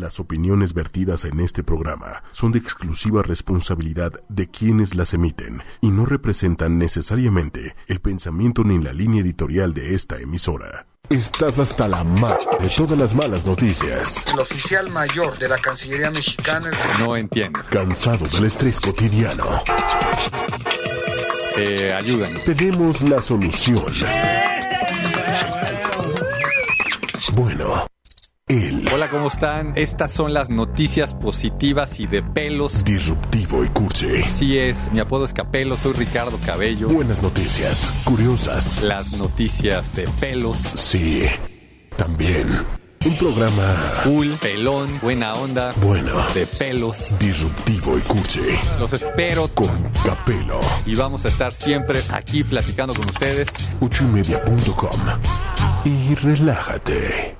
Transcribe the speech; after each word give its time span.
Las 0.00 0.18
opiniones 0.18 0.72
vertidas 0.72 1.26
en 1.26 1.40
este 1.40 1.62
programa 1.62 2.22
son 2.32 2.52
de 2.52 2.58
exclusiva 2.58 3.22
responsabilidad 3.22 4.14
de 4.30 4.48
quienes 4.48 4.94
las 4.94 5.12
emiten 5.12 5.62
y 5.82 5.90
no 5.90 6.06
representan 6.06 6.78
necesariamente 6.78 7.76
el 7.86 8.00
pensamiento 8.00 8.64
ni 8.64 8.82
la 8.82 8.94
línea 8.94 9.20
editorial 9.20 9.74
de 9.74 9.94
esta 9.94 10.16
emisora. 10.16 10.86
Estás 11.10 11.58
hasta 11.58 11.86
la 11.86 12.02
ma 12.02 12.38
de 12.60 12.70
todas 12.70 12.98
las 12.98 13.14
malas 13.14 13.44
noticias. 13.44 14.24
El 14.26 14.38
oficial 14.38 14.88
mayor 14.88 15.38
de 15.38 15.50
la 15.50 15.58
Cancillería 15.58 16.10
mexicana, 16.10 16.70
el 16.70 16.76
señor... 16.76 17.00
No 17.00 17.16
entiendo. 17.18 17.60
Cansado 17.68 18.26
del 18.26 18.44
estrés 18.46 18.80
cotidiano. 18.80 19.44
Eh, 21.58 21.92
ayúdanos. 21.92 22.42
Tenemos 22.46 23.02
la 23.02 23.20
solución. 23.20 23.92
Bueno, 27.34 27.86
Hola, 28.92 29.08
¿cómo 29.10 29.28
están? 29.28 29.74
Estas 29.76 30.10
son 30.10 30.34
las 30.34 30.50
noticias 30.50 31.14
positivas 31.14 32.00
y 32.00 32.08
de 32.08 32.20
pelos. 32.20 32.82
disruptivo 32.82 33.64
y 33.64 33.68
cursi. 33.68 34.22
Así 34.24 34.58
es, 34.58 34.90
mi 34.92 34.98
apodo 34.98 35.24
es 35.24 35.32
Capelo, 35.32 35.76
soy 35.76 35.92
Ricardo 35.92 36.36
Cabello. 36.44 36.88
Buenas 36.88 37.22
noticias, 37.22 37.92
curiosas. 38.02 38.82
Las 38.82 39.12
noticias 39.12 39.94
de 39.94 40.08
pelos. 40.18 40.58
Sí, 40.74 41.22
también. 41.96 42.48
Un 43.06 43.16
programa 43.18 43.62
Cool, 44.02 44.30
pelón, 44.42 44.98
buena 45.00 45.34
onda, 45.34 45.72
bueno, 45.80 46.10
de 46.34 46.44
pelos. 46.46 47.16
disruptivo 47.20 47.96
y 47.98 48.00
cursi. 48.00 48.40
Los 48.80 48.92
espero 48.92 49.46
Con 49.54 49.90
Capelo. 50.04 50.58
y 50.86 50.96
vamos 50.96 51.24
a 51.24 51.28
estar 51.28 51.54
siempre 51.54 52.00
aquí 52.12 52.42
platicando 52.42 52.94
con 52.94 53.08
ustedes. 53.08 53.46
Uchimedia.com. 53.80 55.00
Y 55.84 56.16
relájate. 56.16 57.39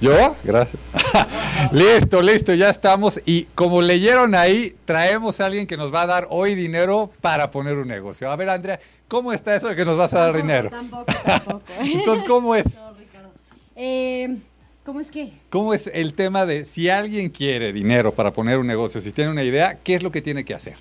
¿Yo? 0.00 0.36
Gracias. 0.44 0.80
listo, 1.72 2.20
listo, 2.20 2.54
ya 2.54 2.70
estamos. 2.70 3.20
Y 3.24 3.44
como 3.54 3.80
leyeron 3.80 4.34
ahí, 4.34 4.74
traemos 4.84 5.40
a 5.40 5.46
alguien 5.46 5.66
que 5.66 5.76
nos 5.76 5.92
va 5.92 6.02
a 6.02 6.06
dar 6.06 6.26
hoy 6.30 6.54
dinero 6.54 7.10
para 7.20 7.50
poner 7.50 7.76
un 7.76 7.88
negocio. 7.88 8.30
A 8.30 8.36
ver, 8.36 8.48
Andrea, 8.50 8.80
¿cómo 9.08 9.32
está 9.32 9.54
eso 9.54 9.68
de 9.68 9.76
que 9.76 9.84
nos 9.84 9.96
vas 9.96 10.12
a 10.12 10.20
dar 10.20 10.36
dinero? 10.36 10.70
Tampoco, 10.70 11.06
tampoco. 11.24 11.62
Entonces, 11.80 12.26
¿cómo 12.26 12.54
es? 12.54 12.74
No, 12.74 12.94
Ricardo. 12.94 13.30
Eh, 13.76 14.36
¿Cómo 14.84 15.00
es 15.00 15.10
que? 15.10 15.32
¿Cómo 15.48 15.72
es 15.72 15.90
el 15.92 16.12
tema 16.12 16.44
de 16.44 16.66
si 16.66 16.90
alguien 16.90 17.30
quiere 17.30 17.72
dinero 17.72 18.12
para 18.12 18.32
poner 18.32 18.58
un 18.58 18.66
negocio, 18.66 19.00
si 19.00 19.12
tiene 19.12 19.30
una 19.30 19.42
idea, 19.42 19.78
qué 19.82 19.94
es 19.94 20.02
lo 20.02 20.10
que 20.10 20.20
tiene 20.20 20.44
que 20.44 20.54
hacer? 20.54 20.74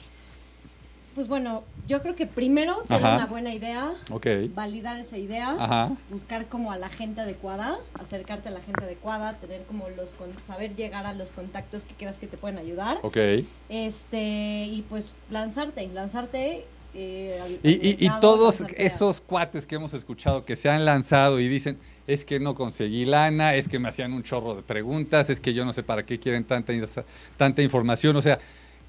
Pues 1.15 1.27
bueno, 1.27 1.63
yo 1.87 2.01
creo 2.01 2.15
que 2.15 2.25
primero 2.25 2.81
tener 2.87 3.01
una 3.03 3.27
buena 3.27 3.53
idea, 3.53 3.91
validar 4.55 4.99
esa 4.99 5.17
idea, 5.17 5.55
Ajá. 5.59 5.91
buscar 6.09 6.47
como 6.47 6.71
a 6.71 6.77
la 6.77 6.89
gente 6.89 7.21
adecuada, 7.21 7.77
acercarte 7.93 8.49
a 8.49 8.51
la 8.51 8.61
gente 8.61 8.83
adecuada, 8.83 9.33
tener 9.33 9.61
como 9.65 9.89
los 9.89 10.09
con- 10.13 10.33
saber 10.47 10.75
llegar 10.75 11.05
a 11.05 11.13
los 11.13 11.29
contactos 11.31 11.83
que 11.83 11.93
creas 11.93 12.17
que 12.17 12.25
te 12.25 12.37
pueden 12.37 12.57
ayudar. 12.57 12.97
Ok. 13.03 13.17
Este, 13.69 14.65
y 14.71 14.83
pues 14.89 15.13
lanzarte, 15.29 15.87
lanzarte 15.87 16.65
eh, 16.95 17.39
al- 17.43 17.59
Y, 17.63 18.05
y- 18.05 18.09
todos 18.21 18.59
lanzarte 18.61 18.83
a- 18.83 18.85
esos 18.87 19.21
cuates 19.21 19.65
que 19.67 19.75
hemos 19.75 19.93
escuchado 19.93 20.45
que 20.45 20.55
se 20.55 20.69
han 20.69 20.85
lanzado 20.85 21.39
y 21.39 21.47
dicen, 21.47 21.77
es 22.07 22.23
que 22.25 22.39
no 22.39 22.53
conseguí 22.55 23.05
lana, 23.05 23.55
es 23.55 23.67
que 23.67 23.77
me 23.79 23.89
hacían 23.89 24.13
un 24.13 24.23
chorro 24.23 24.55
de 24.55 24.61
preguntas, 24.63 25.29
es 25.29 25.39
que 25.39 25.53
yo 25.53 25.63
no 25.65 25.73
sé 25.73 25.83
para 25.83 26.03
qué 26.05 26.19
quieren 26.19 26.43
tanta, 26.43 26.73
tanta 27.37 27.61
información. 27.61 28.15
O 28.15 28.21
sea, 28.21 28.39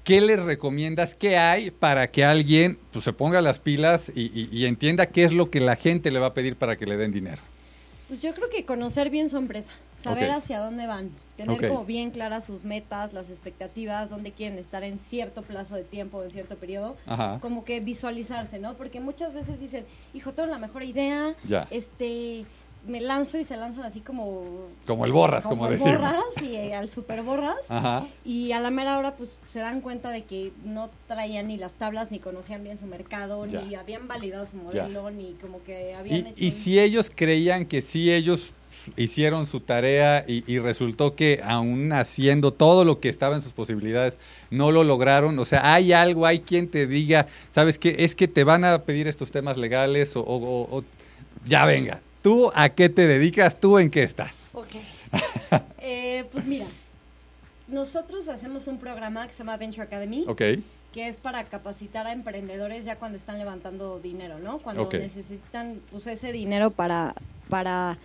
¿qué 0.05 0.21
les 0.21 0.41
recomiendas? 0.41 1.15
¿Qué 1.15 1.35
hay 1.37 1.71
para 1.71 2.07
que 2.07 2.23
alguien 2.23 2.77
pues, 2.93 3.03
se 3.03 3.11
ponga 3.11 3.41
las 3.41 3.59
pilas 3.59 4.09
y, 4.15 4.21
y- 4.39 4.47
y 4.51 4.65
entienda 4.67 5.07
qué 5.07 5.25
es 5.25 5.33
lo 5.33 5.49
que 5.49 5.59
la 5.59 5.75
gente 5.75 6.11
le 6.11 6.19
va 6.19 6.27
a 6.27 6.33
pedir 6.33 6.55
para 6.55 6.77
que 6.77 6.85
le 6.85 6.95
den 6.95 7.11
dinero? 7.11 7.41
Pues 8.07 8.21
yo 8.21 8.35
creo 8.35 8.47
que 8.51 8.65
conocer 8.65 9.09
bien 9.09 9.31
su 9.31 9.37
empresa, 9.37 9.71
saber 9.99 10.29
hacia 10.29 10.59
dónde 10.59 10.85
van, 10.85 11.09
tener 11.37 11.67
como 11.67 11.85
bien 11.85 12.11
claras 12.11 12.45
sus 12.45 12.63
metas, 12.63 13.13
las 13.13 13.31
expectativas, 13.31 14.11
dónde 14.11 14.31
quieren 14.31 14.59
estar 14.59 14.83
en 14.83 14.99
cierto 14.99 15.41
plazo 15.41 15.75
de 15.75 15.83
tiempo, 15.83 16.21
en 16.23 16.29
cierto 16.29 16.55
periodo, 16.55 16.95
Ajá. 17.07 17.39
como 17.41 17.65
que 17.65 17.79
visualizarse, 17.79 18.59
¿no? 18.59 18.75
Porque 18.75 18.99
muchas 18.99 19.33
veces 19.33 19.59
dicen, 19.59 19.85
hijo, 20.13 20.33
tengo 20.33 20.47
la 20.49 20.59
mejor 20.59 20.83
idea, 20.83 21.33
Ya. 21.47 21.65
este, 21.71 22.45
me 22.87 23.01
lanzo 23.01 23.37
y 23.37 23.43
se 23.43 23.57
lanzan 23.57 23.83
así 23.85 23.99
como... 24.01 24.67
Como 24.85 25.05
el 25.05 25.11
borras, 25.11 25.45
como, 25.47 25.65
el 25.67 25.73
decimos. 25.73 25.93
borras 25.95 26.15
y 26.41 26.55
eh, 26.55 26.73
al 26.75 26.89
super 26.89 27.21
borras. 27.23 27.55
Ajá. 27.69 28.05
Y 28.23 28.51
a 28.51 28.59
la 28.59 28.69
mera 28.69 28.97
hora, 28.97 29.15
pues 29.15 29.37
se 29.47 29.59
dan 29.59 29.81
cuenta 29.81 30.11
de 30.11 30.23
que 30.23 30.51
no 30.63 30.89
traían 31.07 31.47
ni 31.47 31.57
las 31.57 31.73
tablas, 31.73 32.11
ni 32.11 32.19
conocían 32.19 32.63
bien 32.63 32.77
su 32.77 32.85
mercado, 32.85 33.45
Ya. 33.45 33.61
ni 33.61 33.75
habían 33.75 34.07
validado 34.07 34.45
su 34.45 34.57
Ya. 34.57 34.83
modelo, 34.83 35.09
ni 35.11 35.33
como 35.41 35.63
que 35.63 35.95
habían 35.95 36.17
Y, 36.17 36.19
hecho. 36.21 36.33
y 36.37 36.45
un- 36.47 36.51
si 36.51 36.79
ellos 36.79 37.11
creían 37.13 37.65
que 37.65 37.81
sí 37.81 38.11
ellos 38.13 38.51
hicieron 38.97 39.47
su 39.47 39.61
tarea 39.61 40.25
y, 40.27 40.43
y 40.51 40.59
resultó 40.59 41.15
que 41.15 41.41
aún 41.43 41.91
haciendo 41.93 42.51
todo 42.51 42.83
lo 42.85 42.99
que 42.99 43.09
estaba 43.09 43.35
en 43.35 43.41
sus 43.41 43.53
posibilidades 43.53 44.19
no 44.51 44.71
lo 44.71 44.83
lograron, 44.83 45.39
o 45.39 45.45
sea, 45.45 45.73
hay 45.73 45.91
algo, 45.93 46.25
hay 46.25 46.41
quien 46.41 46.67
te 46.67 46.85
diga, 46.85 47.25
sabes 47.51 47.79
qué, 47.79 47.95
es 47.99 48.15
que 48.15 48.27
te 48.27 48.43
van 48.43 48.63
a 48.65 48.79
pedir 48.83 49.07
estos 49.07 49.31
temas 49.31 49.57
legales 49.57 50.15
o- 50.15 50.21
o- 50.21 50.77
o- 50.77 50.83
ya 51.45 51.65
venga, 51.65 52.01
tú 52.25 52.51
a 52.55 52.69
qué 52.69 52.89
te 52.89 53.05
dedicas, 53.05 53.59
tú 53.59 53.77
en 53.77 53.91
qué 53.91 54.01
estás. 54.01 54.49
Ok. 54.53 54.71
Eh, 55.79 56.25
pues 56.31 56.43
mira, 56.45 56.65
nosotros 57.67 58.27
hacemos 58.29 58.65
un 58.65 58.79
programa 58.79 59.27
que 59.27 59.33
se 59.33 59.39
llama 59.39 59.55
Venture 59.57 59.83
Academy, 59.83 60.25
Ok, 60.27 60.41
que 60.91 61.07
es 61.07 61.17
para 61.17 61.43
capacitar 61.43 62.07
a 62.07 62.11
emprendedores 62.11 62.83
ya 62.83 62.95
cuando 62.95 63.15
están 63.15 63.37
levantando 63.37 63.99
dinero, 63.99 64.39
¿no? 64.39 64.57
Cuando 64.57 64.89
necesitan 64.91 65.79
pues, 65.91 66.07
ese 66.07 66.31
dinero 66.31 66.71
para, 66.71 67.13
para 67.47 67.99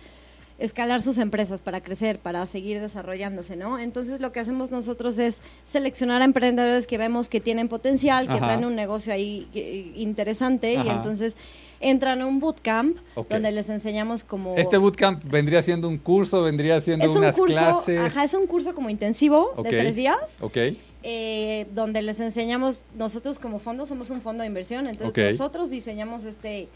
escalar 0.59 1.01
sus 1.01 1.17
empresas, 1.17 1.59
para 1.61 1.81
crecer, 1.81 2.19
para 2.19 2.45
seguir 2.45 2.79
desarrollándose, 2.79 3.55
¿no? 3.55 3.79
Entonces 3.79 4.21
lo 4.21 4.31
que 4.31 4.39
hacemos 4.39 4.69
nosotros 4.69 5.17
es 5.17 5.41
seleccionar 5.65 6.21
a 6.21 6.25
emprendedores 6.25 6.85
que 6.85 6.99
vemos 6.99 7.27
que 7.27 7.41
tienen 7.41 7.67
potencial, 7.67 8.27
que 8.27 8.33
Ajá. 8.33 8.45
traen 8.45 8.65
un 8.65 8.75
negocio 8.75 9.11
ahí 9.11 9.47
interesante 9.95 10.75
y 10.75 10.87
entonces 10.87 11.35
entran 11.81 12.21
a 12.21 12.25
un 12.27 12.39
bootcamp 12.39 12.97
donde 13.29 13.51
les 13.51 13.69
enseñamos 13.69 14.23
como... 14.23 14.55
este 14.55 14.77
bootcamp 14.77 15.23
vendría 15.23 15.61
siendo 15.61 15.89
un 15.89 15.97
curso, 15.97 16.43
vendría 16.43 16.79
siendo 16.79 17.05
es 17.05 17.11
un 17.11 17.17
unas 17.19 17.35
curso, 17.35 17.57
clases. 17.57 17.99
ajá, 17.99 18.23
es 18.23 18.33
un 18.33 18.47
curso 18.47 18.73
como 18.75 18.89
intensivo 18.89 19.53
de 19.63 19.69
tres 19.69 19.95
días, 19.95 20.37
Ok, 20.41 20.57
eh, 21.03 21.65
donde 21.73 22.01
les 22.03 22.19
enseñamos, 22.19 22.83
nosotros 22.95 23.39
como 23.39 23.57
fondo 23.59 23.85
somos 23.87 24.09
un 24.11 24.21
fondo 24.21 24.41
de 24.43 24.47
inversión, 24.47 24.87
entonces 24.87 25.31
nosotros 25.37 25.69
diseñamos 25.71 26.25
este, 26.25 26.67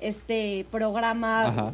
este 0.00 0.66
programa, 0.72 1.46
Ajá. 1.46 1.72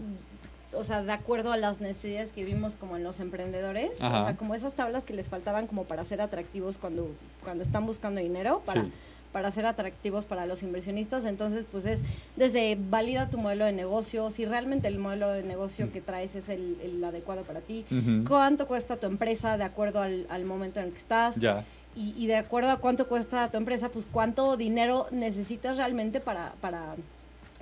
o 0.74 0.84
sea, 0.84 1.02
de 1.02 1.12
acuerdo 1.12 1.52
a 1.52 1.56
las 1.56 1.80
necesidades 1.80 2.32
que 2.32 2.44
vimos 2.44 2.74
como 2.76 2.96
en 2.98 3.04
los 3.04 3.20
emprendedores, 3.20 4.02
Ajá. 4.02 4.20
o 4.20 4.24
sea, 4.24 4.36
como 4.36 4.54
esas 4.54 4.74
tablas 4.74 5.04
que 5.04 5.14
les 5.14 5.28
faltaban 5.28 5.66
como 5.66 5.84
para 5.84 6.04
ser 6.04 6.20
atractivos 6.20 6.76
cuando, 6.78 7.08
cuando 7.42 7.62
están 7.62 7.86
buscando 7.86 8.20
dinero, 8.20 8.60
para, 8.66 8.82
Sí. 8.82 8.92
Para 9.34 9.50
ser 9.50 9.66
atractivos 9.66 10.26
para 10.26 10.46
los 10.46 10.62
inversionistas, 10.62 11.24
entonces 11.24 11.66
pues 11.70 11.86
es 11.86 12.02
desde 12.36 12.78
valida 12.88 13.28
tu 13.28 13.36
modelo 13.36 13.64
de 13.64 13.72
negocio, 13.72 14.30
si 14.30 14.44
realmente 14.46 14.86
el 14.86 14.98
modelo 14.98 15.28
de 15.30 15.42
negocio 15.42 15.90
que 15.92 16.00
traes 16.00 16.36
es 16.36 16.48
el, 16.48 16.76
el 16.84 17.04
adecuado 17.04 17.42
para 17.42 17.60
ti, 17.60 17.84
cuánto 18.28 18.68
cuesta 18.68 18.96
tu 18.96 19.08
empresa 19.08 19.58
de 19.58 19.64
acuerdo 19.64 20.00
al, 20.00 20.24
al 20.30 20.44
momento 20.44 20.78
en 20.78 20.86
el 20.86 20.92
que 20.92 20.98
estás 20.98 21.34
ya. 21.34 21.64
y, 21.96 22.14
y 22.16 22.28
de 22.28 22.36
acuerdo 22.36 22.70
a 22.70 22.76
cuánto 22.76 23.08
cuesta 23.08 23.50
tu 23.50 23.56
empresa, 23.56 23.88
pues 23.88 24.06
cuánto 24.12 24.56
dinero 24.56 25.08
necesitas 25.10 25.76
realmente 25.78 26.20
para, 26.20 26.52
para, 26.60 26.94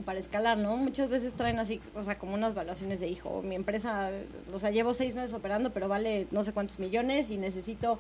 para 0.04 0.18
escalar, 0.18 0.58
¿no? 0.58 0.76
Muchas 0.76 1.08
veces 1.08 1.32
traen 1.32 1.58
así, 1.58 1.80
o 1.94 2.04
sea, 2.04 2.18
como 2.18 2.34
unas 2.34 2.54
valuaciones 2.54 3.00
de 3.00 3.08
hijo, 3.08 3.40
mi 3.42 3.54
empresa, 3.54 4.10
o 4.52 4.58
sea, 4.58 4.70
llevo 4.70 4.92
seis 4.92 5.14
meses 5.14 5.32
operando, 5.32 5.70
pero 5.70 5.88
vale 5.88 6.26
no 6.32 6.44
sé 6.44 6.52
cuántos 6.52 6.78
millones 6.78 7.30
y 7.30 7.38
necesito 7.38 7.98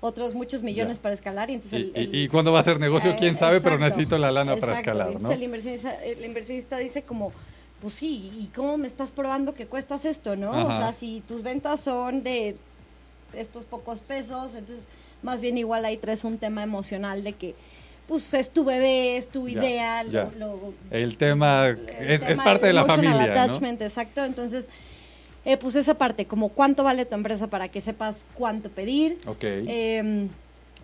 otros 0.00 0.34
muchos 0.34 0.62
millones 0.62 0.96
Ya. 0.98 1.02
para 1.02 1.14
escalar 1.14 1.50
y 1.50 1.54
entonces 1.54 1.78
Y, 1.80 1.82
el- 1.82 1.92
el- 2.08 2.14
y- 2.14 2.22
y 2.24 2.28
cuándo 2.28 2.52
va 2.52 2.60
a 2.60 2.64
ser 2.64 2.80
negocio, 2.80 3.14
quién 3.18 3.36
sabe, 3.36 3.60
pero 3.60 3.78
necesito 3.78 4.16
la 4.18 4.30
lana 4.32 4.56
para 4.56 4.72
escalar, 4.74 5.06
¿no? 5.08 5.12
Entonces 5.12 5.36
el 5.36 5.42
inversionista, 5.42 6.04
el 6.04 6.24
inversionista 6.24 6.78
dice 6.78 7.02
como, 7.02 7.32
pues 7.80 7.94
sí, 7.94 8.30
¿y 8.38 8.46
cómo 8.54 8.76
me 8.78 8.86
estás 8.86 9.12
probando 9.12 9.54
que 9.54 9.66
cuestas 9.66 10.04
esto, 10.04 10.36
no? 10.36 10.50
O 10.66 10.76
sea, 10.76 10.92
si 10.92 11.22
tus 11.28 11.42
ventas 11.42 11.80
son 11.80 12.22
de 12.22 12.56
estos 13.34 13.64
pocos 13.64 14.00
pesos, 14.00 14.54
entonces 14.54 14.84
más 15.22 15.40
bien 15.42 15.58
igual 15.58 15.84
ahí 15.84 15.96
traes 15.98 16.24
un 16.24 16.38
tema 16.38 16.62
emocional 16.62 17.22
de 17.22 17.34
que 17.34 17.54
pues 18.08 18.34
es 18.34 18.50
tu 18.50 18.64
bebé, 18.64 19.18
es 19.18 19.28
tu 19.28 19.46
Ya, 19.48 19.60
idea, 19.60 20.02
lo- 20.02 20.10
ya. 20.10 20.30
lo- 20.36 20.74
El 20.90 21.16
tema 21.16 21.68
el 21.68 21.78
es, 22.00 22.38
parte 22.38 22.66
de 22.66 22.72
la 22.72 22.84
familia, 22.84 23.12
¿no? 23.12 23.22
attachment, 23.42 23.80
exacto. 23.82 24.24
Entonces, 24.24 24.68
eh, 25.44 25.56
pues 25.56 25.76
esa 25.76 25.94
parte, 25.94 26.26
como 26.26 26.50
cuánto 26.50 26.84
vale 26.84 27.04
tu 27.04 27.14
empresa 27.14 27.46
para 27.46 27.68
que 27.68 27.80
sepas 27.80 28.24
cuánto 28.34 28.68
pedir. 28.68 29.18
Ok. 29.26 29.42
Eh, 29.42 30.28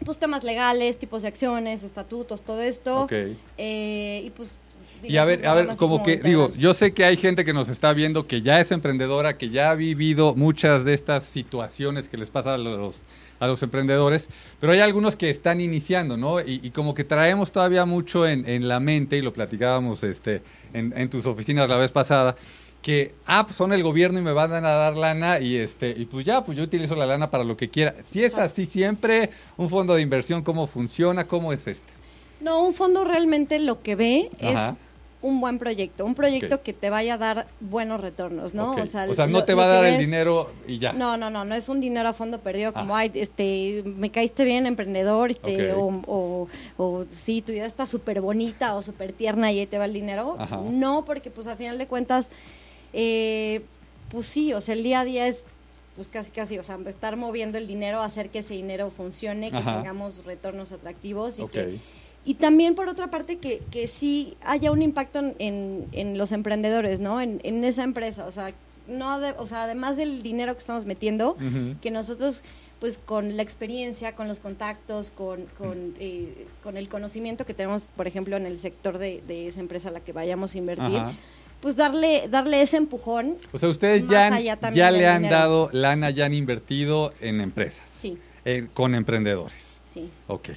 pues 0.05 0.19
temas 0.19 0.45
legales, 0.45 0.99
tipos 0.99 1.23
de 1.23 1.29
acciones, 1.29 1.83
estatutos, 1.83 2.43
todo 2.43 2.61
esto. 2.61 3.03
Ok. 3.03 3.13
Eh, 3.57 4.23
y 4.25 4.31
pues... 4.31 4.57
Y 5.03 5.19
a 5.19 5.27
ver, 5.27 5.47
a 5.47 5.55
ver, 5.55 5.69
como 5.77 6.03
que 6.03 6.17
digo, 6.17 6.53
yo 6.59 6.73
sé 6.73 6.93
que 6.93 7.05
hay 7.05 7.19
gente 7.19 7.45
que 7.45 7.53
nos 7.53 7.69
está 7.69 7.93
viendo 7.93 8.27
que 8.27 8.41
ya 8.41 8.61
es 8.61 8.73
emprendedora, 8.73 9.37
que 9.37 9.51
ya 9.51 9.71
ha 9.71 9.75
vivido 9.75 10.35
muchas 10.35 10.85
de 10.85 10.95
estas 10.95 11.25
situaciones 11.25 12.09
que 12.09 12.17
les 12.17 12.31
pasa 12.31 12.55
a 12.55 12.59
los, 12.59 13.03
a 13.39 13.47
los 13.47 13.63
emprendedores, 13.63 14.29
pero 14.59 14.73
hay 14.73 14.81
algunos 14.81 15.15
que 15.15 15.29
están 15.29 15.61
iniciando, 15.61 16.17
¿no? 16.17 16.41
Y, 16.41 16.61
y 16.63 16.71
como 16.71 16.95
que 16.95 17.05
traemos 17.05 17.53
todavía 17.53 17.85
mucho 17.85 18.27
en, 18.27 18.49
en 18.49 18.69
la 18.69 18.81
mente, 18.81 19.19
y 19.19 19.23
lo 19.23 19.35
platicábamos 19.35 20.03
este, 20.03 20.43
en, 20.73 20.95
en 20.97 21.11
tus 21.11 21.27
oficinas 21.27 21.69
la 21.69 21.77
vez 21.77 21.93
pasada, 21.93 22.35
que, 22.87 23.17
ah, 23.27 23.43
pues 23.45 23.57
son 23.57 23.73
el 23.73 23.83
gobierno 23.83 24.21
y 24.21 24.23
me 24.23 24.31
van 24.31 24.53
a 24.53 24.61
dar 24.61 24.97
lana 24.97 25.41
y 25.41 25.57
este 25.57 25.91
y 25.91 26.05
pues 26.05 26.25
ya, 26.25 26.45
pues 26.45 26.57
yo 26.57 26.63
utilizo 26.63 26.95
la 26.95 27.05
lana 27.05 27.33
para 27.33 27.43
lo 27.43 27.57
que 27.57 27.69
quiera. 27.69 27.97
Si 28.09 28.23
es 28.23 28.39
así 28.39 28.65
siempre, 28.65 29.31
un 29.57 29.69
fondo 29.69 29.97
de 29.97 30.03
inversión, 30.03 30.45
¿cómo 30.45 30.69
funciona? 30.69 31.27
¿Cómo 31.27 31.53
es 31.53 31.67
este? 31.67 31.93
No, 32.41 32.63
un 32.63 32.75
fondo 32.75 33.03
realmente 33.03 33.59
lo 33.59 33.83
que 33.83 33.97
ve 33.97 34.31
es 34.39 34.57
un 35.21 35.41
buen 35.41 35.59
proyecto, 35.59 36.05
un 36.05 36.15
proyecto 36.15 36.63
que 36.63 36.73
te 36.73 36.89
vaya 36.89 37.15
a 37.15 37.19
dar 37.19 37.49
buenos 37.59 38.01
retornos, 38.01 38.55
¿no? 38.55 38.71
O 38.71 38.87
sea, 38.87 39.27
no 39.27 39.43
te 39.43 39.55
va 39.55 39.65
a 39.65 39.67
dar 39.67 39.85
el 39.85 39.99
dinero 39.99 40.53
y 40.69 40.79
ya. 40.79 40.93
No, 40.93 41.17
no, 41.17 41.29
no, 41.29 41.45
no 41.45 41.57
es 41.57 41.69
un 41.69 41.81
dinero 41.81 42.09
a 42.09 42.13
fondo 42.13 42.39
perdido 42.39 42.73
como, 42.73 42.95
ah. 42.95 43.01
ay, 43.01 43.11
este, 43.15 43.83
me 43.85 44.11
caíste 44.11 44.45
bien 44.45 44.65
emprendedor, 44.65 45.33
este, 45.33 45.73
o, 45.73 46.47
o, 46.77 47.05
sí, 47.11 47.43
tu 47.43 47.51
idea 47.51 47.67
está 47.67 47.85
súper 47.85 48.21
bonita 48.21 48.77
o 48.77 48.83
súper 48.85 49.13
tierna 49.13 49.51
y 49.51 49.59
ahí 49.59 49.67
te 49.67 49.77
va 49.77 49.87
el 49.87 49.93
dinero. 49.93 50.37
No, 50.71 51.05
porque 51.05 51.33
pues 51.33 51.49
a 51.49 51.57
final 51.57 51.79
de 51.79 51.89
cuentas, 51.89 52.31
eh, 52.97 53.63
pues 54.11 54.27
sí, 54.27 54.53
o 54.53 54.61
sea, 54.61 54.75
el 54.75 54.83
día 54.83 55.01
a 55.01 55.05
día 55.05 55.29
es 55.29 55.43
pues 55.95 56.09
casi 56.09 56.31
casi, 56.31 56.59
o 56.59 56.63
sea, 56.63 56.79
estar 56.87 57.17
moviendo 57.17 57.57
el 57.57 57.67
dinero, 57.67 58.03
hacer 58.03 58.29
que 58.29 58.41
ese 58.41 58.55
dinero 58.55 58.91
funcione, 58.91 59.51
que 59.51 59.57
tengamos 59.57 60.25
retornos 60.27 60.73
atractivos 60.73 61.39
y 61.39 61.47
que 61.47 61.79
y 62.27 62.35
también, 62.35 62.75
por 62.75 62.89
otra 62.89 63.07
parte, 63.09 63.39
que, 63.39 63.63
que 63.71 63.87
sí 63.87 64.37
haya 64.43 64.73
un 64.73 64.83
impacto 64.83 65.21
en, 65.39 65.87
en, 65.93 66.19
los 66.19 66.33
emprendedores, 66.33 66.99
¿no? 66.99 67.21
En, 67.21 67.41
en, 67.45 67.63
esa 67.63 67.85
empresa. 67.85 68.27
O 68.27 68.33
sea, 68.33 68.53
no 68.89 69.21
o 69.39 69.47
sea, 69.47 69.63
además 69.63 69.97
del 69.97 70.23
dinero 70.23 70.53
que 70.55 70.59
estamos 70.59 70.87
metiendo, 70.87 71.37
que 71.81 71.93
nosotros, 71.93 72.43
pues 72.81 72.99
con 72.99 73.37
la 73.37 73.45
experiencia, 73.45 74.17
con 74.17 74.27
los 74.27 74.41
contactos, 74.41 75.11
con, 75.11 75.45
con, 75.57 75.95
eh, 76.01 76.49
con, 76.65 76.77
el 76.77 76.89
conocimiento 76.89 77.47
que 77.47 77.55
tenemos, 77.55 77.91
por 77.95 78.09
ejemplo, 78.09 78.37
en 78.37 78.47
el 78.47 78.59
sector 78.59 78.99
de, 78.99 79.23
de 79.29 79.47
esa 79.47 79.61
empresa 79.61 79.91
a 79.91 79.93
la 79.93 80.01
que 80.01 80.13
vayamos 80.13 80.57
a 80.57 80.59
invertir, 80.59 81.01
pues 81.61 81.77
darle, 81.77 82.29
darle 82.29 82.63
ese 82.63 82.77
empujón. 82.77 83.37
O 83.53 83.59
sea, 83.59 83.69
ustedes 83.69 84.07
ya, 84.07 84.39
ya 84.73 84.91
le 84.91 85.07
han 85.07 85.23
dado 85.29 85.71
lana, 85.73 86.11
ya 86.11 86.27
han 86.27 86.35
invertido 86.35 87.13
en 87.21 87.41
empresas. 87.41 87.89
Sí. 87.89 88.19
con 88.75 88.95
emprendedores. 88.95 89.81
Sí. 89.87 90.09
Ok. 90.29 90.51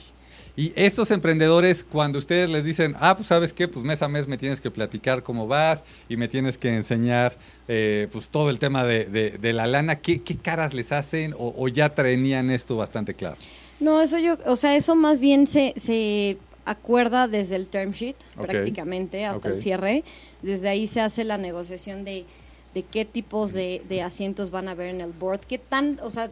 Y 0.60 0.74
estos 0.76 1.10
emprendedores, 1.12 1.86
cuando 1.86 2.20
ustedes 2.20 2.50
les 2.50 2.66
dicen, 2.66 2.94
ah, 3.00 3.16
pues 3.16 3.30
sabes 3.30 3.54
qué, 3.54 3.70
pues 3.70 3.86
mes 3.86 4.02
a 4.02 4.10
mes 4.10 4.28
me 4.28 4.38
tienes 4.38 4.60
que 4.60 4.70
platicar 4.70 5.24
cómo 5.24 5.48
vas 5.48 5.86
y 6.10 6.18
me 6.18 6.28
tienes 6.28 6.58
que 6.58 6.76
enseñar 6.76 7.38
eh, 7.70 8.10
pues 8.12 8.28
todo 8.28 8.50
el 8.50 8.60
tema 8.60 8.84
de, 8.84 9.06
de, 9.06 9.54
la 9.54 9.68
lana, 9.68 10.00
¿qué, 10.00 10.22
¿qué, 10.22 10.36
caras 10.36 10.74
les 10.74 10.92
hacen 10.92 11.34
o, 11.38 11.66
ya 11.70 11.96
tenían 11.96 12.50
esto 12.50 12.76
bastante 12.76 13.14
claro? 13.14 13.38
No, 13.80 14.02
eso 14.02 14.18
yo, 14.18 14.38
o 14.46 14.58
sea, 14.58 14.76
eso 14.76 14.98
más 14.98 15.22
bien 15.22 15.48
se, 15.48 15.74
se 15.78 16.38
acuerda 16.66 17.28
desde 17.28 17.56
el 17.56 17.68
term 17.68 17.92
sheet 17.92 18.16
prácticamente 18.36 19.26
hasta 19.26 19.50
el 19.50 19.58
cierre. 19.58 20.04
Desde 20.42 20.70
ahí 20.70 20.88
se 20.88 21.02
hace 21.02 21.24
la 21.24 21.38
negociación 21.38 22.04
de, 22.06 22.26
de 22.74 22.84
qué 22.84 23.06
tipos 23.06 23.54
de, 23.54 23.82
de 23.90 24.02
asientos 24.02 24.52
van 24.52 24.68
a 24.68 24.72
haber 24.72 24.90
en 24.90 25.02
el 25.02 25.12
board, 25.12 25.42
qué 25.42 25.58
tan, 25.58 26.00
o 26.04 26.10
sea, 26.10 26.30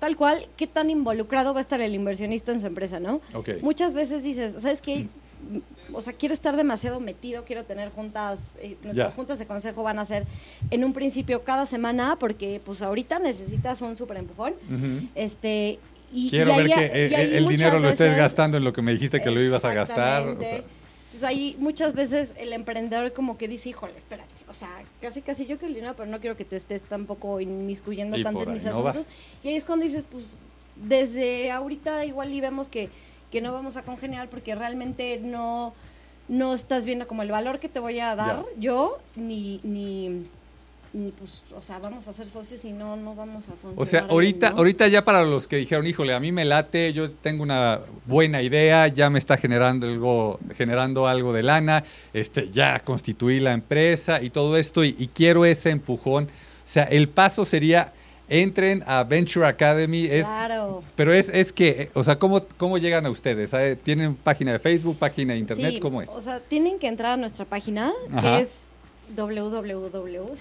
tal 0.00 0.16
cual, 0.16 0.48
qué 0.56 0.66
tan 0.66 0.90
involucrado 0.90 1.54
va 1.54 1.60
a 1.60 1.62
estar 1.62 1.80
el 1.80 1.94
inversionista 1.94 2.50
en 2.50 2.60
su 2.60 2.66
empresa, 2.66 2.98
¿no? 2.98 3.20
Muchas 3.62 3.94
veces 3.94 4.24
dices, 4.24 4.56
¿sabes 4.60 4.82
qué? 4.82 5.06
O 5.92 6.00
sea, 6.00 6.12
quiero 6.12 6.32
estar 6.34 6.56
demasiado 6.56 7.00
metido, 7.00 7.44
quiero 7.44 7.64
tener 7.64 7.90
juntas, 7.90 8.40
eh, 8.60 8.76
nuestras 8.82 9.14
juntas 9.14 9.38
de 9.38 9.46
consejo 9.46 9.82
van 9.82 9.98
a 9.98 10.04
ser 10.04 10.24
en 10.70 10.84
un 10.84 10.92
principio 10.92 11.42
cada 11.42 11.66
semana, 11.66 12.16
porque 12.18 12.60
pues 12.64 12.80
ahorita 12.80 13.18
necesitas 13.18 13.82
un 13.82 13.96
súper 13.96 14.16
empujón. 14.16 14.54
Este, 15.14 15.78
y, 16.12 16.30
Quiero 16.30 16.56
ver 16.56 16.66
que 16.66 16.84
eh, 16.84 17.38
el 17.38 17.46
dinero 17.46 17.78
lo 17.78 17.88
estés 17.88 18.16
gastando 18.16 18.56
en 18.56 18.64
lo 18.64 18.72
que 18.72 18.82
me 18.82 18.92
dijiste 18.92 19.20
que 19.20 19.30
lo 19.30 19.40
ibas 19.40 19.64
a 19.64 19.72
gastar. 19.72 20.22
O 20.28 20.38
sea. 20.38 20.62
Entonces 21.12 21.24
ahí 21.24 21.56
muchas 21.58 21.92
veces 21.92 22.32
el 22.38 22.54
emprendedor 22.54 23.12
como 23.12 23.36
que 23.36 23.46
dice, 23.46 23.68
híjole, 23.68 23.98
espérate, 23.98 24.30
o 24.48 24.54
sea, 24.54 24.70
casi 25.02 25.20
casi 25.20 25.44
yo 25.44 25.56
el 25.60 25.74
dinero, 25.74 25.92
pero 25.94 26.08
no 26.08 26.20
quiero 26.20 26.38
que 26.38 26.46
te 26.46 26.56
estés 26.56 26.80
tampoco 26.82 27.38
inmiscuyendo 27.38 28.16
tanto 28.22 28.44
en 28.44 28.52
mis 28.54 28.64
asuntos. 28.64 29.06
y 29.44 29.48
ahí 29.48 29.56
es 29.56 29.66
cuando 29.66 29.84
dices, 29.84 30.06
pues 30.10 30.38
desde 30.76 31.50
ahorita 31.50 32.06
igual 32.06 32.32
y 32.32 32.40
vemos 32.40 32.70
que, 32.70 32.88
que 33.30 33.42
no 33.42 33.52
vamos 33.52 33.76
a 33.76 33.82
congeniar 33.82 34.28
porque 34.30 34.54
realmente 34.54 35.20
no, 35.22 35.74
no 36.28 36.54
estás 36.54 36.86
viendo 36.86 37.06
como 37.06 37.20
el 37.20 37.30
valor 37.30 37.58
que 37.58 37.68
te 37.68 37.78
voy 37.78 38.00
a 38.00 38.14
dar 38.14 38.44
yo, 38.56 38.98
ni, 39.14 39.60
ni 39.64 40.26
pues, 40.92 41.42
o 41.56 41.62
sea, 41.62 41.78
vamos 41.78 42.06
a 42.06 42.12
ser 42.12 42.28
socios 42.28 42.64
y 42.66 42.72
no, 42.72 42.96
no 42.96 43.14
vamos 43.14 43.44
a 43.44 43.52
funcionar. 43.52 43.78
O 43.78 43.86
sea, 43.86 44.06
ahorita, 44.10 44.48
ahorita 44.48 44.88
ya 44.88 45.02
para 45.02 45.22
los 45.24 45.48
que 45.48 45.56
dijeron, 45.56 45.86
híjole, 45.86 46.12
a 46.12 46.20
mí 46.20 46.32
me 46.32 46.44
late, 46.44 46.92
yo 46.92 47.10
tengo 47.10 47.42
una 47.42 47.80
buena 48.04 48.42
idea, 48.42 48.88
ya 48.88 49.08
me 49.08 49.18
está 49.18 49.38
generando 49.38 49.86
algo, 49.86 50.38
generando 50.54 51.06
algo 51.06 51.32
de 51.32 51.42
lana, 51.42 51.82
este, 52.12 52.50
ya 52.50 52.78
constituí 52.80 53.40
la 53.40 53.54
empresa 53.54 54.22
y 54.22 54.28
todo 54.28 54.58
esto, 54.58 54.84
y, 54.84 54.92
quiero 55.14 55.46
ese 55.46 55.70
empujón. 55.70 56.24
O 56.24 56.68
sea, 56.68 56.84
el 56.84 57.08
paso 57.08 57.46
sería 57.46 57.94
entren 58.28 58.82
a 58.86 59.04
Venture 59.04 59.46
Academy. 59.46 60.04
Es, 60.04 60.24
claro. 60.24 60.82
Pero 60.94 61.14
es, 61.14 61.30
es 61.30 61.54
que, 61.54 61.90
o 61.94 62.04
sea, 62.04 62.18
¿cómo, 62.18 62.42
¿cómo 62.58 62.76
llegan 62.76 63.06
a 63.06 63.10
ustedes? 63.10 63.50
¿Tienen 63.82 64.14
página 64.14 64.52
de 64.52 64.58
Facebook, 64.58 64.98
página 64.98 65.32
de 65.32 65.38
internet? 65.38 65.78
¿Cómo 65.80 66.02
es? 66.02 66.10
O 66.10 66.20
sea, 66.20 66.40
tienen 66.40 66.78
que 66.78 66.86
entrar 66.86 67.12
a 67.12 67.16
nuestra 67.16 67.46
página, 67.46 67.92
que 68.20 68.40
es 68.40 68.60
www. 69.14 70.34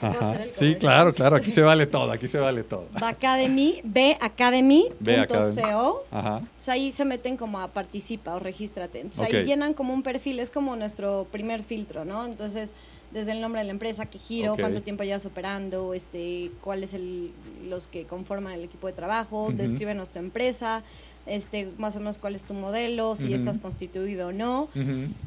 sí, 0.51 0.75
claro, 0.75 1.13
claro, 1.13 1.35
aquí 1.35 1.51
se 1.51 1.61
vale 1.61 1.87
todo, 1.87 2.11
aquí 2.11 2.27
se 2.27 2.39
vale 2.39 2.63
todo. 2.63 2.87
Academy, 3.01 3.81
bacademy.co. 3.83 6.03
Ajá. 6.11 6.37
O 6.37 6.61
sea, 6.61 6.75
ahí 6.75 6.91
se 6.91 7.05
meten 7.05 7.37
como 7.37 7.59
a 7.59 7.67
participa 7.67 8.35
o 8.35 8.39
regístrate. 8.39 9.01
Entonces 9.01 9.33
ahí 9.33 9.45
llenan 9.45 9.73
como 9.73 9.93
un 9.93 10.03
perfil, 10.03 10.39
es 10.39 10.51
como 10.51 10.75
nuestro 10.75 11.27
primer 11.31 11.63
filtro, 11.63 12.05
¿no? 12.05 12.25
Entonces, 12.25 12.73
desde 13.11 13.33
el 13.33 13.41
nombre 13.41 13.61
de 13.61 13.65
la 13.65 13.71
empresa, 13.71 14.05
qué 14.05 14.17
giro, 14.17 14.55
cuánto 14.57 14.81
tiempo 14.81 15.03
llevas 15.03 15.25
operando, 15.25 15.93
este, 15.93 16.51
cuáles 16.61 16.93
el, 16.93 17.31
los 17.67 17.87
que 17.87 18.05
conforman 18.05 18.53
el 18.53 18.63
equipo 18.63 18.87
de 18.87 18.93
trabajo, 18.93 19.47
uh 19.47 19.51
descríbenos 19.51 20.09
tu 20.09 20.19
empresa, 20.19 20.81
este, 21.25 21.69
más 21.77 21.95
o 21.95 21.99
menos 21.99 22.17
cuál 22.17 22.35
es 22.35 22.43
tu 22.43 22.53
modelo, 22.53 23.15
si 23.15 23.33
estás 23.33 23.59
constituido 23.59 24.29
o 24.29 24.31
no. 24.31 24.69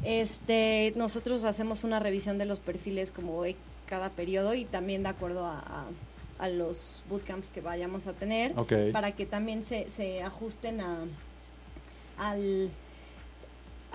este, 0.03 0.93
nosotros 0.95 1.43
hacemos 1.43 1.83
una 1.83 1.99
revisión 1.99 2.37
de 2.37 2.45
los 2.45 2.59
perfiles 2.59 3.11
como 3.11 3.43
cada 3.85 4.09
periodo 4.09 4.53
y 4.53 4.65
también 4.65 5.03
de 5.03 5.09
acuerdo 5.09 5.45
a, 5.45 5.85
a, 6.39 6.49
los 6.49 7.03
bootcamps 7.09 7.49
que 7.49 7.61
vayamos 7.61 8.07
a 8.07 8.13
tener, 8.13 8.53
para 8.91 9.11
que 9.13 9.25
también 9.25 9.63
se, 9.63 9.89
se 9.89 10.21
ajusten 10.21 10.81
a, 10.81 11.05
al 12.17 12.69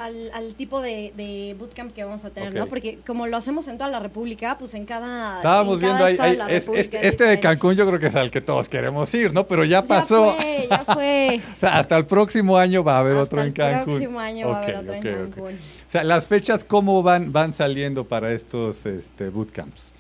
al, 0.01 0.31
al 0.33 0.55
tipo 0.55 0.81
de, 0.81 1.13
de, 1.15 1.55
bootcamp 1.59 1.93
que 1.93 2.03
vamos 2.03 2.25
a 2.25 2.31
tener, 2.31 2.55
¿no? 2.55 2.67
Porque 2.67 2.99
como 3.07 3.27
lo 3.27 3.37
hacemos 3.37 3.69
en 3.69 3.77
toda 3.77 3.91
la 3.91 4.01
República, 4.01 4.57
pues 4.59 4.73
en 4.73 4.87
cada. 4.87 5.37
Estábamos 5.37 5.79
viendo 5.79 6.03
ahí. 6.03 6.17
este, 6.49 7.07
este 7.07 7.25
de 7.25 7.39
Cancún, 7.39 7.77
yo 7.77 7.87
creo 7.87 8.01
que 8.01 8.07
es 8.07 8.17
al 8.17 8.31
que 8.31 8.41
todos 8.41 8.71
queremos 8.71 9.13
ir, 9.13 9.35
¿no? 9.35 9.47
Pero 9.47 9.63
ya 9.65 9.83
pasó. 9.83 10.37
Ya 10.39 10.43
fue, 10.43 10.69
ya 10.71 10.79
fue. 10.95 11.41
o 11.55 11.59
sea, 11.59 11.79
hasta 11.79 11.99
el 11.99 12.07
próximo 12.07 12.57
año 12.57 12.83
va 12.83 12.97
a 12.97 13.01
haber 13.01 13.17
otro 13.17 13.43
en 13.43 13.53
Cancún. 13.53 13.79
El 13.79 13.85
próximo 13.85 14.21
año 14.21 14.49
va 14.49 14.61
a 14.61 14.63
haber 14.63 14.77
otro 14.77 14.95
en 14.95 15.03
Cancún. 15.03 15.55
O 15.55 15.91
sea, 15.91 16.03
las 16.03 16.29
fechas, 16.29 16.65
¿cómo 16.65 17.03
van, 17.03 17.31
van 17.31 17.53
saliendo 17.53 18.05
para 18.09 18.33
estos 18.33 18.87
este, 18.87 19.29
bootcamps? 19.29 19.93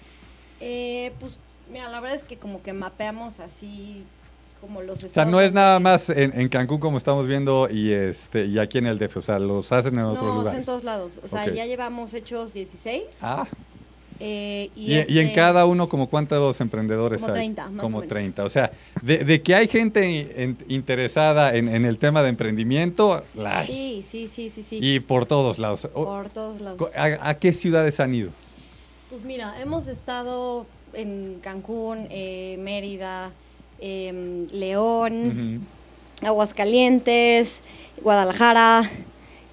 Eh, 0.60 1.12
pues, 1.20 1.38
mira, 1.70 1.90
la 1.90 2.00
verdad 2.00 2.16
es 2.16 2.24
que 2.24 2.38
como 2.38 2.62
que 2.62 2.72
mapeamos 2.72 3.38
así 3.38 4.06
como 4.60 4.82
los 4.82 5.02
O 5.02 5.08
sea, 5.08 5.24
no 5.24 5.40
es 5.40 5.52
nada 5.52 5.80
más 5.80 6.10
en, 6.10 6.48
Cancún 6.48 6.80
como 6.80 6.98
estamos 6.98 7.26
viendo 7.26 7.68
y 7.70 7.92
este 7.92 8.46
y 8.46 8.58
aquí 8.58 8.78
en 8.78 8.86
el 8.86 8.98
DF, 8.98 9.16
o 9.16 9.22
sea, 9.22 9.38
los 9.38 9.72
hacen 9.72 9.98
en 9.98 10.04
otros 10.04 10.34
lugares. 10.34 10.52
No, 10.52 10.58
en 10.58 10.66
todos 10.66 10.84
lados. 10.84 11.20
O 11.24 11.28
sea, 11.28 11.46
ya 11.48 11.66
llevamos 11.66 12.14
hechos 12.14 12.52
16. 12.52 13.02
Ah. 13.22 13.46
Eh, 14.22 14.70
y, 14.76 14.92
y, 14.92 15.18
en 15.18 15.28
este 15.28 15.32
cada 15.32 15.64
uno, 15.64 15.88
como 15.88 16.06
cuántos 16.06 16.60
emprendedores 16.60 17.22
como 17.22 17.32
hay? 17.32 17.40
30, 17.40 17.70
más 17.70 17.82
como 17.82 17.98
o 17.98 18.00
menos. 18.02 18.12
30. 18.14 18.44
O 18.44 18.50
sea, 18.50 18.70
de, 19.00 19.42
que 19.42 19.54
hay 19.54 19.66
gente 19.66 20.54
interesada 20.68 21.56
en, 21.56 21.68
el 21.86 21.96
tema 21.96 22.22
de 22.22 22.28
emprendimiento, 22.28 23.24
la 23.34 23.60
hay. 23.60 24.04
Sí, 24.04 24.28
sí, 24.28 24.50
sí, 24.50 24.62
sí, 24.62 24.78
Y 24.80 25.00
por 25.00 25.24
todos 25.24 25.58
lados. 25.58 25.88
Por 25.94 26.28
todos 26.28 26.60
lados. 26.60 26.90
¿A, 26.96 27.34
qué 27.34 27.54
ciudades 27.54 27.98
han 27.98 28.14
ido? 28.14 28.30
Pues 29.08 29.24
mira, 29.24 29.58
hemos 29.58 29.88
estado 29.88 30.66
en 30.92 31.38
Cancún, 31.40 32.06
eh, 32.10 32.56
Mérida, 32.58 33.30
Em, 33.80 34.46
León, 34.52 35.66
Aguascalientes, 36.22 37.62
Guadalajara. 38.02 38.90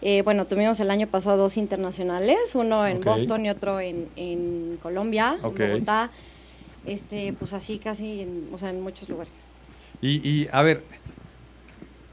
Eh, 0.01 0.21
bueno, 0.23 0.45
tuvimos 0.45 0.79
el 0.79 0.91
año 0.91 1.07
pasado 1.07 1.37
dos 1.37 1.57
internacionales, 1.57 2.53
uno 2.53 2.85
en 2.85 3.01
Boston 3.01 3.45
y 3.45 3.49
otro 3.49 3.79
en, 3.79 4.77
Colombia, 4.81 5.37
en 5.43 5.55
Bogotá. 5.55 6.11
Este, 6.85 7.33
pues 7.33 7.53
así 7.53 7.79
casi, 7.79 8.21
en, 8.21 8.49
o 8.53 8.57
sea, 8.57 8.69
en 8.69 8.81
muchos 8.81 9.09
lugares. 9.09 9.35
Y, 10.01 10.27
y 10.29 10.47
a 10.51 10.61
ver, 10.61 10.83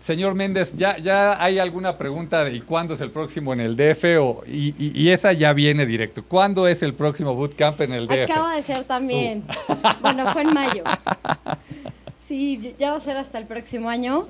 Señor 0.04 0.34
Méndez, 0.34 0.74
¿ya, 0.76 0.98
¿ya 0.98 1.42
hay 1.42 1.58
alguna 1.58 1.96
pregunta 1.96 2.44
de 2.44 2.54
¿y 2.54 2.60
cuándo 2.60 2.92
es 2.92 3.00
el 3.00 3.10
próximo 3.10 3.54
en 3.54 3.60
el 3.60 3.74
DF? 3.74 4.04
O, 4.20 4.44
y, 4.46 4.74
y, 4.78 5.10
esa 5.10 5.32
ya 5.32 5.54
viene 5.54 5.86
directo. 5.86 6.22
¿Cuándo 6.22 6.68
es 6.68 6.82
el 6.82 6.92
próximo 6.92 7.34
bootcamp 7.34 7.80
en 7.80 7.92
el 7.92 8.06
DF? 8.06 8.30
Acaba 8.30 8.56
de 8.56 8.62
ser 8.62 8.84
también. 8.84 9.44
Uh. 9.66 9.74
Bueno, 10.02 10.30
fue 10.32 10.42
en 10.42 10.52
mayo. 10.52 10.84
Sí, 12.26 12.74
ya 12.78 12.92
va 12.92 12.98
a 12.98 13.00
ser 13.00 13.16
hasta 13.16 13.38
el 13.38 13.46
próximo 13.46 13.88
año. 13.90 14.26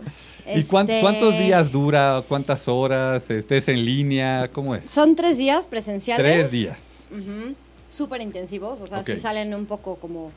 ¿Y 0.47 0.61
este, 0.61 1.01
cuántos 1.01 1.39
días 1.39 1.71
dura? 1.71 2.25
¿Cuántas 2.29 2.67
horas? 2.69 3.31
¿Estés 3.31 3.69
en 3.69 3.85
línea? 3.85 4.51
¿Cómo 4.53 4.75
es? 4.75 4.85
Son 4.87 5.15
tres 5.15 5.39
días 5.39 5.67
presenciales. 5.67 6.25
Tres 6.25 6.51
días. 6.51 7.11
súper 7.89 8.21
intensivos, 8.23 8.81
o 8.81 8.87
sea, 8.89 8.99
Ok. 9.01 9.07
sí 9.07 9.17
salen 9.19 9.55
un 9.55 9.67
poco 9.67 9.95
como 9.97 10.33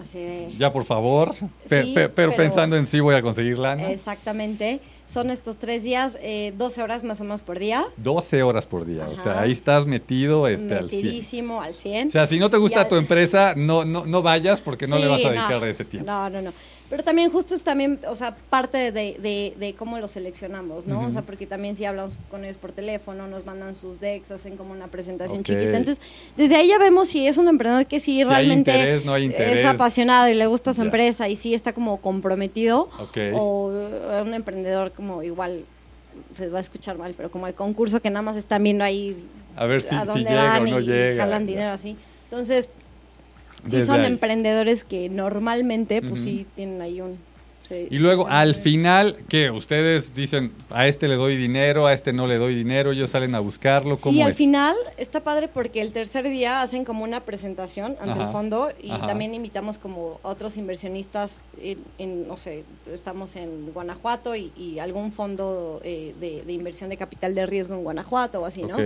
así... 0.00 0.54
Ya, 0.56 0.72
por 0.72 0.84
favor. 0.84 1.34
Pe- 1.68 1.82
Sí, 1.82 1.92
pe- 1.94 2.08
pero, 2.08 2.30
pero- 2.30 2.34
pensando 2.36 2.76
en 2.76 2.86
sí 2.86 3.00
voy 3.00 3.16
a 3.16 3.22
conseguir 3.22 3.58
lana. 3.58 3.90
Exactamente. 3.90 4.78
Son 5.06 5.30
estos 5.30 5.56
tres 5.58 5.82
días, 5.82 6.16
eh, 6.22 6.54
12 6.56 6.80
horas 6.80 7.02
más 7.02 7.20
o 7.20 7.24
menos 7.24 7.42
por 7.42 7.58
día. 7.58 7.84
12 7.96 8.42
horas 8.44 8.66
por 8.66 8.86
día. 8.86 9.08
O 9.08 9.16
sea, 9.16 9.40
ahí 9.40 9.50
estás 9.52 9.84
metido 9.84 10.46
este, 10.46 10.74
al 10.74 10.88
100. 10.88 11.02
metidísimo 11.02 11.60
al 11.60 11.74
100. 11.74 12.08
O 12.08 12.10
sea, 12.12 12.26
si 12.28 12.38
no 12.38 12.48
te 12.48 12.56
gusta 12.56 12.82
al- 12.82 12.88
tu 12.88 12.94
empresa, 12.96 13.54
no, 13.56 13.84
no, 13.84 14.06
no 14.06 14.22
vayas 14.22 14.60
porque 14.60 14.86
no 14.86 14.96
le 14.98 15.08
vas 15.08 15.24
a 15.24 15.30
dedicar 15.30 15.64
ese 15.64 15.84
tiempo. 15.84 16.10
No, 16.10 16.30
no, 16.30 16.40
no. 16.40 16.52
Pero 16.92 17.04
también 17.04 17.30
justo 17.30 17.54
es 17.54 17.62
también, 17.62 18.00
o 18.06 18.14
sea, 18.14 18.36
parte 18.50 18.92
de, 18.92 19.16
de, 19.18 19.54
de 19.58 19.72
cómo 19.72 19.98
los 19.98 20.10
seleccionamos, 20.10 20.86
¿no? 20.86 21.06
O 21.06 21.10
sea, 21.10 21.22
porque 21.22 21.46
también 21.46 21.74
si 21.74 21.86
hablamos 21.86 22.18
con 22.30 22.44
ellos 22.44 22.58
por 22.58 22.72
teléfono, 22.72 23.26
nos 23.26 23.46
mandan 23.46 23.74
sus 23.74 23.98
decks, 23.98 24.30
hacen 24.30 24.58
como 24.58 24.72
una 24.72 24.88
presentación 24.88 25.42
chiquita. 25.42 25.74
Entonces, 25.78 26.04
desde 26.36 26.54
ahí 26.54 26.68
ya 26.68 26.76
vemos 26.76 27.08
si 27.08 27.26
es 27.26 27.38
un 27.38 27.48
emprendedor 27.48 27.86
que 27.86 27.98
sí 27.98 28.18
Si 28.18 28.24
realmente 28.24 28.72
interés, 28.72 29.06
no 29.06 29.16
es 29.16 29.64
apasionado 29.64 30.28
y 30.28 30.34
le 30.34 30.46
gusta 30.46 30.74
su 30.74 30.82
empresa 30.82 31.30
y 31.30 31.36
sí 31.36 31.54
está 31.54 31.72
como 31.72 31.96
comprometido. 32.02 32.90
Ok. 33.00 33.16
O 33.32 33.72
un 34.22 34.34
emprendedor 34.34 34.92
como 34.92 35.22
igual, 35.22 35.64
se 36.36 36.50
va 36.50 36.58
a 36.58 36.60
escuchar 36.60 36.98
mal, 36.98 37.14
pero 37.16 37.30
como 37.30 37.46
el 37.46 37.54
concurso 37.54 38.00
que 38.00 38.10
nada 38.10 38.20
más 38.20 38.36
están 38.36 38.62
viendo 38.64 38.84
ahí 38.84 39.16
A 39.56 39.64
ver 39.64 39.80
si, 39.80 39.94
a 39.94 40.00
si 40.00 40.06
dónde 40.08 40.28
llega 40.28 40.44
van 40.44 40.62
o 40.66 40.70
no 40.72 40.80
y 40.80 40.84
llega. 40.84 41.22
jalan 41.24 41.46
dinero 41.46 41.70
así. 41.70 41.96
Entonces, 42.24 42.68
sí 43.64 43.70
Desde 43.76 43.86
son 43.86 44.00
ahí. 44.00 44.06
emprendedores 44.06 44.84
que 44.84 45.08
normalmente, 45.08 46.02
pues 46.02 46.22
sí 46.22 46.46
tienen 46.56 46.80
ahí 46.82 47.00
un... 47.00 47.18
Y 47.90 47.98
luego 48.00 48.26
al 48.28 48.54
final, 48.54 49.16
¿qué? 49.30 49.50
Ustedes 49.50 50.14
dicen, 50.14 50.52
a 50.68 50.86
este 50.88 51.08
le 51.08 51.14
doy 51.14 51.38
dinero, 51.38 51.86
a 51.86 51.94
este 51.94 52.12
no 52.12 52.26
le 52.26 52.36
doy 52.36 52.54
dinero, 52.54 52.92
ellos 52.92 53.08
salen 53.08 53.34
a 53.34 53.40
buscarlo, 53.40 53.96
¿cómo 53.96 54.12
Sí, 54.14 54.20
al 54.20 54.32
es? 54.32 54.36
final 54.36 54.76
está 54.98 55.20
padre 55.20 55.48
porque 55.48 55.80
el 55.80 55.90
tercer 55.90 56.28
día 56.28 56.60
hacen 56.60 56.84
como 56.84 57.02
una 57.02 57.20
presentación 57.20 57.96
ante 57.98 58.10
Ajá, 58.10 58.24
el 58.26 58.32
fondo 58.32 58.68
y 58.82 58.90
ajá. 58.90 59.06
también 59.06 59.32
invitamos 59.32 59.78
como 59.78 60.20
otros 60.22 60.58
inversionistas 60.58 61.40
en, 61.62 61.78
en, 61.96 62.28
no 62.28 62.36
sé, 62.36 62.64
estamos 62.92 63.36
en 63.36 63.72
Guanajuato 63.72 64.36
y, 64.36 64.52
y 64.54 64.78
algún 64.78 65.10
fondo 65.10 65.80
eh, 65.82 66.14
de, 66.20 66.42
de 66.42 66.52
inversión 66.52 66.90
de 66.90 66.98
capital 66.98 67.34
de 67.34 67.46
riesgo 67.46 67.74
en 67.74 67.84
Guanajuato 67.84 68.42
o 68.42 68.44
así, 68.44 68.64
¿no? 68.64 68.76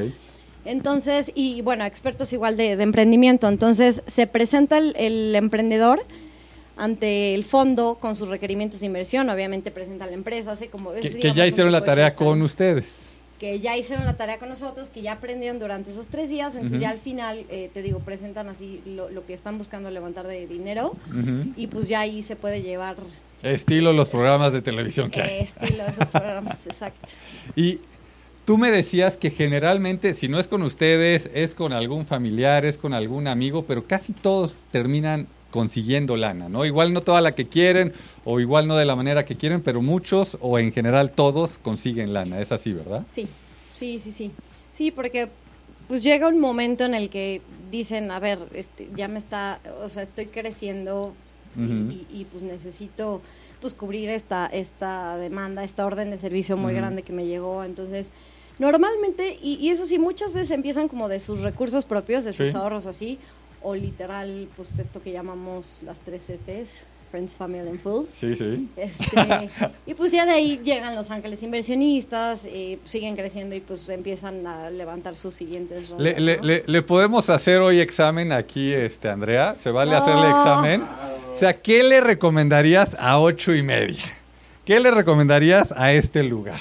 Entonces, 0.66 1.32
y 1.35 1.62
bueno, 1.62 1.85
expertos 1.85 2.32
igual 2.32 2.56
de, 2.56 2.76
de 2.76 2.82
emprendimiento. 2.82 3.49
Entonces, 3.49 4.02
se 4.06 4.26
presenta 4.26 4.78
el, 4.78 4.94
el 4.96 5.35
emprendedor 5.35 6.04
ante 6.76 7.35
el 7.35 7.44
fondo 7.44 7.96
con 8.00 8.16
sus 8.16 8.28
requerimientos 8.28 8.80
de 8.80 8.87
inversión. 8.87 9.28
Obviamente 9.30 9.70
presenta 9.70 10.06
la 10.06 10.12
empresa, 10.12 10.52
hace 10.52 10.68
como... 10.68 10.92
Que, 10.92 11.32
ya 11.32 11.46
hicieron 11.46 11.73
la 11.73 11.80
de 11.80 11.87
tarea 11.87 12.14
con 12.14 12.42
ustedes. 12.42 13.14
Que 13.38 13.61
ya 13.61 13.76
hicieron 13.76 14.06
la 14.06 14.16
tarea 14.16 14.38
con 14.38 14.49
nosotros, 14.49 14.88
que 14.88 15.02
ya 15.02 15.12
aprendieron 15.12 15.58
durante 15.58 15.90
esos 15.90 16.06
tres 16.06 16.30
días. 16.30 16.54
Entonces, 16.54 16.80
ya 16.80 16.90
al 16.90 16.99
final, 16.99 17.44
eh, 17.50 17.70
te 17.73 17.82
digo, 17.82 18.00
presentan 18.00 18.49
así 18.49 18.80
lo, 18.87 19.11
lo 19.11 19.26
que 19.26 19.35
están 19.35 19.58
buscando 19.58 19.90
levantar 19.90 20.26
de 20.26 20.46
dinero. 20.46 20.96
Y 21.56 21.66
pues 21.66 21.88
ya 21.88 22.00
ahí 22.00 22.23
se 22.23 22.37
puede 22.37 22.62
llevar 22.62 22.96
Estilo 23.42 23.92
los 23.92 24.08
programas 24.08 24.52
de 24.52 24.62
televisión 24.62 25.11
que 25.11 25.23
hay. 25.23 25.40
estilo 25.40 25.85
esos 25.87 26.08
programas, 26.08 26.66
exacto. 26.66 27.08
Y 27.54 27.80
tú 28.46 28.56
me 28.56 28.70
decías 28.70 29.16
que 29.16 29.30
generalmente, 29.30 30.14
si 30.14 30.28
no 30.28 30.38
es 30.38 30.46
con 30.46 30.62
ustedes, 30.62 31.28
es 31.34 31.54
con 31.54 31.72
algún 31.72 32.06
familiar, 32.06 32.64
es 32.64 32.78
con 32.78 32.94
algún 32.94 33.26
amigo, 33.26 33.64
pero 33.66 33.84
casi 33.86 34.12
todos 34.12 34.54
terminan 34.70 35.26
consiguiendo 35.50 36.16
lana, 36.16 36.48
¿no? 36.48 36.64
Igual 36.64 36.92
no 36.92 37.02
toda 37.02 37.20
la 37.20 37.34
que 37.34 37.48
quieren 37.48 37.92
o 38.24 38.40
igual 38.40 38.68
no 38.68 38.76
de 38.76 38.84
la 38.84 38.94
manera 38.94 39.24
que 39.24 39.36
quieren, 39.36 39.62
pero 39.62 39.82
muchos 39.82 40.38
o 40.40 40.58
en 40.58 40.72
general 40.72 41.10
todos 41.10 41.58
consiguen 41.58 42.12
lana, 42.12 42.40
es 42.40 42.52
así, 42.52 42.72
¿verdad? 42.72 43.02
Sí, 43.10 43.26
sí, 43.74 43.98
sí, 43.98 44.12
sí. 44.12 44.30
Sí, 44.70 44.90
porque 44.90 45.28
pues 45.88 46.02
llega 46.02 46.28
un 46.28 46.38
momento 46.38 46.84
en 46.84 46.94
el 46.94 47.10
que 47.10 47.40
dicen, 47.72 48.10
a 48.10 48.20
ver, 48.20 48.38
este, 48.54 48.88
ya 48.94 49.08
me 49.08 49.18
está, 49.18 49.58
o 49.82 49.88
sea, 49.88 50.04
estoy 50.04 50.26
creciendo 50.26 51.14
y- 51.56 51.62
Ujú. 51.62 51.90
y, 51.90 52.20
y, 52.20 52.24
pues 52.26 52.42
necesito 52.44 53.22
pues 53.60 53.72
cubrir 53.72 54.10
esta, 54.10 54.46
esta 54.46 55.16
demanda, 55.16 55.64
esta 55.64 55.86
orden 55.86 56.10
de 56.10 56.18
servicio 56.18 56.56
muy 56.58 56.74
grande 56.74 57.02
que 57.02 57.14
me 57.14 57.26
llegó. 57.26 57.64
Entonces, 57.64 58.08
normalmente, 58.58 59.38
y, 59.42 59.54
y 59.54 59.70
eso 59.70 59.86
sí, 59.86 59.98
muchas 59.98 60.32
veces 60.32 60.50
empiezan 60.52 60.88
como 60.88 61.08
de 61.08 61.20
sus 61.20 61.42
recursos 61.42 61.84
propios, 61.84 62.25
de 62.25 62.32
sus 62.32 62.50
Sí. 62.50 62.56
ahorros 62.56 62.86
o 62.86 62.90
así, 62.90 63.18
o 63.62 63.75
literal, 63.75 64.48
pues 64.56 64.78
esto 64.78 65.02
que 65.02 65.12
llamamos 65.12 65.80
las 65.84 66.00
tres 66.00 66.22
Fs, 66.28 66.84
Friends, 67.10 67.36
Family 67.36 67.68
and 67.68 67.80
Fools. 67.80 68.10
Sí, 68.10 68.34
sí. 68.34 68.68
Este, 68.76 69.48
y 69.86 69.94
pues 69.94 70.10
ya 70.12 70.26
de 70.26 70.32
ahí 70.32 70.60
llegan 70.64 70.94
los 70.96 71.10
ángeles 71.10 71.42
inversionistas, 71.42 72.44
eh, 72.46 72.78
siguen 72.84 73.14
creciendo 73.16 73.54
y 73.54 73.60
pues 73.60 73.88
empiezan 73.88 74.46
a 74.46 74.70
levantar 74.70 75.14
sus 75.16 75.32
siguientes 75.34 75.88
rondas. 75.88 76.04
Le, 76.04 76.20
le- 76.20 76.36
¿no? 76.38 76.42
le- 76.42 76.64
le 76.66 76.82
podemos 76.82 77.30
hacer 77.30 77.60
hoy 77.60 77.78
examen 77.80 78.32
aquí, 78.32 78.72
este 78.72 79.08
Andrea? 79.08 79.54
¿Se 79.54 79.70
vale 79.70 79.94
hacerle 79.94 80.28
No. 80.28 80.36
examen? 80.36 80.82
O 81.32 81.34
sea, 81.36 81.60
¿qué 81.60 81.82
le 81.84 82.00
recomendarías 82.00 82.96
a 82.98 83.20
ocho 83.20 83.54
y 83.54 83.62
media? 83.62 84.02
¿Qué 84.64 84.80
le 84.80 84.90
recomendarías 84.90 85.72
a 85.76 85.92
este 85.92 86.22
lugar? 86.25 86.60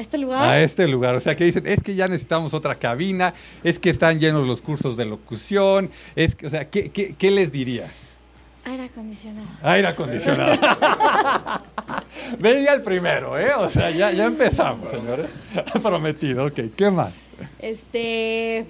A 0.00 0.02
este 0.02 0.16
lugar, 0.16 0.48
A 0.48 0.62
este 0.62 0.88
lugar. 0.88 1.14
O 1.14 1.20
sea, 1.20 1.36
que 1.36 1.44
dicen, 1.44 1.66
es 1.66 1.82
que 1.82 1.94
ya 1.94 2.08
necesitamos 2.08 2.54
otra 2.54 2.76
cabina, 2.76 3.34
es 3.62 3.78
que 3.78 3.90
están 3.90 4.18
llenos 4.18 4.46
los 4.46 4.62
cursos 4.62 4.96
de 4.96 5.04
locución, 5.04 5.90
es 6.16 6.34
que, 6.34 6.46
o 6.46 6.50
sea, 6.50 6.70
¿qué, 6.70 6.90
qué, 6.90 7.14
qué 7.18 7.30
les 7.30 7.52
dirías? 7.52 8.16
aire 8.64 8.84
acondicionado. 8.84 9.48
Aire 9.62 9.88
acondicionado. 9.88 10.52
Venga 12.38 12.72
el 12.72 12.80
primero, 12.80 13.38
¿eh? 13.38 13.50
O 13.58 13.68
sea, 13.68 13.90
ya, 13.90 14.10
ya 14.10 14.24
empezamos, 14.24 14.88
señores. 14.90 15.30
Prometido, 15.82 16.46
ok. 16.46 16.60
¿Qué 16.74 16.90
más? 16.90 17.12
Este, 17.58 18.64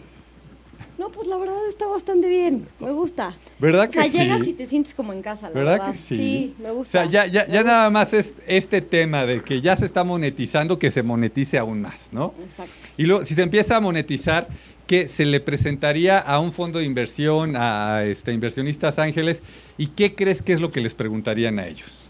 no, 1.00 1.08
pues 1.10 1.26
la 1.28 1.38
verdad 1.38 1.56
está 1.68 1.86
bastante 1.86 2.28
bien, 2.28 2.68
me 2.78 2.92
gusta. 2.92 3.34
¿Verdad 3.58 3.84
O 3.84 3.90
que 3.90 3.94
sea, 3.94 4.04
sí? 4.04 4.18
llegas 4.18 4.46
y 4.46 4.52
te 4.52 4.66
sientes 4.66 4.92
como 4.92 5.12
en 5.14 5.22
casa, 5.22 5.48
la 5.48 5.54
¿Verdad 5.54 5.72
verdad. 5.78 5.92
que 5.92 5.98
sí? 5.98 6.16
Sí, 6.16 6.54
me 6.62 6.70
O 6.70 6.74
gusta. 6.74 6.90
sea, 7.02 7.10
ya, 7.10 7.26
ya, 7.26 7.48
ya 7.48 7.62
nada 7.62 7.88
más 7.88 8.12
es 8.12 8.34
este 8.46 8.82
tema 8.82 9.24
de 9.24 9.42
que 9.42 9.62
ya 9.62 9.76
se 9.76 9.86
está 9.86 10.04
monetizando, 10.04 10.78
que 10.78 10.90
se 10.90 11.02
monetice 11.02 11.56
aún 11.58 11.80
más, 11.80 12.10
¿no? 12.12 12.34
Exacto. 12.44 12.72
Y 12.98 13.04
luego, 13.06 13.24
si 13.24 13.34
se 13.34 13.42
empieza 13.42 13.76
a 13.76 13.80
monetizar, 13.80 14.46
¿qué 14.86 15.08
se 15.08 15.24
le 15.24 15.40
presentaría 15.40 16.18
a 16.18 16.38
un 16.38 16.52
fondo 16.52 16.78
de 16.80 16.84
inversión, 16.84 17.54
a 17.56 18.04
este, 18.04 18.32
inversionistas 18.32 18.98
ángeles? 18.98 19.42
¿Y 19.78 19.86
qué 19.88 20.14
crees 20.14 20.42
que 20.42 20.52
es 20.52 20.60
lo 20.60 20.70
que 20.70 20.80
les 20.82 20.92
preguntarían 20.94 21.58
a 21.58 21.66
ellos? 21.66 22.08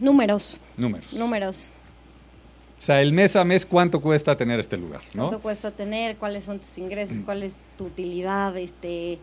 Números, 0.00 0.58
Números. 0.76 1.12
números. 1.12 1.70
O 2.78 2.80
sea, 2.80 3.02
el 3.02 3.12
mes 3.12 3.34
a 3.34 3.44
mes, 3.44 3.66
¿cuánto 3.66 4.00
cuesta 4.00 4.36
tener 4.36 4.60
este 4.60 4.76
lugar? 4.76 5.00
¿Cuánto 5.12 5.36
¿no? 5.36 5.40
cuesta 5.40 5.72
tener? 5.72 6.16
¿Cuáles 6.16 6.44
son 6.44 6.60
tus 6.60 6.78
ingresos? 6.78 7.18
¿Cuál 7.24 7.42
es 7.42 7.56
tu 7.76 7.86
utilidad? 7.86 8.56
Este, 8.56 9.18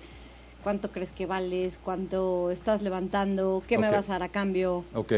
¿Cuánto 0.62 0.92
crees 0.92 1.14
que 1.14 1.26
vales? 1.26 1.80
¿Cuánto 1.82 2.52
estás 2.52 2.82
levantando? 2.82 3.64
¿Qué 3.66 3.78
me 3.78 3.90
vas 3.90 4.10
a 4.10 4.14
dar 4.14 4.24
a 4.24 4.30
cambio? 4.30 4.84
Ok. 4.94 5.14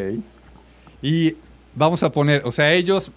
Y 1.01 1.35
vamos 1.73 2.03
a 2.03 2.11
poner, 2.11 2.43
o 2.45 2.51
sea, 2.51 2.73
ellos 2.73 3.11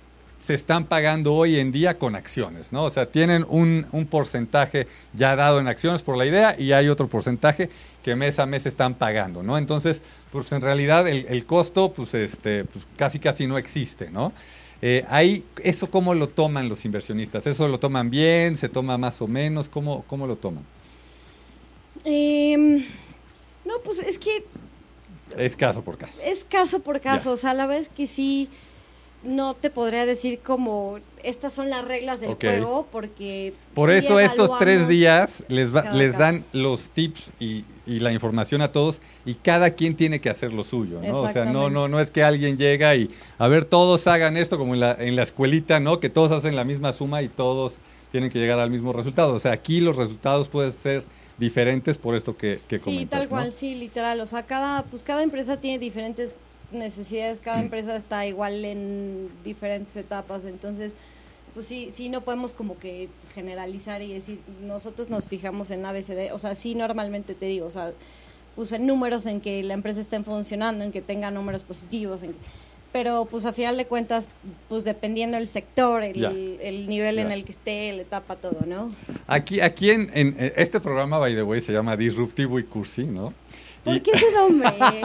se 0.44 0.54
están 0.54 0.86
pagando 0.86 1.34
hoy 1.34 1.58
en 1.58 1.70
día 1.70 1.98
con 1.98 2.16
acciones, 2.16 2.72
¿no? 2.72 2.84
O 2.84 2.90
sea, 2.90 3.06
tienen 3.06 3.44
un, 3.48 3.86
un 3.92 4.06
porcentaje 4.06 4.86
ya 5.12 5.36
dado 5.36 5.60
en 5.60 5.68
acciones 5.68 6.02
por 6.02 6.16
la 6.16 6.24
idea 6.24 6.56
y 6.58 6.72
hay 6.72 6.88
otro 6.88 7.08
porcentaje 7.08 7.68
que 8.02 8.16
mes 8.16 8.38
a 8.38 8.46
mes 8.46 8.64
están 8.64 8.94
pagando, 8.94 9.42
¿no? 9.42 9.58
Entonces, 9.58 10.00
pues 10.32 10.50
en 10.52 10.62
realidad 10.62 11.06
el, 11.08 11.26
el 11.28 11.44
costo, 11.44 11.92
pues, 11.92 12.14
este, 12.14 12.64
pues 12.64 12.86
casi 12.96 13.18
casi 13.18 13.46
no 13.46 13.58
existe, 13.58 14.10
¿no? 14.10 14.32
Eh, 14.82 15.04
ahí, 15.08 15.44
¿eso 15.62 15.90
cómo 15.90 16.14
lo 16.14 16.28
toman 16.28 16.68
los 16.68 16.84
inversionistas? 16.84 17.46
¿Eso 17.46 17.68
lo 17.68 17.78
toman 17.78 18.08
bien? 18.10 18.56
¿Se 18.56 18.68
toma 18.68 18.96
más 18.96 19.20
o 19.20 19.26
menos? 19.28 19.68
¿Cómo, 19.68 20.04
cómo 20.06 20.26
lo 20.26 20.36
toman? 20.36 20.64
Em, 22.04 22.84
no, 23.64 23.74
pues 23.84 23.98
es 24.00 24.18
que 24.18 24.44
Es 25.36 25.56
caso 25.56 25.82
por 25.84 25.98
caso. 25.98 26.22
es 26.24 26.44
caso 26.44 26.80
por 26.80 27.00
caso. 27.00 27.32
O 27.32 27.36
sea, 27.36 27.50
a 27.50 27.54
la 27.54 27.66
vez 27.66 27.88
que 27.94 28.06
sí, 28.06 28.48
no 29.22 29.54
te 29.54 29.68
podría 29.70 30.06
decir 30.06 30.38
como 30.40 30.98
estas 31.22 31.52
son 31.52 31.68
las 31.68 31.84
reglas 31.84 32.20
del 32.20 32.34
juego, 32.34 32.86
porque. 32.90 33.52
Por 33.74 33.90
sí 33.90 33.96
eso 33.98 34.18
estos 34.18 34.58
tres 34.58 34.88
días 34.88 35.44
les, 35.48 35.74
va- 35.74 35.92
les 35.92 36.12
caso. 36.12 36.22
dan 36.22 36.44
los 36.52 36.88
tips 36.90 37.30
y, 37.38 37.64
y 37.86 38.00
la 38.00 38.12
información 38.12 38.62
a 38.62 38.72
todos 38.72 39.00
y 39.26 39.34
cada 39.34 39.70
quien 39.72 39.94
tiene 39.96 40.20
que 40.20 40.30
hacer 40.30 40.52
lo 40.54 40.64
suyo, 40.64 41.00
¿no? 41.02 41.20
O 41.22 41.28
sea, 41.30 41.44
no, 41.44 41.68
no, 41.68 41.88
no 41.88 42.00
es 42.00 42.10
que 42.10 42.22
alguien 42.22 42.56
llega 42.56 42.94
y, 42.96 43.10
a 43.38 43.48
ver, 43.48 43.66
todos 43.66 44.06
hagan 44.06 44.36
esto 44.38 44.56
como 44.56 44.72
en 44.74 44.80
la, 44.80 44.96
en 44.98 45.16
la 45.16 45.22
escuelita, 45.24 45.80
¿no? 45.80 46.00
Que 46.00 46.08
todos 46.08 46.32
hacen 46.32 46.56
la 46.56 46.64
misma 46.64 46.92
suma 46.94 47.20
y 47.20 47.28
todos 47.28 47.76
tienen 48.12 48.30
que 48.30 48.38
llegar 48.38 48.58
al 48.58 48.70
mismo 48.70 48.92
resultado. 48.94 49.34
O 49.34 49.38
sea, 49.40 49.52
aquí 49.52 49.80
los 49.80 49.96
resultados 49.96 50.48
pueden 50.48 50.72
ser 50.72 51.04
diferentes 51.36 51.96
por 51.98 52.14
esto 52.14 52.36
que, 52.36 52.60
que 52.68 52.78
Sí, 52.78 52.84
comentas, 52.86 53.20
tal 53.20 53.28
cual, 53.28 53.46
¿no? 53.46 53.52
sí, 53.52 53.74
literal. 53.74 54.20
O 54.20 54.26
sea, 54.26 54.44
cada, 54.44 54.82
pues 54.84 55.02
cada 55.02 55.22
empresa 55.22 55.58
tiene 55.58 55.78
diferentes 55.78 56.30
necesidades, 56.72 57.38
Mm. 57.40 57.44
cada 57.44 57.60
empresa 57.60 57.96
está 57.96 58.26
igual 58.26 58.64
en 58.64 59.28
diferentes 59.44 59.96
etapas, 59.96 60.44
entonces, 60.44 60.92
pues 61.54 61.66
sí, 61.66 61.88
sí 61.92 62.08
no 62.08 62.20
podemos 62.20 62.52
como 62.52 62.78
que 62.78 63.08
generalizar 63.34 64.02
y 64.02 64.12
decir, 64.12 64.38
nosotros 64.62 65.08
nos 65.10 65.26
fijamos 65.26 65.70
en 65.70 65.84
ABCD, 65.84 66.32
o 66.32 66.38
sea, 66.38 66.54
sí 66.54 66.74
normalmente 66.74 67.34
te 67.34 67.46
digo, 67.46 67.66
o 67.66 67.70
sea, 67.70 67.92
puse 68.56 68.78
números 68.78 69.26
en 69.26 69.40
que 69.40 69.62
la 69.62 69.74
empresa 69.74 70.00
esté 70.00 70.20
funcionando, 70.22 70.84
en 70.84 70.92
que 70.92 71.00
tenga 71.00 71.30
números 71.30 71.62
positivos, 71.62 72.22
en 72.22 72.32
que- 72.32 72.38
pero 72.92 73.24
pues 73.30 73.44
a 73.44 73.52
final 73.52 73.76
de 73.76 73.86
cuentas, 73.86 74.28
pues 74.68 74.82
dependiendo 74.82 75.36
del 75.36 75.46
sector, 75.46 76.02
el, 76.02 76.24
el 76.60 76.88
nivel 76.88 77.20
en 77.20 77.30
el 77.30 77.44
que 77.44 77.52
esté, 77.52 77.92
la 77.92 78.02
etapa, 78.02 78.34
todo, 78.34 78.58
¿no? 78.66 78.88
Aquí, 79.28 79.60
aquí 79.60 79.90
en, 79.92 80.10
en- 80.12 80.34
en 80.40 80.52
este 80.56 80.80
programa, 80.80 81.18
by 81.18 81.34
the 81.36 81.42
way, 81.44 81.60
se 81.60 81.72
llama 81.72 81.96
Disruptivo 81.96 82.58
y 82.58 82.64
Cursi, 82.64 83.04
¿no? 83.04 83.32
¿Por 83.84 84.00
qué 84.02 84.10
ese 84.12 84.32
nombre? 84.32 84.70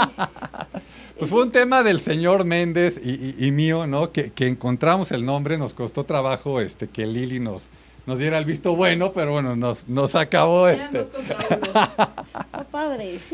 Pues 1.18 1.30
fue 1.32 1.44
un 1.44 1.52
tema 1.52 1.82
del 1.82 2.02
señor 2.02 2.44
Méndez 2.44 3.00
y, 3.02 3.12
y- 3.12 3.36
y 3.48 3.52
mío, 3.52 3.88
¿no? 3.88 4.12
Que, 4.12 4.32
que 4.34 4.48
encontramos 4.48 5.14
el 5.14 5.24
nombre, 5.26 5.58
nos 5.58 5.74
costó 5.74 6.04
trabajo 6.04 6.60
este, 6.60 6.90
que 6.90 7.06
Lili 7.06 7.40
nos, 7.40 7.70
nos 8.06 8.20
diera 8.20 8.38
el 8.38 8.44
visto 8.44 8.76
bueno, 8.76 9.14
pero 9.14 9.32
bueno, 9.32 9.56
nos, 9.56 9.88
nos 9.88 10.14
acabó 10.16 10.68
este. 10.68 11.06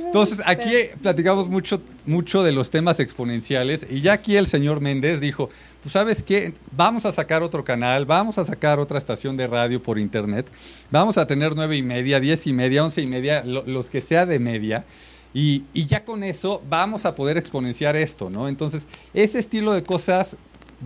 Entonces, 0.06 0.42
aquí 0.46 0.70
platicamos 1.02 1.50
mucho, 1.50 1.82
mucho 2.06 2.44
de 2.44 2.52
los 2.52 2.70
temas 2.70 3.00
exponenciales 3.00 3.88
y 3.90 4.02
ya 4.02 4.14
aquí 4.14 4.38
el 4.38 4.46
señor 4.46 4.80
Méndez 4.80 5.20
dijo, 5.20 5.50
pues 5.82 5.94
sabes 5.94 6.22
qué, 6.22 6.54
vamos 6.76 7.08
a 7.08 7.12
sacar 7.12 7.42
otro 7.42 7.64
canal, 7.64 8.06
vamos 8.06 8.38
a 8.38 8.46
sacar 8.46 8.80
otra 8.80 9.00
estación 9.00 9.38
de 9.38 9.48
radio 9.48 9.82
por 9.82 9.98
internet, 9.98 10.46
vamos 10.92 11.18
a 11.18 11.26
tener 11.26 11.56
nueve 11.56 11.78
y 11.78 11.82
media, 11.82 12.20
diez 12.20 12.46
y 12.46 12.54
media, 12.54 12.84
once 12.84 13.02
y 13.02 13.08
media, 13.08 13.44
lo- 13.44 13.64
los 13.66 13.90
que 13.90 14.02
sea 14.02 14.28
de 14.28 14.38
media. 14.38 14.86
Y, 15.34 15.64
y 15.74 15.86
ya 15.86 16.04
con 16.04 16.24
eso 16.24 16.62
vamos 16.70 17.06
a 17.06 17.16
poder 17.16 17.38
exponenciar 17.38 17.96
esto, 17.96 18.30
¿no? 18.30 18.48
Entonces, 18.50 18.86
ese 19.14 19.40
estilo 19.40 19.72
de 19.74 19.84
cosas, 19.84 20.36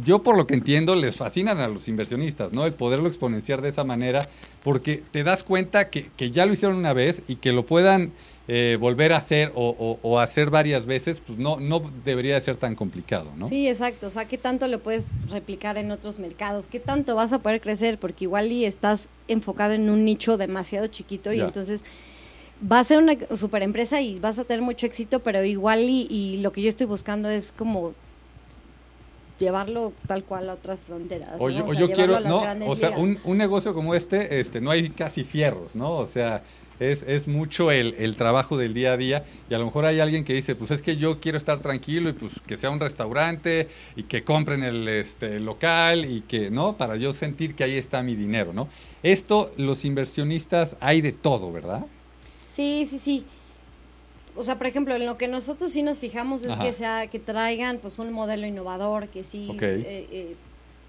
yo 0.04 0.22
por 0.22 0.38
lo 0.38 0.46
que 0.46 0.54
entiendo, 0.54 0.96
les 0.96 1.16
fascinan 1.16 1.60
a 1.60 1.68
los 1.68 1.88
inversionistas, 1.88 2.54
¿no? 2.54 2.66
El 2.66 2.74
poderlo 2.74 3.08
exponenciar 3.08 3.62
de 3.62 3.70
esa 3.70 3.84
manera, 3.84 4.28
porque 4.64 5.02
te 5.12 5.24
das 5.24 5.44
cuenta 5.44 5.90
que, 5.90 6.12
que 6.16 6.30
ya 6.32 6.46
lo 6.46 6.54
hicieron 6.54 6.78
una 6.78 6.94
vez 6.94 7.24
y 7.28 7.38
que 7.38 7.54
lo 7.54 7.66
puedan 7.66 8.12
eh, 8.48 8.78
volver 8.80 9.14
a 9.14 9.18
hacer 9.18 9.52
o, 9.56 9.70
o- 9.80 9.98
o 10.08 10.20
hacer 10.20 10.52
varias 10.52 10.86
veces, 10.86 11.20
pues 11.26 11.40
no, 11.40 11.60
no 11.60 11.92
debería 12.04 12.36
de 12.36 12.42
ser 12.42 12.58
tan 12.58 12.76
complicado, 12.76 13.32
¿no? 13.36 13.48
Sí, 13.48 13.68
exacto. 13.68 14.06
O 14.06 14.10
sea, 14.12 14.26
¿qué 14.26 14.38
tanto 14.38 14.68
lo 14.68 14.80
puedes 14.82 15.08
replicar 15.32 15.80
en 15.80 15.90
otros 15.90 16.20
mercados? 16.20 16.68
¿Qué 16.68 16.80
tanto 16.80 17.16
vas 17.16 17.34
a 17.34 17.40
poder 17.40 17.60
crecer? 17.62 17.98
Porque 17.98 18.26
igual 18.26 18.52
y 18.52 18.66
estás 18.66 19.08
enfocado 19.28 19.74
en 19.74 19.90
un 19.90 20.06
nicho 20.06 20.38
demasiado 20.38 20.86
chiquito 20.88 21.34
y 21.34 21.38
Ya. 21.38 21.46
entonces 21.46 21.82
va 22.62 22.80
a 22.80 22.84
ser 22.84 23.00
una 23.00 23.14
super 23.36 23.64
empresa 23.64 24.02
y 24.02 24.20
vas 24.20 24.40
a 24.40 24.44
tener 24.44 24.62
mucho 24.62 24.86
éxito, 24.86 25.20
pero 25.20 25.44
igual 25.44 25.82
y, 25.82 26.08
y 26.10 26.38
lo 26.38 26.52
que 26.52 26.62
yo 26.62 26.70
estoy 26.70 26.88
buscando 26.88 27.30
es 27.30 27.52
como 27.52 27.94
llevarlo 29.40 29.94
tal 30.08 30.24
cual 30.24 30.50
a 30.50 30.54
otras 30.54 30.82
fronteras. 30.82 31.34
O 31.40 31.50
¿no? 31.50 31.56
yo, 31.56 31.66
O 31.66 31.72
sea, 31.72 31.80
yo 31.80 31.92
quiero, 31.92 32.18
O 32.68 32.76
sea, 32.76 32.92
un, 32.92 33.20
un 33.24 33.38
negocio 33.38 33.74
como 33.74 33.96
este, 33.96 34.40
este, 34.40 34.62
no 34.62 34.72
hay 34.72 34.90
casi 34.90 35.24
fierros, 35.24 35.76
¿no? 35.76 35.92
O 35.92 36.08
sea, 36.08 36.44
es, 36.80 37.04
es 37.04 37.28
mucho 37.28 37.72
el, 37.72 37.96
el 37.98 38.16
trabajo 38.16 38.58
del 38.58 38.74
día 38.74 38.94
a 38.94 38.98
día 38.98 39.24
y 39.50 39.54
a 39.54 39.60
lo 39.60 39.66
mejor 39.66 39.86
hay 39.86 40.00
alguien 40.00 40.24
que 40.24 40.34
dice, 40.34 40.56
pues 40.56 40.72
es 40.72 40.82
que 40.82 40.98
yo 40.98 41.20
quiero 41.20 41.38
estar 41.38 41.60
tranquilo 41.60 42.10
y 42.10 42.14
pues 42.14 42.34
que 42.46 42.58
sea 42.58 42.70
un 42.70 42.80
restaurante 42.80 43.68
y 43.96 44.04
que 44.04 44.24
compren 44.24 44.64
el 44.64 44.88
este, 44.88 45.40
local 45.40 46.06
y 46.06 46.22
que, 46.22 46.52
¿no? 46.52 46.78
Para 46.78 46.96
yo 46.98 47.14
sentir 47.14 47.56
que 47.56 47.64
ahí 47.64 47.78
está 47.78 48.04
mi 48.04 48.16
dinero, 48.16 48.54
¿no? 48.54 48.68
Esto, 49.04 49.52
los 49.58 49.86
inversionistas, 49.86 50.76
hay 50.80 51.02
de 51.02 51.12
todo, 51.12 51.52
¿verdad? 51.52 51.86
Sí, 52.56 52.86
sí, 52.90 53.00
sí. 53.00 53.26
O 54.38 54.44
sea, 54.44 54.58
por 54.58 54.68
ejemplo, 54.68 54.96
en 54.96 55.06
lo 55.06 55.18
que 55.18 55.28
nosotros 55.28 55.72
sí 55.74 55.82
nos 55.84 56.00
fijamos 56.00 56.46
es 56.46 56.52
Ajá. 56.52 56.64
que 56.64 56.74
sea 56.74 57.08
que 57.08 57.20
traigan 57.20 57.80
pues 57.80 58.00
un 58.00 58.12
modelo 58.14 58.48
innovador 58.48 59.08
que 59.10 59.24
sí 59.24 59.50
eh, 59.62 60.08
eh, 60.12 60.36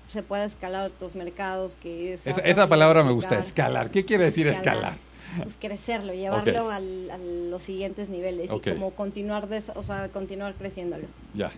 se 0.06 0.22
pueda 0.22 0.44
escalar 0.44 0.82
a 0.82 0.86
otros 0.86 1.16
mercados, 1.16 1.76
que 1.76 2.14
Esa, 2.14 2.68
palabra 2.68 3.02
me 3.02 3.12
gusta, 3.12 3.38
escalar. 3.38 3.90
¿Qué 3.90 4.04
quiere 4.04 4.24
decir 4.26 4.46
escalar? 4.46 4.94
Pues 5.42 5.56
crecerlo, 5.60 6.14
llevarlo 6.14 6.70
al- 6.70 7.10
a 7.10 7.18
los 7.18 7.62
siguientes 7.64 8.08
niveles 8.08 8.50
y 8.52 8.70
como 8.70 8.90
continuar 8.92 9.48
de, 9.48 9.62
o 9.74 9.82
sea, 9.82 10.08
continuar 10.08 10.54
creciéndolo. 10.54 11.06
Ya. 11.34 11.50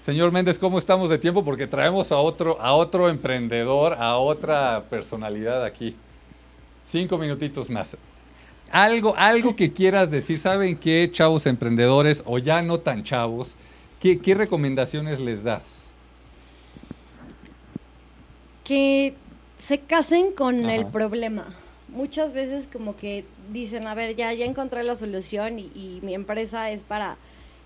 Señor 0.00 0.30
Méndez, 0.32 0.58
¿cómo 0.58 0.78
estamos 0.78 1.10
de 1.10 1.18
tiempo? 1.18 1.44
Porque 1.44 1.66
traemos 1.66 2.12
a 2.12 2.18
otro, 2.18 2.60
a 2.60 2.74
otro 2.74 3.08
emprendedor, 3.08 3.94
a 3.94 4.16
otra 4.18 4.84
personalidad 4.90 5.64
aquí. 5.64 5.96
Cinco 6.86 7.18
minutitos 7.18 7.70
más. 7.70 7.96
Algo, 8.70 9.14
algo 9.16 9.54
que 9.54 9.72
quieras 9.72 10.10
decir, 10.10 10.38
¿saben 10.38 10.76
qué, 10.76 11.08
chavos 11.12 11.46
emprendedores 11.46 12.22
o 12.26 12.38
ya 12.38 12.62
no 12.62 12.80
tan 12.80 13.04
chavos? 13.04 13.54
¿Qué, 14.00 14.18
qué 14.18 14.34
recomendaciones 14.34 15.20
les 15.20 15.44
das? 15.44 15.84
que 18.64 19.14
se 19.58 19.78
casen 19.78 20.32
con 20.32 20.68
el 20.68 20.86
problema. 20.86 21.46
Muchas 21.88 22.32
veces 22.32 22.68
como 22.70 22.96
que 22.96 23.24
dicen, 23.52 23.86
a 23.86 23.94
ver, 23.94 24.16
ya, 24.16 24.32
ya 24.32 24.46
encontré 24.46 24.82
la 24.82 24.96
solución 24.96 25.58
y, 25.58 25.70
y 25.74 26.00
mi 26.02 26.14
empresa 26.14 26.70
es 26.70 26.82
para, 26.82 27.16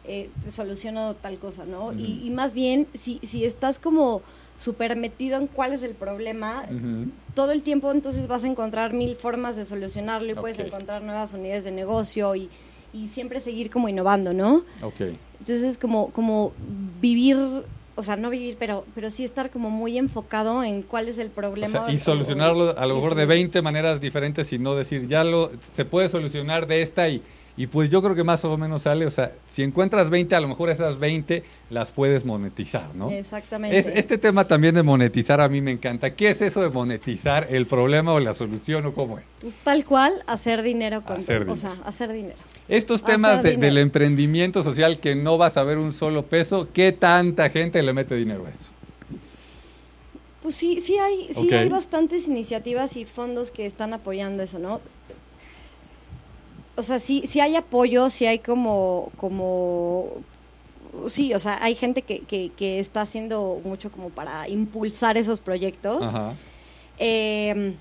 eh, 0.05 0.29
te 0.45 0.51
soluciono 0.51 1.15
tal 1.15 1.39
cosa, 1.39 1.65
¿no? 1.65 1.95
Y, 1.95 2.21
y 2.25 2.31
más 2.31 2.53
bien, 2.53 2.89
si, 2.93 3.21
si 3.23 3.47
estás 3.47 3.79
como 3.79 4.21
súper 4.59 4.97
metido 4.97 5.39
en 5.39 5.47
cuál 5.47 5.73
es 5.73 5.83
el 5.83 5.95
problema, 5.95 6.67
todo 7.35 7.53
el 7.53 7.63
tiempo 7.63 7.91
entonces 7.93 8.27
vas 8.29 8.45
a 8.45 8.49
encontrar 8.49 8.93
mil 8.93 9.17
formas 9.17 9.57
de 9.57 9.65
solucionarlo 9.65 10.31
y 10.33 10.35
puedes 10.35 10.59
encontrar 10.59 11.03
nuevas 11.03 11.33
unidades 11.33 11.65
de 11.65 11.71
negocio 11.71 12.35
y, 12.35 12.51
y 12.93 13.09
siempre 13.09 13.41
seguir 13.41 13.71
como 13.71 13.89
innovando, 13.89 14.33
¿no? 14.33 14.65
Ok. 14.83 15.01
Entonces, 15.41 15.79
como, 15.79 16.11
como 16.11 16.53
vivir, 17.01 17.37
o 17.95 18.03
sea, 18.03 18.17
no 18.17 18.29
vivir, 18.31 18.57
pero, 18.59 18.85
pero 18.95 19.11
sí 19.11 19.25
estar 19.25 19.51
como 19.51 19.71
muy 19.71 19.97
enfocado 19.97 20.65
en 20.65 20.83
cuál 20.83 21.09
es 21.09 21.19
el 21.19 21.29
O 21.29 21.31
problema. 21.31 21.69
sea, 21.69 21.83
o- 21.87 21.91
y 21.91 21.95
o- 21.95 21.99
solucionarlo 21.99 22.77
a 22.77 22.87
lo 22.87 22.95
y 22.95 22.97
mejor 22.97 23.15
de 23.15 23.25
solu- 23.25 23.29
20 23.29 23.63
maneras 23.63 24.01
diferentes 24.01 24.53
y 24.53 24.59
no 24.59 24.75
decir, 24.75 25.07
ya 25.07 25.23
lo, 25.23 25.53
se 25.61 25.85
puede 25.85 26.09
solucionar 26.09 26.67
de 26.67 26.83
esta 26.83 27.09
y, 27.09 27.23
y 27.59 27.67
pues 27.67 27.91
yo 27.91 28.01
creo 28.01 28.15
que 28.15 28.23
más 28.23 28.45
o 28.45 28.57
menos 28.57 28.83
sale, 28.83 29.05
o 29.05 29.11
sea, 29.11 29.33
si 29.53 29.65
encuentras 29.65 30.09
20, 30.11 30.35
a 30.37 30.41
lo 30.41 30.47
mejor 30.47 30.71
esas 30.71 30.99
20 31.01 31.43
las 31.71 31.91
puedes 31.91 32.25
monetizar, 32.25 32.95
¿no? 32.95 33.11
Exactamente. 33.11 33.77
Es- 33.77 33.87
este 33.89 34.17
tema 34.17 34.47
también 34.47 34.77
de 34.77 34.85
monetizar 34.85 35.41
a 35.41 35.49
mí 35.49 35.61
me 35.61 35.73
encanta. 35.73 36.15
¿Qué 36.15 36.31
es 36.31 36.41
eso 36.41 36.63
de 36.63 36.71
monetizar 36.71 37.49
el 37.51 37.67
problema 37.67 38.13
o 38.15 38.21
la 38.21 38.33
solución 38.35 38.87
o 38.87 38.95
cómo 38.95 39.19
es? 39.19 39.25
Pues 39.41 39.57
tal 39.57 39.85
cual, 39.85 40.23
hacer 40.29 40.63
dinero 40.63 41.03
con 41.03 41.17
Hacer 41.17 41.39
o 41.39 41.41
dinero. 41.41 41.57
sea, 41.57 41.75
hacer 41.85 42.13
dinero. 42.13 42.37
Estos 42.69 43.03
temas 43.03 43.43
de- 43.43 43.51
dinero. 43.51 43.67
del 43.67 43.79
emprendimiento 43.79 44.63
social 44.63 45.01
que 45.01 45.17
no 45.17 45.37
vas 45.37 45.57
a 45.57 45.65
ver 45.65 45.79
un 45.79 45.93
solo 45.93 46.25
peso, 46.27 46.69
¿qué 46.73 46.93
tanta 46.93 47.51
gente 47.51 47.83
le 47.83 47.93
mete 47.93 48.15
dinero 48.15 48.47
a 48.47 48.51
eso? 48.51 48.71
Pues 50.43 50.55
sí, 50.55 50.81
sí 50.81 50.97
hay, 50.97 51.29
sí 51.35 51.53
hay 51.53 51.69
bastantes 51.69 52.29
iniciativas 52.29 52.97
y 52.97 53.05
fondos 53.05 53.51
que 53.51 53.67
están 53.67 53.93
apoyando 53.93 54.43
eso, 54.45 54.59
¿no? 54.61 54.81
O 56.79 56.83
sea, 56.85 57.01
sí, 57.01 57.25
sí 57.27 57.41
hay 57.41 57.57
apoyo, 57.57 58.09
sí 58.09 58.25
hay 58.25 58.39
como, 58.39 59.11
como, 59.17 60.13
sí, 61.09 61.35
o 61.35 61.41
sea, 61.41 61.63
hay 61.63 61.75
gente 61.75 62.03
que, 62.03 62.21
que, 62.21 62.53
que 62.57 62.79
está 62.79 63.01
haciendo 63.01 63.61
mucho 63.65 63.91
como 63.91 64.11
para 64.11 64.49
impulsar 64.49 65.19
esos 65.19 65.41
proyectos. 65.41 66.03
Ajá. 66.03 66.35
Eh, 66.99 67.75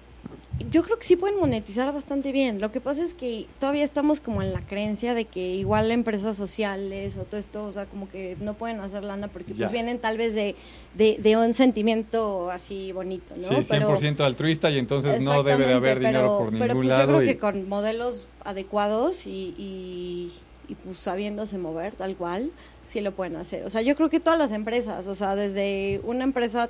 yo 0.71 0.83
creo 0.83 0.97
que 0.97 1.03
sí 1.05 1.15
pueden 1.15 1.39
monetizar 1.39 1.91
bastante 1.93 2.31
bien. 2.31 2.59
Lo 2.59 2.71
que 2.71 2.81
pasa 2.81 3.03
es 3.03 3.13
que 3.13 3.45
todavía 3.59 3.83
estamos 3.83 4.19
como 4.19 4.41
en 4.41 4.53
la 4.53 4.61
creencia 4.61 5.13
de 5.13 5.25
que 5.25 5.55
igual 5.55 5.91
empresas 5.91 6.35
sociales 6.35 7.15
o 7.17 7.23
todo 7.23 7.39
esto, 7.39 7.63
o 7.65 7.71
sea, 7.71 7.85
como 7.85 8.09
que 8.09 8.35
no 8.41 8.55
pueden 8.55 8.79
hacer 8.79 9.03
lana 9.03 9.27
porque 9.27 9.51
Ya. 9.53 9.59
pues 9.59 9.71
vienen 9.71 9.99
tal 9.99 10.17
vez 10.17 10.33
de, 10.33 10.55
de, 10.95 11.17
de 11.21 11.37
un 11.37 11.53
sentimiento 11.53 12.49
así 12.51 12.91
bonito, 12.91 13.33
¿no? 13.35 13.47
Sí, 13.47 13.55
100% 13.55 14.21
altruista 14.21 14.69
y 14.69 14.77
entonces 14.79 15.21
no 15.21 15.43
debe 15.43 15.65
de 15.67 15.73
haber 15.73 15.99
dinero 15.99 16.19
pero- 16.19 16.37
por 16.37 16.51
pero, 16.51 16.65
ningún 16.73 16.77
pues, 16.77 16.87
lado. 16.89 17.11
Yo 17.11 17.17
creo 17.19 17.23
y- 17.23 17.27
que 17.27 17.37
con 17.39 17.69
modelos 17.69 18.27
adecuados 18.43 19.25
y, 19.27 19.53
y, 19.57 20.31
y, 20.67 20.75
pues 20.75 20.97
sabiéndose 20.97 21.57
mover 21.57 21.93
tal 21.93 22.15
cual, 22.15 22.51
sí 22.85 23.01
lo 23.01 23.11
pueden 23.13 23.35
hacer. 23.35 23.63
O 23.65 23.69
sea, 23.69 23.81
yo 23.81 23.95
creo 23.95 24.09
que 24.09 24.19
todas 24.19 24.39
las 24.39 24.51
empresas, 24.51 25.07
o 25.07 25.15
sea, 25.15 25.35
desde 25.35 26.01
una 26.03 26.23
empresa 26.23 26.69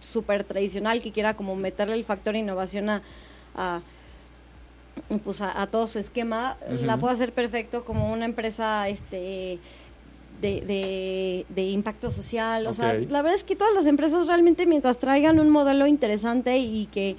súper 0.00 0.44
tradicional 0.44 1.02
que 1.02 1.12
quiera 1.12 1.34
como 1.34 1.54
meterle 1.56 1.94
el 1.94 2.04
factor 2.04 2.34
innovación 2.36 2.90
a, 2.90 3.02
a 3.54 3.80
pues 5.24 5.40
a, 5.40 5.60
a 5.62 5.66
todo 5.68 5.86
su 5.86 5.98
esquema, 5.98 6.56
la 6.82 6.94
Ujú. 6.94 7.00
puede 7.02 7.14
hacer 7.14 7.32
perfecto 7.32 7.84
como 7.84 8.12
una 8.12 8.24
empresa 8.24 8.88
este 8.88 9.58
de, 10.40 10.60
de, 10.62 11.46
de 11.48 11.62
impacto 11.70 12.10
social. 12.10 12.66
O 12.66 12.74
sea, 12.74 12.94
la 12.94 13.22
verdad 13.22 13.36
es 13.36 13.44
que 13.44 13.56
todas 13.56 13.74
las 13.74 13.86
empresas 13.86 14.26
realmente 14.26 14.66
mientras 14.66 14.98
traigan 14.98 15.38
un 15.38 15.50
modelo 15.50 15.86
interesante 15.86 16.58
y 16.58 16.86
que 16.86 17.16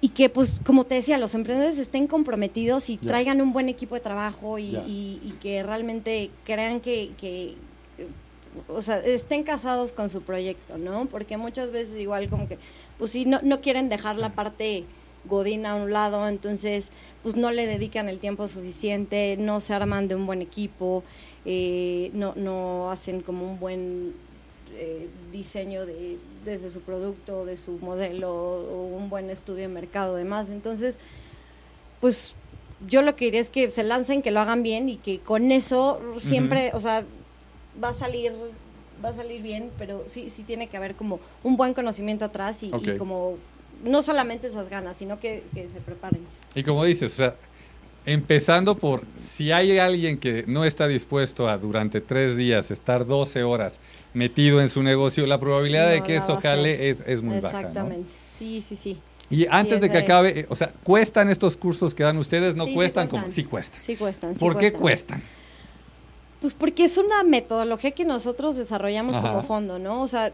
y 0.00 0.10
que 0.10 0.28
pues 0.28 0.60
como 0.66 0.84
te 0.84 0.96
decía 0.96 1.16
los 1.16 1.34
emprendedores 1.34 1.78
estén 1.78 2.06
comprometidos 2.06 2.90
y 2.90 2.98
Ya. 2.98 3.08
traigan 3.08 3.40
un 3.40 3.52
buen 3.54 3.68
equipo 3.70 3.94
de 3.94 4.02
trabajo 4.02 4.58
y, 4.58 4.70
Ya. 4.70 4.82
y- 4.86 5.18
y 5.24 5.32
que 5.40 5.62
realmente 5.62 6.30
crean 6.44 6.80
que, 6.80 7.10
que 7.18 7.54
o 8.68 8.82
sea 8.82 8.98
estén 8.98 9.42
casados 9.42 9.92
con 9.92 10.08
su 10.08 10.22
proyecto 10.22 10.78
no 10.78 11.06
porque 11.06 11.36
muchas 11.36 11.72
veces 11.72 11.98
igual 11.98 12.28
como 12.28 12.48
que 12.48 12.58
pues 12.98 13.10
sí 13.10 13.24
no, 13.24 13.40
no 13.42 13.60
quieren 13.60 13.88
dejar 13.88 14.16
la 14.16 14.30
parte 14.30 14.84
godina 15.26 15.72
a 15.72 15.74
un 15.74 15.92
lado 15.92 16.28
entonces 16.28 16.90
pues 17.22 17.36
no 17.36 17.50
le 17.50 17.66
dedican 17.66 18.08
el 18.08 18.18
tiempo 18.18 18.48
suficiente 18.48 19.36
no 19.38 19.60
se 19.60 19.74
arman 19.74 20.08
de 20.08 20.14
un 20.14 20.26
buen 20.26 20.42
equipo 20.42 21.02
eh, 21.44 22.10
no 22.14 22.34
no 22.36 22.90
hacen 22.90 23.22
como 23.22 23.50
un 23.50 23.58
buen 23.58 24.14
eh, 24.76 25.08
diseño 25.30 25.86
de, 25.86 26.18
desde 26.44 26.68
su 26.68 26.80
producto, 26.80 27.44
de 27.44 27.56
su 27.56 27.78
modelo 27.78 28.32
o 28.32 28.86
un 28.86 29.08
buen 29.08 29.30
estudio 29.30 29.62
de 29.62 29.68
mercado 29.68 30.16
demás. 30.16 30.48
Entonces, 30.48 30.98
pues 32.00 32.34
yo 32.88 33.02
lo 33.02 33.14
que 33.14 33.26
diría 33.26 33.40
es 33.40 33.50
que 33.50 33.70
se 33.70 33.84
lancen, 33.84 34.20
que 34.20 34.32
lo 34.32 34.40
hagan 34.40 34.64
bien 34.64 34.88
y 34.88 34.96
que 34.96 35.20
con 35.20 35.52
eso 35.52 36.00
siempre, 36.18 36.72
o 36.74 36.80
sea, 36.80 37.04
va 37.82 37.90
a 37.90 37.94
salir 37.94 38.32
va 39.04 39.10
a 39.10 39.14
salir 39.14 39.42
bien, 39.42 39.70
pero 39.78 40.04
sí, 40.06 40.30
sí 40.34 40.42
tiene 40.42 40.68
que 40.68 40.76
haber 40.76 40.94
como 40.94 41.20
un 41.42 41.56
buen 41.56 41.74
conocimiento 41.74 42.24
atrás 42.24 42.62
y, 42.62 42.70
como 42.96 43.36
no 43.84 44.02
solamente 44.02 44.46
esas 44.46 44.68
ganas, 44.68 44.96
sino 44.96 45.20
que, 45.20 45.42
que 45.52 45.68
se 45.68 45.80
preparen. 45.80 46.22
Y 46.54 46.62
como 46.62 46.84
dices, 46.84 47.12
o 47.12 47.16
sea, 47.16 47.36
empezando 48.06 48.76
por 48.76 49.04
si 49.16 49.52
hay 49.52 49.78
alguien 49.78 50.18
que 50.18 50.44
no 50.46 50.64
está 50.64 50.86
dispuesto 50.86 51.48
a 51.48 51.58
durante 51.58 52.00
tres 52.00 52.36
días 52.36 52.70
estar 52.70 53.06
12 53.06 53.42
horas 53.42 53.80
metido 54.12 54.60
en 54.60 54.70
su 54.70 54.82
negocio, 54.82 55.26
la 55.26 55.40
probabilidad 55.40 55.90
de 55.90 56.02
que 56.02 56.16
eso 56.16 56.38
jale 56.40 56.90
es, 56.90 57.02
es 57.06 57.22
muy 57.22 57.40
baja. 57.40 57.52
¿no? 57.52 57.58
Exactamente. 57.58 58.10
Sí, 58.30 58.62
sí, 58.62 58.76
sí. 58.76 58.98
Y 59.30 59.46
antes 59.50 59.80
de 59.80 59.90
que 59.90 59.98
acabe, 59.98 60.40
eh, 60.40 60.46
o 60.48 60.54
sea, 60.54 60.72
¿cuestan 60.82 61.28
estos 61.30 61.56
cursos 61.56 61.94
que 61.94 62.02
dan 62.02 62.18
ustedes? 62.18 62.56
¿No 62.56 62.64
Sí, 62.64 62.70
sí 62.70 62.74
cuestan? 62.74 63.08
como 63.08 63.30
Sí 63.30 63.44
cuestan. 63.44 63.82
Sí 63.82 63.96
cuestan. 63.96 64.34
¿Por 64.34 64.58
qué 64.58 64.72
cuestan. 64.72 65.22
Pues 66.44 66.52
porque 66.52 66.84
es 66.84 66.98
una 66.98 67.22
metodología 67.22 67.92
que 67.92 68.04
nosotros 68.04 68.54
desarrollamos 68.54 69.16
Ajá. 69.16 69.28
como 69.30 69.44
fondo, 69.44 69.78
¿no? 69.78 70.02
O 70.02 70.08
sea, 70.08 70.30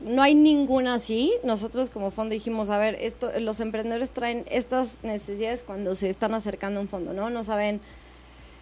no 0.00 0.22
hay 0.22 0.34
ninguna 0.34 0.94
así. 0.94 1.30
Nosotros 1.44 1.90
como 1.90 2.10
fondo 2.10 2.32
dijimos, 2.32 2.70
a 2.70 2.78
ver, 2.78 2.96
esto, 2.98 3.30
los 3.38 3.60
emprendedores 3.60 4.12
traen 4.12 4.46
estas 4.50 4.92
necesidades 5.02 5.62
cuando 5.62 5.94
se 5.94 6.08
están 6.08 6.32
acercando 6.32 6.80
a 6.80 6.84
un 6.84 6.88
fondo, 6.88 7.12
¿no? 7.12 7.28
No 7.28 7.44
saben 7.44 7.82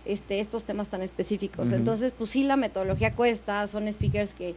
este, 0.04 0.40
estos 0.40 0.64
temas 0.64 0.88
tan 0.88 1.00
específicos. 1.00 1.70
Entonces, 1.70 2.10
pues 2.10 2.30
sí, 2.30 2.42
la 2.42 2.56
metodología 2.56 3.14
cuesta, 3.14 3.68
son 3.68 3.86
speakers 3.92 4.34
que, 4.34 4.56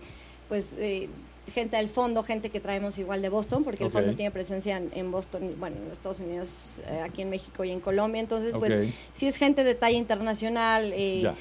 pues, 0.50 0.76
eh, 0.80 1.08
gente 1.54 1.78
del 1.78 1.90
fondo, 1.90 2.24
gente 2.24 2.50
que 2.50 2.60
traemos 2.60 2.98
igual 2.98 3.22
de 3.22 3.30
Boston, 3.30 3.64
porque 3.64 3.84
el 3.84 3.92
fondo 3.92 4.16
tiene 4.16 4.32
presencia 4.32 4.78
en, 4.78 4.90
en 4.96 5.12
Boston, 5.12 5.54
bueno, 5.60 5.76
en 5.86 5.92
Estados 5.92 6.20
Unidos, 6.20 6.82
eh, 6.88 7.02
aquí 7.06 7.22
en 7.22 7.30
México 7.30 7.64
y 7.64 7.70
en 7.70 7.80
Colombia. 7.80 8.22
Entonces, 8.22 8.56
pues, 8.58 8.92
sí 9.14 9.28
es 9.28 9.36
gente 9.36 9.64
de 9.64 9.76
talla 9.76 10.00
internacional. 10.00 10.94
eh, 10.96 11.20
Ya. 11.22 11.36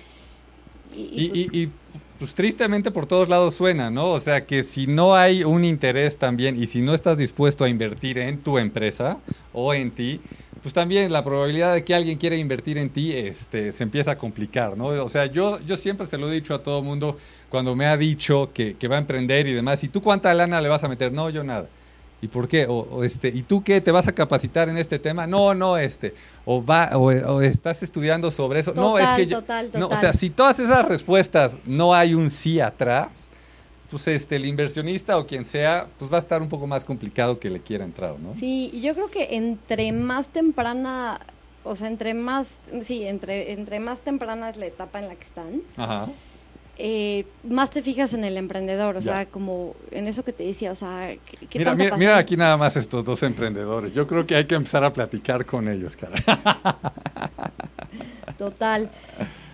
Y, 0.90 1.00
y, 1.02 1.30
Y, 1.32 1.46
pues, 1.46 1.50
y, 1.52 1.72
pues 2.18 2.34
tristemente 2.34 2.90
por 2.90 3.06
todos 3.06 3.28
lados 3.28 3.54
suena, 3.56 3.90
¿no? 3.90 4.10
O 4.12 4.20
sea 4.20 4.46
que 4.46 4.62
si 4.62 4.86
no 4.86 5.14
hay 5.14 5.44
un 5.44 5.64
interés 5.64 6.18
también 6.18 6.62
y 6.62 6.66
si 6.66 6.82
no 6.82 6.94
estás 6.94 7.16
dispuesto 7.18 7.64
a 7.64 7.68
invertir 7.68 8.18
en 8.18 8.42
tu 8.42 8.58
empresa 8.58 9.22
o 9.52 9.72
en 9.74 9.94
ti, 9.94 10.22
pues 10.60 10.74
también 10.74 11.10
la 11.12 11.24
probabilidad 11.24 11.74
de 11.74 11.84
que 11.84 11.94
alguien 11.94 12.18
quiera 12.18 12.36
invertir 12.36 12.76
en 12.78 12.92
ti 12.92 13.12
este, 13.12 13.72
se 13.72 13.82
empieza 13.84 14.12
a 14.12 14.18
complicar, 14.18 14.76
¿no? 14.76 14.86
O 14.88 15.08
sea, 15.08 15.26
yo, 15.26 15.60
yo 15.60 15.76
siempre 15.78 16.06
se 16.06 16.18
lo 16.18 16.30
he 16.30 16.34
dicho 16.34 16.54
a 16.54 16.62
todo 16.62 16.82
mundo 16.82 17.16
cuando 17.48 17.74
me 17.74 17.86
ha 17.86 17.96
dicho 17.96 18.52
que, 18.52 18.76
que 18.76 18.88
va 18.88 18.96
a 18.96 18.98
emprender 19.00 19.46
y 19.46 19.54
demás, 19.54 19.82
¿y 19.84 19.88
tú 19.88 20.02
cuánta 20.02 20.34
lana 20.34 20.60
le 20.60 20.68
vas 20.68 20.84
a 20.84 20.88
meter? 20.88 21.12
No, 21.12 21.30
yo 21.30 21.42
nada. 21.44 21.70
¿Y 22.22 22.28
por 22.28 22.48
qué? 22.48 22.66
O, 22.66 22.80
o, 22.80 23.04
este, 23.04 23.28
¿Y 23.28 23.42
tú 23.42 23.62
qué? 23.64 23.80
¿Te 23.80 23.90
vas 23.92 24.06
a 24.06 24.12
capacitar 24.12 24.68
en 24.68 24.76
este 24.76 24.98
tema? 24.98 25.26
No, 25.26 25.54
no, 25.54 25.78
este. 25.78 26.14
O, 26.44 26.62
va, 26.64 26.90
o, 26.94 27.04
o 27.06 27.40
estás 27.40 27.82
estudiando 27.82 28.30
sobre 28.30 28.60
eso. 28.60 28.74
no, 28.74 28.98
es 28.98 29.04
Total, 29.04 29.16
que 29.16 29.26
yo- 29.26 29.38
total, 29.40 29.70
No, 29.74 29.86
o 29.86 29.88
total. 29.88 29.98
sea, 30.00 30.12
si 30.12 30.28
todas 30.30 30.58
esas 30.58 30.86
respuestas 30.86 31.56
no 31.64 31.94
hay 31.94 32.14
un 32.14 32.30
sí 32.30 32.60
atrás, 32.60 33.28
pues 33.90 34.06
este, 34.08 34.36
el 34.36 34.44
inversionista 34.44 35.16
o 35.18 35.26
quien 35.26 35.44
sea, 35.44 35.88
pues 35.98 36.12
va 36.12 36.16
a 36.18 36.20
estar 36.20 36.42
un 36.42 36.48
poco 36.48 36.66
más 36.66 36.84
complicado 36.84 37.40
que 37.40 37.48
le 37.50 37.60
quiera 37.60 37.84
entrar, 37.84 38.18
¿no? 38.20 38.32
Sí, 38.34 38.70
yo 38.82 38.92
creo 38.94 39.10
que 39.10 39.34
entre 39.34 39.90
más 39.92 40.28
temprana, 40.28 41.20
o 41.64 41.74
sea, 41.74 41.88
entre 41.88 42.14
más, 42.14 42.60
sí, 42.82 43.04
entre, 43.04 43.52
entre 43.52 43.80
más 43.80 43.98
temprana 44.00 44.50
es 44.50 44.58
la 44.58 44.66
etapa 44.66 45.00
en 45.00 45.08
la 45.08 45.14
que 45.16 45.24
están, 45.24 45.62
Ajá. 45.76 46.06
Eh, 46.82 47.26
más 47.46 47.68
te 47.68 47.82
fijas 47.82 48.14
en 48.14 48.24
el 48.24 48.38
emprendedor, 48.38 48.96
o 48.96 49.00
Ya. 49.00 49.12
sea, 49.12 49.26
como 49.26 49.74
en 49.90 50.06
eso 50.08 50.24
que 50.24 50.32
te 50.32 50.44
decía, 50.44 50.72
o 50.72 50.74
sea, 50.74 51.14
¿qué, 51.50 51.58
Mira, 51.58 51.74
mira, 51.74 51.96
mira 51.98 52.16
aquí 52.16 52.38
nada 52.38 52.56
más 52.56 52.74
estos 52.76 53.04
dos 53.04 53.22
emprendedores. 53.22 53.94
Yo 53.94 54.06
creo 54.06 54.26
que 54.26 54.34
hay 54.34 54.46
que 54.46 54.54
empezar 54.54 54.82
a 54.84 54.92
platicar 54.92 55.44
con 55.44 55.68
ellos, 55.68 55.94
cara. 55.96 56.16
Total. 58.38 58.90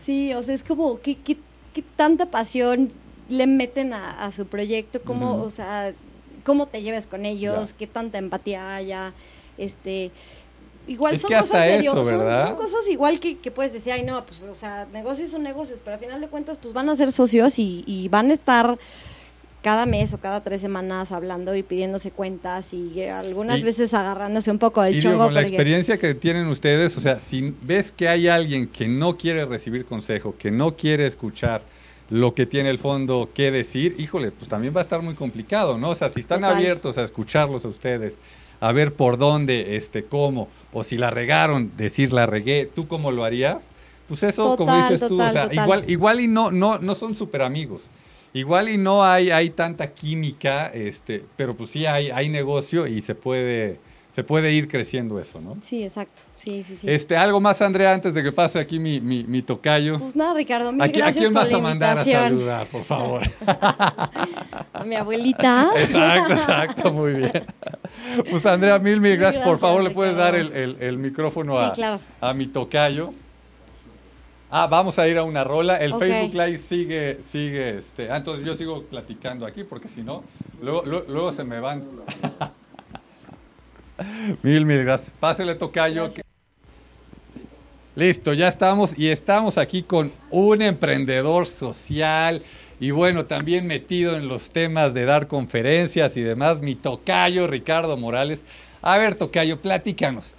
Sí, 0.05 0.33
o 0.35 0.43
sea, 0.43 0.55
es 0.55 0.63
como, 0.63 1.01
¿qué, 1.01 1.17
qué, 1.17 1.37
qué 1.75 1.83
tanta 1.97 2.27
pasión 2.27 2.91
le 3.29 3.47
meten 3.49 3.93
a, 3.93 4.25
a 4.25 4.31
su 4.31 4.47
proyecto? 4.47 5.03
¿Cómo, 5.03 5.43
o 5.43 5.51
sea, 5.51 5.93
cómo 6.45 6.67
te 6.67 6.83
lleves 6.83 7.09
con 7.09 7.27
ellos? 7.27 7.71
Ya. 7.73 7.77
¿Qué 7.77 7.87
tanta 7.87 8.19
empatía 8.19 8.77
haya? 8.77 9.13
Este... 9.59 10.11
Igual 10.89 11.15
Es 11.15 11.21
son 11.23 11.29
que 11.29 11.35
cosas 11.35 11.51
hasta 11.51 11.69
eso, 11.69 11.93
son- 11.93 12.07
¿verdad? 12.07 12.49
Son, 12.49 12.57
cosas 12.57 12.81
igual 12.89 13.19
que, 13.19 13.39
que 13.39 13.51
puedes 13.51 13.73
decir, 13.73 13.93
ay 13.93 14.03
no, 14.05 14.25
pues, 14.25 14.43
o 14.43 14.55
sea, 14.55 14.87
negocios 14.93 15.31
son 15.31 15.43
negocios, 15.43 15.81
pero 15.85 15.95
al 15.95 16.01
final 16.01 16.21
de 16.21 16.29
cuentas, 16.29 16.59
pues 16.61 16.73
van 16.73 16.89
a 16.89 16.95
ser 16.97 17.11
socios 17.13 17.59
y, 17.59 17.83
y 17.87 18.09
van 18.09 18.31
a 18.31 18.35
estar 18.35 18.79
cada 19.63 19.85
mes 19.85 20.13
o 20.15 20.19
cada 20.19 20.45
tres 20.45 20.61
semanas 20.61 21.11
hablando 21.11 21.53
y 21.57 21.65
pidiéndose 21.65 22.13
cuentas 22.13 22.73
y 22.73 23.01
eh, 23.01 23.11
algunas 23.11 23.59
Y- 23.59 23.63
veces 23.65 23.93
agarrándose 23.95 24.51
un 24.53 24.59
poco 24.61 24.81
del 24.83 24.95
Y 24.95 25.01
chongo. 25.03 25.25
con 25.25 25.35
la 25.35 25.41
porque- 25.41 25.55
experiencia 25.57 25.99
que 25.99 26.15
tienen 26.15 26.47
ustedes, 26.47 26.97
o 26.97 27.01
sea, 27.01 27.19
si 27.19 27.53
ves 27.63 27.91
que 27.91 28.09
hay 28.09 28.29
alguien 28.29 28.69
que 28.69 28.87
no 28.87 29.17
quiere 29.17 29.45
recibir 29.45 29.85
consejo, 29.85 30.37
que 30.39 30.53
no 30.53 30.77
quiere 30.77 31.05
escuchar 31.07 31.63
lo 32.11 32.33
que 32.33 32.47
tiene 32.47 32.71
el 32.71 32.79
fondo 32.79 33.29
que 33.35 33.51
decir, 33.51 33.97
híjole, 33.99 34.31
pues 34.31 34.49
también 34.49 34.73
va 34.77 34.79
a 34.79 34.83
estar 34.83 35.03
muy 35.03 35.15
complicado, 35.15 35.77
¿no? 35.77 35.91
O 35.91 35.95
sea, 35.97 36.11
si 36.11 36.21
están 36.21 36.43
Total. 36.43 36.55
abiertos 36.57 36.97
a 36.99 37.03
escucharlos 37.03 37.65
a 37.65 37.69
ustedes, 37.69 38.19
a 38.61 38.73
ver 38.73 38.95
por 38.95 39.19
dónde, 39.19 39.77
este, 39.77 40.05
cómo, 40.05 40.49
o 40.73 40.83
si 40.83 40.97
la 40.99 41.11
regaron, 41.11 41.73
decir 41.77 42.13
la 42.13 42.27
regué, 42.27 42.67
¿tú 42.67 42.87
cómo 42.89 43.11
lo 43.13 43.25
harías? 43.25 43.71
Pues 44.09 44.23
eso, 44.23 44.57
como 44.57 44.73
Total, 44.73 44.91
dices 44.91 45.09
tú, 45.09 45.15
o 45.15 45.19
total, 45.19 45.33
sea, 45.33 45.43
total. 45.49 45.65
igual, 45.65 45.85
igual 45.89 46.21
y 46.21 46.29
no, 46.29 46.51
no, 46.51 46.79
no 46.79 46.95
son 46.95 47.15
súper 47.15 47.43
amigos. 47.43 47.91
Igual 48.33 48.69
y 48.69 48.77
no 48.79 49.03
hay, 49.05 49.31
hay 49.31 49.51
tanta 49.51 49.93
química, 49.93 50.67
este, 50.69 51.25
pero 51.37 51.57
pues 51.57 51.71
sí 51.71 51.87
hay, 51.87 52.11
hay 52.11 52.29
negocio 52.29 52.87
y 52.87 53.01
se 53.01 53.15
puede, 53.15 53.79
se 54.17 54.25
puede 54.25 54.51
ir 54.51 54.67
creciendo 54.67 55.21
eso, 55.21 55.43
¿no? 55.43 55.59
Sí, 55.61 55.83
exacto. 55.83 56.23
Sí, 56.35 56.63
sí, 56.65 56.75
sí. 56.75 56.89
Este, 56.91 57.19
algo 57.19 57.39
más, 57.39 57.61
Andrea, 57.61 57.93
antes 57.93 58.15
de 58.15 58.23
que 58.23 58.33
pase 58.33 58.59
aquí 58.59 58.79
mi, 58.79 58.99
mi, 58.99 59.25
mi 59.25 59.43
tocayo. 59.43 59.99
Pues 59.99 60.17
nada, 60.17 60.33
Ricardo, 60.33 60.73
mil 60.73 60.81
¿A, 60.81 60.87
qui- 60.87 60.95
a 60.95 61.05
gracias 61.05 61.17
quién 61.19 61.35
por 61.35 61.43
vas 61.43 61.53
la 61.53 61.59
a 61.59 61.61
mandar 61.61 61.99
a 61.99 62.05
saludar, 62.05 62.67
por 62.69 62.83
favor? 62.83 63.21
A 64.73 64.85
mi 64.87 64.95
abuelita. 64.97 65.69
exacto, 65.77 66.33
exacto, 66.33 66.93
muy 66.95 67.13
bien. 67.13 67.31
Pues 68.31 68.47
Andrea, 68.47 68.79
mil, 68.79 69.03
mil 69.03 69.19
gracias. 69.19 69.45
Por 69.45 69.59
Gracias, 69.59 69.61
favor, 69.71 69.83
¿le 69.83 69.91
puedes 69.91 70.17
dar 70.17 70.35
el, 70.35 70.51
el- 70.53 70.77
el 70.81 70.97
micrófono 70.97 71.59
Sí, 71.59 71.65
a, 71.65 71.73
claro. 71.73 72.01
a 72.23 72.33
mi 72.33 72.47
tocayo? 72.47 73.13
Ah, 74.51 74.67
vamos 74.67 74.99
a 74.99 75.07
ir 75.09 75.19
a 75.19 75.25
una 75.25 75.45
rola. 75.45 75.77
El 75.77 75.93
Ok. 75.93 75.99
Facebook 76.01 76.33
Live 76.43 76.57
sigue, 76.57 77.19
sigue, 77.23 77.77
este. 77.77 78.11
Ah, 78.11 78.17
entonces 78.17 78.47
yo 78.47 78.57
sigo 78.57 78.83
platicando 78.85 79.45
aquí 79.45 79.63
porque 79.65 79.89
si 79.89 80.03
no, 80.03 80.25
luego, 80.63 80.85
luego, 80.87 81.05
luego 81.07 81.33
se 81.33 81.45
me 81.45 81.61
van. 81.61 81.85
mil, 84.43 84.65
mil 84.67 84.85
gracias. 84.85 85.13
Pásele 85.19 85.55
tocayo. 85.55 86.11
Listo, 87.95 88.35
ya 88.35 88.49
estamos 88.49 88.99
y 88.99 89.09
estamos 89.09 89.57
aquí 89.57 89.83
con 89.83 90.13
un 90.31 90.61
emprendedor 90.61 91.47
social 91.47 92.43
y 92.79 92.91
bueno, 92.91 93.25
también 93.25 93.67
metido 93.67 94.17
en 94.17 94.29
los 94.29 94.51
temas 94.51 94.93
de 94.93 95.07
dar 95.07 95.29
conferencias 95.29 96.15
y 96.19 96.21
demás, 96.21 96.61
mi 96.61 96.75
tocayo 96.75 97.47
Ricardo 97.47 97.97
Morales. 97.97 98.43
A 98.83 98.99
ver, 98.99 99.15
tocayo, 99.15 99.63
platícanos. 99.63 100.35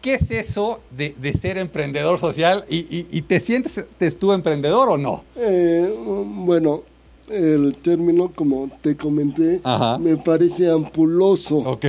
¿Qué 0.00 0.14
es 0.14 0.30
eso 0.30 0.80
de, 0.96 1.14
de 1.18 1.32
ser 1.32 1.58
emprendedor 1.58 2.20
social? 2.20 2.64
¿Y, 2.70 2.78
y- 2.96 3.08
y 3.10 3.22
te 3.22 3.40
sientes 3.40 3.84
te- 3.98 4.10
tú 4.12 4.32
emprendedor 4.32 4.88
o 4.88 4.96
no? 4.96 5.24
Eh, 5.36 5.92
bueno, 6.26 6.82
el 7.30 7.76
término, 7.82 8.32
como 8.34 8.68
te 8.82 8.96
comenté, 8.96 9.60
Ajá. 9.64 9.98
me 9.98 10.16
parece 10.16 10.68
ampuloso. 10.70 11.56
Ok. 11.58 11.84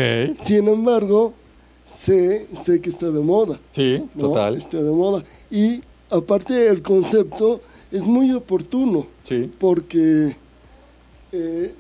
Sin 0.46 0.68
embargo, 0.68 1.34
sé, 1.86 2.48
sé 2.54 2.80
que 2.80 2.90
está 2.90 3.10
de 3.10 3.20
moda. 3.20 3.60
Sí, 3.72 4.04
¿no? 4.16 4.28
total. 4.30 4.56
Está 4.58 4.82
de 4.82 4.92
moda. 4.92 5.24
Y 5.50 5.82
aparte 6.10 6.68
el 6.68 6.82
concepto 6.82 7.62
es 7.92 8.04
muy 8.04 8.32
oportuno 8.34 9.08
Sí. 9.24 9.52
porque 9.60 10.36
eh, 11.32 11.74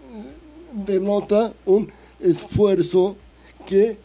denota 0.86 1.54
un 1.66 1.90
esfuerzo 2.20 3.16
que 3.66 3.98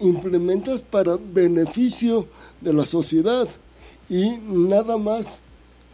implementas 0.00 0.82
para 0.82 1.16
beneficio 1.16 2.26
de 2.60 2.72
la 2.72 2.86
sociedad 2.86 3.48
y 4.08 4.30
nada 4.46 4.96
más 4.96 5.26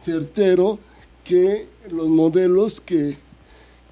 certero 0.04 0.78
que 1.24 1.66
los 1.90 2.08
modelos 2.08 2.80
que, 2.80 3.16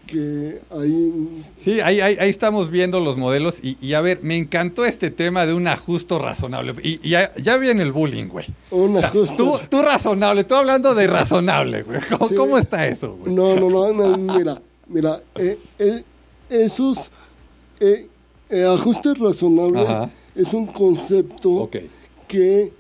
que 0.07 0.61
hay 0.71 1.45
Sí, 1.57 1.81
ahí, 1.81 2.01
ahí, 2.01 2.17
ahí 2.19 2.31
estamos 2.31 2.71
viendo 2.71 3.01
los 3.01 3.17
modelos 3.17 3.59
y, 3.63 3.77
y 3.81 3.93
a 3.95 4.01
ver, 4.01 4.21
me 4.23 4.37
encantó 4.37 4.85
este 4.85 5.11
tema 5.11 5.45
de 5.47 5.53
un 5.55 5.67
ajusto 5.69 6.19
razonable. 6.19 6.75
Y, 6.83 7.01
y 7.07 7.11
ya, 7.11 7.33
ya 7.37 7.57
viene 7.59 7.83
el 7.83 7.93
bullying, 7.93 8.27
güey. 8.29 8.47
un 8.71 8.97
O 8.97 9.01
sea, 9.01 9.09
ajuste. 9.09 9.37
tú, 9.37 9.59
tú 9.69 9.83
razonable, 9.83 10.45
tú 10.45 10.55
hablando 10.55 10.95
de 10.95 11.07
razonable, 11.07 11.83
güey. 11.83 12.01
¿Cómo, 12.11 12.29
Sí. 12.29 12.35
cómo 12.35 12.59
está 12.59 12.87
eso, 12.87 13.17
güey? 13.17 13.33
No, 13.35 13.55
no, 13.57 13.69
no, 13.69 13.93
no, 13.93 14.17
mira, 14.17 14.61
mira, 14.89 15.21
eh, 15.37 15.59
eh, 15.79 16.03
esos 16.49 17.11
eh, 17.81 18.09
eh, 18.51 18.65
ajustes 18.65 19.19
razonables 19.19 19.87
Ajá. 19.89 20.11
es 20.35 20.53
un 20.55 20.67
concepto 20.67 21.69
que 22.27 22.73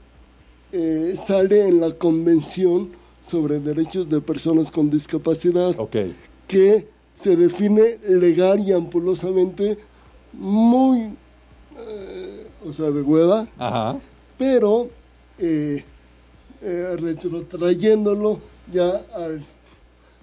sale 1.26 1.68
en 1.68 1.80
la 1.80 1.92
Convención 1.92 2.90
sobre 3.30 3.60
Derechos 3.60 4.08
de 4.08 4.20
Personas 4.20 4.70
con 4.70 4.90
Discapacidad, 4.90 5.74
que 6.46 6.88
se 7.14 7.36
define 7.36 7.98
legal 8.08 8.60
y 8.60 8.72
ampulosamente 8.72 9.78
muy, 10.32 11.14
eh, 11.76 12.46
o 12.66 12.72
sea, 12.72 12.90
de 12.90 13.02
hueva, 13.02 13.46
Ajá. 13.58 13.98
pero 14.38 14.88
eh, 15.38 15.84
eh, 16.62 16.96
retrotrayéndolo 16.98 18.40
ya 18.72 19.02
al, 19.14 19.44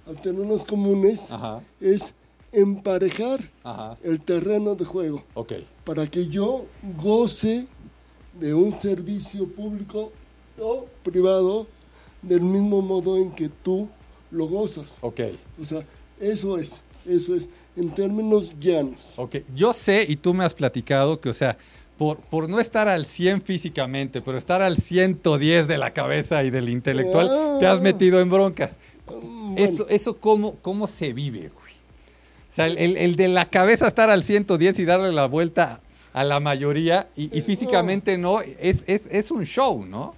a 0.08 0.22
términos 0.22 0.64
comunes, 0.64 1.30
Ajá. 1.32 1.62
es 1.80 2.14
emparejar 2.52 3.42
Ajá. 3.64 3.98
el 4.04 4.22
terreno 4.22 4.76
de 4.76 4.86
juego 4.86 5.24
para 5.84 6.08
que 6.08 6.28
yo 6.28 6.66
goce 7.02 7.68
de 8.40 8.54
un 8.54 8.80
servicio 8.82 9.48
público 9.48 10.12
o 10.60 10.86
privado 11.04 11.68
del 12.28 12.42
mismo 12.42 12.82
modo 12.82 13.18
en 13.18 13.32
que 13.32 13.50
tú 13.50 13.88
lo 14.32 14.48
gozas. 14.48 14.98
Ok. 15.02 15.22
O 15.62 15.66
sea, 15.66 15.84
eso 16.20 16.58
es, 16.58 16.82
eso 17.06 17.36
es, 17.36 17.50
en 17.76 17.90
términos 17.92 18.52
llanos. 18.60 19.00
Ok. 19.18 19.38
Yo 19.56 19.74
sé, 19.74 20.06
y 20.08 20.16
tú 20.16 20.34
me 20.34 20.44
has 20.46 20.54
platicado, 20.54 21.20
que, 21.22 21.30
o 21.30 21.34
sea, 21.34 21.58
por, 21.98 22.18
por 22.20 22.50
no 22.50 22.60
estar 22.60 22.88
al 22.88 23.06
100 23.06 23.42
físicamente, 23.42 24.22
pero 24.22 24.38
estar 24.38 24.62
al 24.62 24.78
110 24.78 25.68
de 25.68 25.78
la 25.78 25.92
cabeza 25.94 26.44
y 26.44 26.50
del 26.50 26.68
intelectual, 26.70 27.30
Ah. 27.32 27.58
te 27.60 27.68
has 27.68 27.80
metido 27.82 28.20
en 28.20 28.30
broncas. 28.30 28.76
Mm, 29.24 29.58
Eso, 29.58 29.88
eso 29.90 30.18
cómo, 30.18 30.56
cómo 30.62 30.88
se 30.88 31.14
vive, 31.14 31.50
güey. 31.50 31.74
O 32.52 32.56
sea, 32.56 32.66
el, 32.68 32.78
el- 32.78 32.98
el 32.98 33.16
de 33.16 33.28
la 33.28 33.46
cabeza 33.50 33.88
estar 33.88 34.10
al 34.10 34.24
110 34.24 34.80
y 34.80 34.86
darle 34.86 35.12
la 35.14 35.28
vuelta 35.28 35.82
a 36.14 36.24
la 36.24 36.40
mayoría 36.40 37.10
y, 37.16 37.38
y 37.38 37.42
físicamente 37.42 38.18
no, 38.18 38.40
es, 38.42 38.84
es, 38.88 39.04
es 39.12 39.32
un 39.32 39.46
show, 39.46 39.86
¿no? 39.86 40.16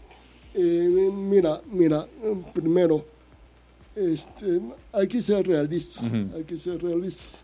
Eh, 0.60 1.12
mira, 1.13 1.62
mira, 1.72 2.06
primero, 2.52 3.06
este, 3.96 4.60
hay 4.91 5.08
que 5.08 5.22
ser 5.22 5.48
realistas, 5.48 6.04
hay 6.36 6.43
que 6.43 6.58
ser 6.58 6.82
realistas. 6.82 7.43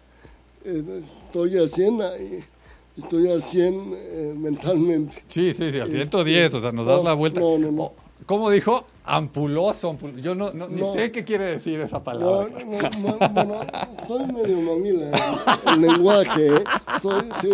Eh, 0.65 1.03
estoy 1.27 1.57
al 1.57 1.69
100, 1.69 2.01
eh, 2.01 2.43
estoy 2.97 3.29
al 3.29 3.43
100 3.43 3.93
eh, 3.93 4.33
mentalmente. 4.35 5.23
Sí, 5.27 5.53
sí, 5.53 5.71
sí, 5.71 5.79
al 5.79 5.87
Este, 5.87 5.97
110, 5.97 6.53
o 6.55 6.61
sea, 6.61 6.71
nos 6.71 6.87
das 6.87 6.97
no, 6.97 7.03
la 7.03 7.13
vuelta. 7.13 7.39
no, 7.39 7.57
no, 7.57 7.71
no. 7.71 7.83
Oh, 7.83 7.93
¿Cómo 8.25 8.49
dijo? 8.49 8.85
Ampuloso, 9.03 9.89
ampuloso. 9.89 10.19
Yo 10.19 10.33
no, 10.33 10.53
no, 10.53 10.67
ni 10.69 10.81
sé 10.93 11.11
qué 11.11 11.25
quiere 11.25 11.45
decir 11.45 11.79
esa 11.81 12.03
palabra. 12.03 12.47
no, 12.65 12.81
no, 12.81 13.17
no, 13.19 13.29
bueno, 13.29 13.59
soy 14.07 14.25
medio 14.27 14.61
mamila 14.61 15.11
el 15.67 15.81
lenguaje, 15.81 16.55
¿eh? 16.55 16.63
soy, 17.01 17.23
sí, 17.41 17.49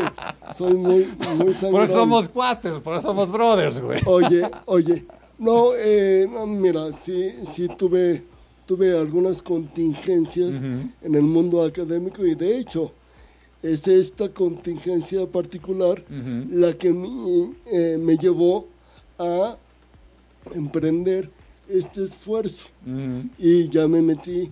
soy 0.56 0.74
muy, 0.74 1.12
muy 1.36 1.54
Por 1.54 1.84
eso 1.84 1.96
somos 1.96 2.30
cuates, 2.30 2.74
por 2.82 2.96
eso 2.98 3.08
somos 3.08 3.32
brothers, 3.32 3.82
güey. 3.82 4.00
Oye, 4.06 4.48
oye, 4.66 5.06
no, 5.40 5.72
eh, 5.76 6.28
no, 6.32 6.46
mira, 6.46 6.92
sí, 6.94 7.32
sí 7.54 7.68
tuve, 7.78 8.24
tuve 8.66 8.98
algunas 8.98 9.42
contingencias 9.42 10.62
en 10.62 11.16
el 11.16 11.24
mundo 11.24 11.64
académico 11.64 12.26
y 12.26 12.36
de 12.36 12.58
hecho 12.60 12.92
es 13.64 13.88
esta 13.88 14.30
contingencia 14.30 15.26
particular 15.28 16.04
la 16.50 16.74
que 16.74 16.94
me, 16.94 17.54
eh, 17.72 17.98
me 17.98 18.16
llevó 18.18 18.68
a 19.18 19.58
emprender 20.54 21.30
este 21.68 22.06
esfuerzo. 22.06 22.66
Y 23.38 23.68
ya 23.70 23.88
me 23.88 24.02
metí 24.02 24.50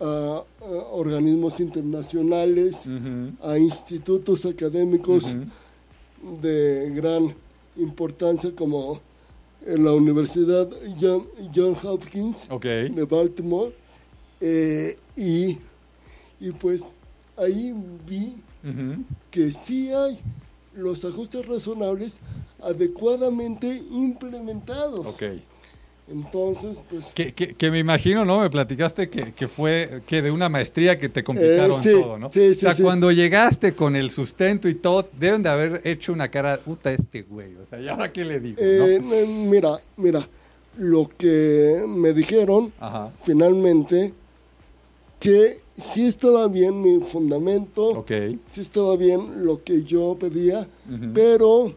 a, 0.00 0.42
a 0.60 0.64
organismos 0.92 1.58
internacionales, 1.60 2.86
a 3.42 3.58
institutos 3.58 4.44
académicos 4.44 5.24
de 6.42 6.92
gran 6.94 7.34
importancia 7.76 8.50
como 8.54 9.00
en 9.66 9.84
la 9.84 9.92
Universidad 9.92 10.68
John, 11.00 11.26
John 11.54 11.76
Hopkins 11.82 12.46
de 12.88 13.04
Baltimore 13.04 13.72
eh, 14.40 14.98
y, 15.16 15.58
y 16.40 16.52
pues 16.60 16.82
ahí 17.36 17.74
vi 18.06 18.36
que 19.30 19.52
sí 19.52 19.92
hay 19.92 20.18
los 20.74 21.04
ajustes 21.04 21.46
razonables 21.46 22.18
adecuadamente 22.62 23.82
implementados. 23.90 25.06
Entonces, 26.06 26.78
pues 26.90 27.06
Que, 27.14 27.32
que, 27.32 27.54
que 27.54 27.70
me 27.70 27.78
imagino, 27.78 28.24
¿no? 28.26 28.40
Me 28.40 28.50
platicaste 28.50 29.08
que, 29.08 29.32
que 29.32 29.48
fue 29.48 30.02
que 30.06 30.20
de 30.20 30.30
una 30.30 30.48
maestría 30.50 30.98
que 30.98 31.08
te 31.08 31.24
complicaron 31.24 31.80
Eh, 31.80 31.84
sí, 31.84 31.92
todo, 31.92 32.18
¿no? 32.18 32.28
sí, 32.28 32.48
o 32.50 32.54
sea, 32.54 32.72
sí, 32.72 32.76
sí. 32.78 32.82
cuando 32.82 33.10
llegaste 33.10 33.74
con 33.74 33.96
el 33.96 34.10
sustento 34.10 34.68
y 34.68 34.74
todo, 34.74 35.08
deben 35.18 35.42
de 35.42 35.48
haber 35.48 35.80
hecho 35.84 36.12
una 36.12 36.28
cara, 36.28 36.58
puta 36.58 36.92
este 36.92 37.22
güey. 37.22 37.56
O 37.56 37.64
sea, 37.66 37.80
¿y 37.80 37.88
ahora 37.88 38.12
qué 38.12 38.24
le 38.24 38.38
digo? 38.38 38.60
eh, 38.60 38.98
no? 39.02 39.14
eh, 39.14 39.26
mira, 39.26 39.80
mira, 39.96 40.28
lo 40.76 41.08
que 41.16 41.82
me 41.88 42.12
dijeron 42.12 42.70
Ajá. 42.80 43.10
finalmente 43.22 44.12
que 45.18 45.58
sí 45.78 46.06
estaba 46.06 46.48
bien 46.48 46.82
mi 46.82 47.00
fundamento, 47.00 47.82
Ok. 48.00 48.10
sí 48.46 48.60
estaba 48.60 48.94
bien 48.96 49.44
lo 49.46 49.56
que 49.64 49.84
yo 49.84 50.16
pedía, 50.20 50.68
pero 51.14 51.72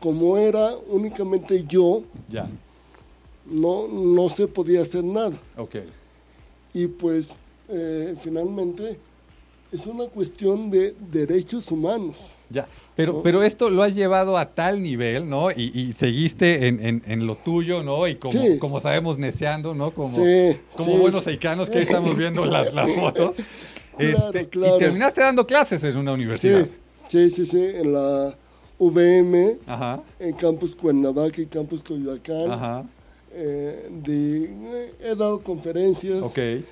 como 0.00 0.36
era 0.36 0.74
únicamente 0.88 1.64
yo, 1.66 2.02
Ya. 2.28 2.46
No, 3.46 3.88
no 3.88 4.28
se 4.28 4.46
podía 4.46 4.82
hacer 4.82 5.04
nada. 5.04 5.32
Ok. 5.56 5.76
Y 6.74 6.86
pues 6.86 7.28
eh, 7.68 8.14
finalmente 8.20 8.98
es 9.72 9.86
una 9.86 10.04
cuestión 10.06 10.70
de 10.70 10.94
derechos 11.10 11.70
humanos. 11.70 12.16
Ya. 12.50 12.68
Pero, 12.94 13.14
¿No? 13.14 13.22
pero 13.22 13.42
esto 13.42 13.70
lo 13.70 13.82
has 13.82 13.94
llevado 13.94 14.36
a 14.36 14.50
tal 14.54 14.82
nivel, 14.82 15.26
¿no? 15.28 15.50
Y, 15.50 15.72
y 15.74 15.92
seguiste 15.94 16.68
en, 16.68 16.84
en, 16.84 17.02
en 17.06 17.26
lo 17.26 17.36
tuyo, 17.36 17.82
¿no? 17.82 18.06
Y 18.06 18.16
como, 18.16 18.38
Sí. 18.42 18.58
como 18.58 18.80
sabemos, 18.80 19.16
neceando, 19.18 19.74
¿no? 19.74 19.92
Como, 19.92 20.14
Sí, 20.14 20.58
como 20.76 20.92
sí, 20.92 20.98
buenos 20.98 21.24
sí. 21.24 21.30
eicanos 21.30 21.70
que 21.70 21.78
ahí 21.78 21.84
estamos 21.84 22.14
viendo 22.16 22.44
las, 22.44 22.74
las 22.74 22.92
fotos. 22.94 23.36
Claro, 23.96 24.26
Este, 24.26 24.48
claro. 24.48 24.76
Y 24.76 24.78
terminaste 24.78 25.22
dando 25.22 25.46
clases 25.46 25.82
en 25.84 25.96
una 25.96 26.12
universidad. 26.12 26.66
Sí, 27.08 27.30
sí, 27.30 27.46
sí, 27.46 27.62
en 27.62 27.92
la 27.94 28.36
VM, 28.78 29.56
Ajá. 29.66 30.02
en 30.18 30.32
Campus 30.34 30.74
Cuernavaca 30.76 31.40
y 31.40 31.46
Campus 31.46 31.82
Coyoacán. 31.82 32.50
Ajá. 32.50 32.84
Eh, 33.34 33.88
de- 33.90 34.44
eh, 34.44 34.92
he 35.00 35.14
dado 35.14 35.40
conferencias. 35.40 36.22
Eh, 36.38 36.64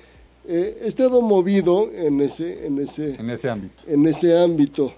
he 0.47 0.87
estado 0.87 1.21
movido 1.21 1.89
en 1.93 2.19
ese, 2.21 2.65
en 2.65 2.79
ese, 2.79 3.13
En 3.19 3.29
ese 3.29 3.49
ámbito. 3.49 3.83
en 3.87 4.07
ese 4.07 4.37
ámbito. 4.37 4.93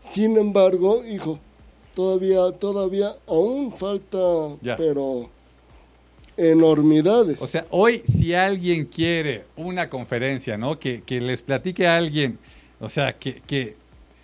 Sin 0.00 0.36
embargo, 0.36 1.02
hijo, 1.04 1.38
todavía, 1.94 2.52
todavía 2.58 3.16
aún 3.26 3.72
falta, 3.72 4.18
Ya. 4.60 4.76
pero 4.76 5.30
enormidades. 6.36 7.36
O 7.40 7.46
sea, 7.46 7.66
hoy 7.70 8.02
si 8.06 8.34
alguien 8.34 8.86
quiere 8.86 9.44
una 9.56 9.88
conferencia, 9.88 10.56
¿no? 10.58 10.78
Que, 10.78 11.02
que 11.02 11.20
les 11.20 11.42
platique 11.42 11.86
a 11.86 11.96
alguien, 11.96 12.38
o 12.80 12.88
sea, 12.88 13.12
que, 13.16 13.40
que 13.46 13.76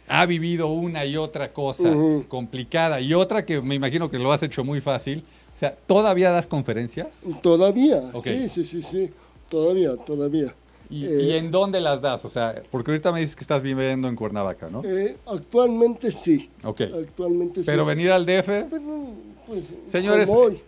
ha 0.08 0.26
vivido 0.26 0.66
una 0.68 1.04
y 1.06 1.16
otra 1.16 1.52
cosa 1.52 1.94
complicada 2.28 3.00
y 3.00 3.14
otra 3.14 3.46
que 3.46 3.60
me 3.60 3.76
imagino 3.76 4.10
que 4.10 4.18
lo 4.18 4.32
has 4.32 4.42
hecho 4.42 4.64
muy 4.64 4.80
fácil. 4.80 5.22
O 5.60 5.66
sea, 5.68 5.76
¿todavía 5.76 6.30
das 6.30 6.46
conferencias? 6.46 7.18
todavía, 7.42 8.00
sí, 8.24 8.48
sí, 8.48 8.64
sí, 8.64 8.80
sí, 8.80 9.10
todavía, 9.50 9.94
todavía. 9.94 10.54
¿Y, 10.88 11.04
Eh, 11.04 11.22
y 11.24 11.32
en 11.34 11.50
dónde 11.50 11.82
las 11.82 12.00
das? 12.00 12.24
O 12.24 12.30
sea, 12.30 12.62
porque 12.70 12.92
ahorita 12.92 13.12
me 13.12 13.20
dices 13.20 13.36
que 13.36 13.42
estás 13.42 13.60
viviendo 13.60 14.08
en 14.08 14.16
Cuernavaca, 14.16 14.70
¿no? 14.70 14.82
eh, 14.86 15.18
actualmente 15.26 16.12
sí, 16.12 16.48
Ok. 16.64 16.80
actualmente 16.98 17.60
Pero 17.66 17.82
sí. 17.82 17.88
venir 17.88 18.10
al 18.10 18.24
DF, 18.24 18.46
Pero, 18.70 19.12
pues, 19.46 19.64
Señores, 19.86 20.30
como 20.30 20.40
hoy, 20.40 20.60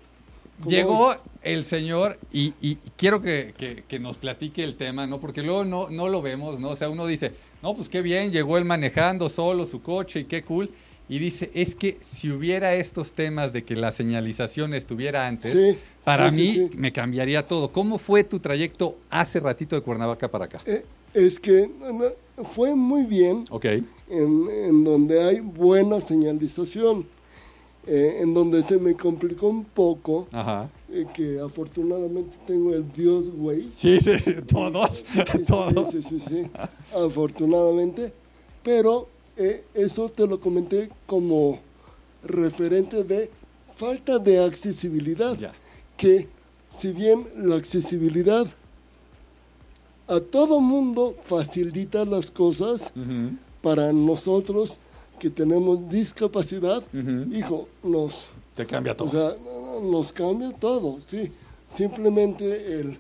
como 0.59 0.71
Llegó 0.71 1.07
hoy. 1.09 1.17
el 1.43 1.65
señor 1.65 2.19
y, 2.31 2.53
y 2.61 2.77
quiero 2.99 3.23
que, 3.23 3.55
que- 3.57 3.85
que 3.89 3.99
nos 3.99 4.19
platique 4.19 4.63
el 4.63 4.77
tema, 4.77 5.07
¿no? 5.07 5.21
Porque 5.21 5.41
luego 5.43 5.65
no, 5.65 5.89
no 5.89 6.11
lo 6.11 6.21
vemos, 6.21 6.61
¿no? 6.61 6.69
O 6.69 6.77
sea, 6.77 6.91
uno 6.91 7.07
dice, 7.07 7.33
no, 7.63 7.75
pues 7.75 7.89
qué 7.89 8.03
bien, 8.03 8.31
llegó 8.31 8.59
él 8.59 8.67
manejando 8.67 9.31
solo 9.31 9.65
su 9.65 9.81
coche 9.81 10.21
y 10.21 10.25
qué 10.25 10.43
cool. 10.45 10.69
Y 11.09 11.19
dice, 11.19 11.51
es 11.55 11.75
que 11.75 11.99
si 12.01 12.31
hubiera 12.31 12.75
estos 12.75 13.13
temas 13.13 13.53
de 13.53 13.65
que 13.65 13.77
la 13.77 13.91
señalización 13.93 14.73
estuviera 14.73 15.27
antes, 15.27 15.53
Sí, 15.53 15.79
para 16.05 16.31
sí, 16.31 16.37
mí 16.37 16.53
sí, 16.55 16.71
me 16.79 16.93
cambiaría 16.93 17.47
todo. 17.47 17.71
¿Cómo 17.71 17.99
fue 17.99 18.25
tu 18.25 18.39
trayecto 18.39 18.97
hace 19.11 19.41
ratito 19.41 19.77
de 19.77 19.83
Cuernavaca 19.83 20.29
para 20.31 20.47
acá? 20.47 20.61
Eh, 20.65 20.85
es 21.13 21.39
que 21.39 21.69
fue 22.45 22.75
muy 22.75 23.05
bien 23.05 23.45
Ok, 23.51 23.67
en, 23.67 23.85
en 24.51 24.85
donde 24.85 25.23
hay 25.23 25.41
buena 25.41 26.01
señalización, 26.01 27.07
eh, 27.87 28.19
en 28.21 28.33
donde 28.33 28.63
se 28.63 28.79
me 28.79 28.95
complicó 28.95 29.49
un 29.49 29.65
poco, 29.65 30.27
ajá. 30.33 30.71
eh, 30.91 31.05
que 31.13 31.39
afortunadamente 31.41 32.39
tengo 32.47 32.73
el 32.75 32.91
Dios 32.93 33.27
Waze. 33.37 33.67
Sí, 33.77 33.99
sí, 34.01 34.19
sí, 34.19 34.35
todos, 34.47 35.05
todos. 35.47 35.91
Sí, 35.91 36.03
sí, 36.03 36.23
sí, 36.27 36.47
afortunadamente, 36.95 38.13
pero 38.63 39.09
eh, 39.37 39.65
eso 39.75 40.09
te 40.09 40.27
lo 40.27 40.39
comenté 40.41 40.91
como 41.07 41.59
referente 42.23 43.03
de 43.05 43.31
falta 43.77 44.19
de 44.19 44.43
accesibilidad, 44.45 45.37
Ya. 45.39 45.53
que 45.97 46.29
si 46.79 46.93
bien 46.93 47.27
la 47.37 47.57
accesibilidad 47.57 48.47
a 50.09 50.21
todo 50.21 50.61
mundo 50.61 51.17
facilita 51.25 52.05
las 52.05 52.31
cosas, 52.31 52.93
para 53.63 53.93
nosotros 53.93 54.77
que 55.19 55.31
tenemos 55.31 55.89
discapacidad, 55.89 56.83
hijo, 57.33 57.69
nos, 57.83 58.27
Te 58.55 58.67
cambia 58.67 58.97
todo. 58.97 59.09
o 59.09 59.11
sea, 59.11 59.37
no- 59.43 59.81
no, 59.81 59.91
nos 59.93 60.13
cambia 60.13 60.53
todo, 60.53 60.99
sí. 61.07 61.31
Simplemente 61.69 62.81
el, 62.81 62.99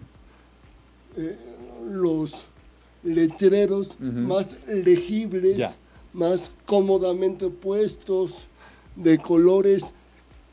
eh, 1.17 1.37
los 1.91 2.33
letreros 3.05 3.97
más 4.01 4.49
legibles, 4.67 5.59
Ya. 5.59 5.77
Más 6.13 6.51
cómodamente 6.67 7.49
puestos, 7.49 8.47
de 8.97 9.19
colores 9.19 9.85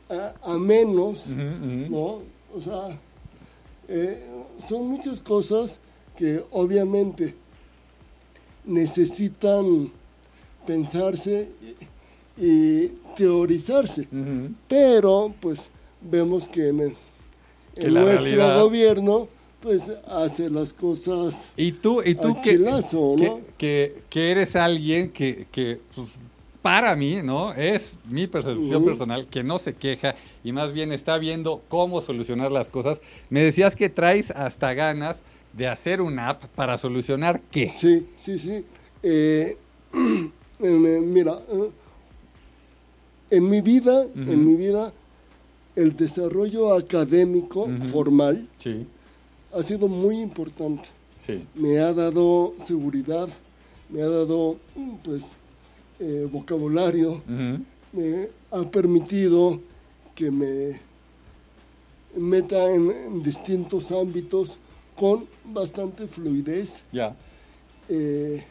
a, 0.08 0.34
a 0.42 0.58
menos. 0.58 1.26
¿no? 1.26 2.22
O 2.54 2.60
sea, 2.60 2.98
eh, 3.88 4.24
son 4.68 4.88
muchas 4.88 5.20
cosas 5.20 5.78
que 6.16 6.42
obviamente 6.50 7.34
necesitan 8.64 9.90
pensarse 10.66 11.48
y, 12.38 12.44
y 12.44 12.92
teorizarse, 13.16 14.06
pero 14.68 15.34
pues 15.40 15.68
vemos 16.00 16.48
que 16.48 16.68
en, 16.68 16.80
el- 16.80 16.96
en 17.76 17.94
nuestro 17.94 18.24
realidad- 18.24 18.62
gobierno 18.62 19.28
pues 19.62 19.82
hace 20.06 20.48
las 20.50 20.72
cosas 20.72 21.34
Y 21.56 21.72
tú, 21.72 22.02
y 22.04 22.14
tú 22.14 22.34
que, 22.42 22.52
chilazo, 22.56 23.16
¿no? 23.18 23.40
que- 23.58 24.02
que 24.08 24.30
eres 24.30 24.56
alguien 24.56 25.10
que, 25.10 25.46
que, 25.52 25.80
pues, 25.94 26.08
para 26.62 26.94
mí, 26.96 27.20
¿no? 27.22 27.54
Es 27.54 27.98
mi 28.08 28.26
percepción 28.26 28.84
personal 28.84 29.26
que 29.26 29.42
no 29.42 29.58
se 29.58 29.74
queja 29.74 30.14
y 30.44 30.52
más 30.52 30.72
bien 30.72 30.92
está 30.92 31.16
viendo 31.18 31.62
cómo 31.68 32.00
solucionar 32.02 32.52
las 32.52 32.68
cosas. 32.68 33.00
Me 33.30 33.40
decías 33.40 33.76
que 33.76 33.88
traes 33.88 34.30
hasta 34.30 34.74
ganas 34.74 35.22
de 35.54 35.66
hacer 35.68 36.00
una 36.02 36.28
app 36.28 36.44
para 36.54 36.76
solucionar 36.76 37.40
qué. 37.50 37.72
Sí, 37.78 38.06
sí, 38.18 38.38
sí. 38.38 38.64
Eh, 39.02 39.56
eh, 40.60 41.00
mira, 41.02 41.38
eh, 41.50 41.70
en 43.30 43.48
mi 43.48 43.60
vida, 43.60 44.04
en 44.14 44.46
mi 44.46 44.54
vida, 44.56 44.92
el 45.76 45.96
desarrollo 45.96 46.74
académico 46.74 47.68
formal 47.90 48.48
Sí, 48.58 48.86
ha 49.52 49.62
sido 49.62 49.88
muy 49.88 50.20
importante. 50.20 50.88
sí. 51.18 51.44
Me 51.54 51.78
ha 51.78 51.92
dado 51.92 52.54
seguridad, 52.66 53.28
me 53.88 54.02
ha 54.02 54.08
dado, 54.08 54.56
mm, 54.76 54.94
pues, 55.02 55.22
eh, 55.98 56.28
vocabulario, 56.30 57.22
me 57.92 58.28
ha 58.50 58.62
permitido 58.70 59.60
que 60.14 60.30
me 60.30 60.80
meta 62.16 62.70
en, 62.70 62.90
en 62.90 63.22
distintos 63.22 63.90
ámbitos 63.90 64.52
con 64.96 65.26
bastante 65.44 66.06
fluidez. 66.06 66.82
Ya. 66.92 67.16
Eh, 67.88 68.44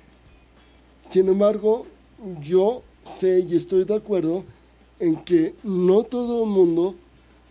sin 1.09 1.27
embargo, 1.27 1.85
yo 2.41 2.83
sé 3.19 3.39
y 3.47 3.55
estoy 3.55 3.83
de 3.83 3.95
acuerdo 3.95 4.43
en 4.99 5.15
que 5.15 5.55
no 5.63 6.03
todo 6.03 6.43
el 6.43 6.49
mundo 6.49 6.95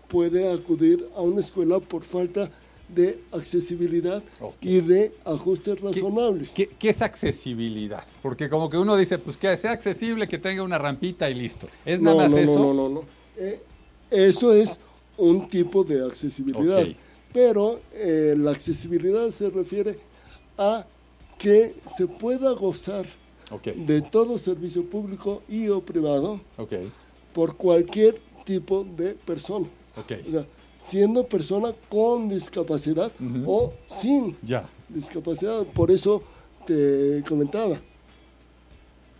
puede 0.09 0.53
acudir 0.53 1.09
a 1.17 1.23
una 1.23 1.41
escuela 1.41 1.81
por 1.81 2.05
falta 2.05 2.45
de 2.45 2.51
accesibilidad 3.33 4.23
Ok. 4.41 4.55
y 4.63 4.81
de 4.81 5.13
ajustes 5.25 5.77
¿Qué- 5.77 5.81
razonables. 5.87 6.51
¿Qué, 6.51 6.69
qué 6.69 6.91
es 6.91 7.03
accesibilidad? 7.03 8.05
Porque 8.23 8.49
como 8.49 8.69
que 8.71 8.77
uno 8.79 8.97
dice, 8.97 9.19
pues 9.19 9.37
que 9.37 9.57
sea 9.57 9.73
accesible, 9.73 10.27
que 10.29 10.39
tenga 10.39 10.63
una 10.63 10.79
rampita 10.79 11.29
y 11.31 11.35
listo. 11.35 11.69
¿Es 11.85 12.01
nada 12.01 12.17
no, 12.17 12.23
más 12.23 12.31
no, 12.33 12.39
eso? 12.39 12.59
no, 12.59 12.75
no, 12.75 12.89
no, 12.89 12.95
no. 13.01 13.05
Eh, 13.37 13.61
eso 14.11 14.53
es 14.53 14.79
un 15.17 15.49
tipo 15.49 15.85
de 15.85 16.05
accesibilidad. 16.05 16.85
Pero 17.33 17.81
eh, 17.93 18.35
la 18.39 18.53
accesibilidad 18.53 19.31
se 19.31 19.51
refiere 19.51 19.99
a 20.57 20.87
que 21.39 21.75
se 21.97 22.07
pueda 22.07 22.53
gozar 22.53 23.07
de 23.65 24.03
todo 24.03 24.39
servicio 24.39 24.85
público 24.85 25.43
y 25.49 25.69
o 25.69 25.81
privado 25.81 26.41
por 27.33 27.57
cualquier 27.57 28.21
tipo 28.45 28.85
de 28.85 29.15
persona. 29.15 29.67
O 29.97 30.31
sea, 30.31 30.47
siendo 30.79 31.27
persona 31.27 31.75
con 31.91 32.29
discapacidad 32.29 33.11
o 33.47 33.73
sin 34.01 34.37
Ya. 34.43 34.69
discapacidad. 34.89 35.65
Por 35.67 35.91
eso 35.91 36.23
te 36.67 37.23
comentaba, 37.29 37.79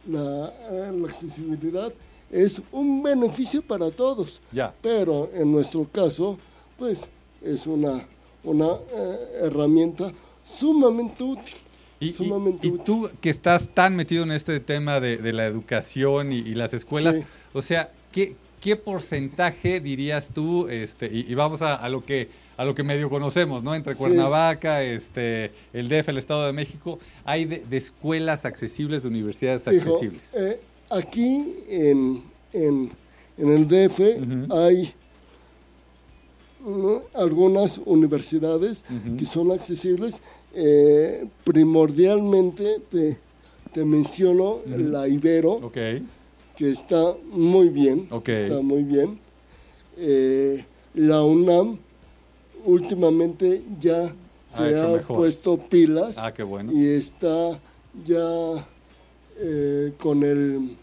la, 0.07 0.53
eh, 0.71 0.93
la 0.95 1.07
accesibilidad 1.07 1.93
es 2.31 2.61
un 2.73 3.03
beneficio 3.03 3.63
para 3.63 3.91
todos, 3.91 4.41
Ya. 4.53 4.75
pero 4.81 5.31
en 5.35 5.51
nuestro 5.53 5.87
caso, 5.91 6.39
pues 6.79 7.01
es 7.43 7.67
una, 7.67 8.07
una 8.45 8.67
eh, 8.95 9.19
herramienta 9.43 10.13
sumamente 10.45 11.23
útil. 11.23 11.55
Y, 12.01 12.09
y- 12.11 12.13
sumamente 12.13 12.67
y 12.67 12.71
útil. 12.71 12.85
tú 12.85 13.11
que 13.21 13.29
estás 13.31 13.69
tan 13.71 13.97
metido 13.97 14.23
en 14.23 14.31
este 14.33 14.61
tema 14.61 15.01
de, 15.01 15.17
de 15.17 15.33
la 15.33 15.47
educación 15.47 16.33
y, 16.33 16.37
y 16.39 16.55
las 16.55 16.73
escuelas, 16.75 17.17
Sí. 17.17 17.23
o 17.53 17.61
sea, 17.63 17.91
¿qué, 18.13 18.37
qué 18.61 18.77
porcentaje 18.77 19.81
dirías 19.81 20.31
tú, 20.35 20.69
este, 20.69 21.07
y, 21.07 21.31
y 21.31 21.35
vamos 21.35 21.63
a, 21.63 21.75
a 21.75 21.89
lo 21.89 22.05
que 22.05 22.29
a 22.57 22.65
lo 22.65 22.75
que 22.75 22.83
medio 22.83 23.09
conocemos, 23.09 23.63
¿no? 23.63 23.73
Entre 23.75 23.93
Sí. 23.95 23.99
Cuernavaca, 23.99 24.83
este, 24.83 25.53
el 25.73 25.89
DF, 25.89 26.09
el 26.09 26.19
Estado 26.19 26.45
de 26.47 26.53
México, 26.53 26.99
hay 27.25 27.45
de, 27.45 27.59
de 27.71 27.77
escuelas 27.77 28.45
accesibles, 28.45 29.03
de 29.03 29.09
universidades 29.09 29.63
Hijo, 29.73 29.91
accesibles. 29.95 30.35
eh, 30.37 30.61
aquí 30.91 31.55
en, 31.69 32.23
en, 32.53 32.91
en 33.39 33.49
el 33.53 33.69
DF 33.69 34.01
Ujú. 34.01 34.53
hay 34.57 34.93
¿no? 36.67 37.03
algunas 37.15 37.79
universidades 37.85 38.85
que 39.17 39.27
son 39.27 39.53
accesibles. 39.53 40.15
eh, 40.55 41.27
primordialmente 41.45 42.81
te, 42.91 43.17
te 43.73 43.85
menciono 43.85 44.57
la 44.67 45.07
Ibero, 45.07 45.53
ok, 45.53 45.77
que 46.59 46.73
está 46.73 47.17
muy 47.31 47.69
bien. 47.69 48.09
Está 48.11 48.61
muy 48.61 48.83
bien. 48.83 49.21
Eh, 49.97 50.65
la 50.95 51.23
UNAM 51.23 51.79
últimamente 52.65 53.63
ya 53.81 54.13
se 54.49 54.81
Ha 54.81 54.99
puesto 55.03 55.57
pilas 55.59 56.17
ah, 56.19 56.33
qué 56.33 56.43
bueno. 56.43 56.73
y 56.73 56.87
está 56.87 57.61
ya 58.05 58.67
eh, 59.39 59.93
con 59.99 60.23
el 60.23 60.77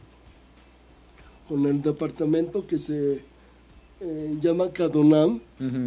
con 1.47 1.65
el 1.65 1.81
departamento 1.81 2.65
que 2.65 2.79
se 2.79 3.23
eh, 4.01 4.37
llama 4.41 4.71
CADUNAM 4.71 5.39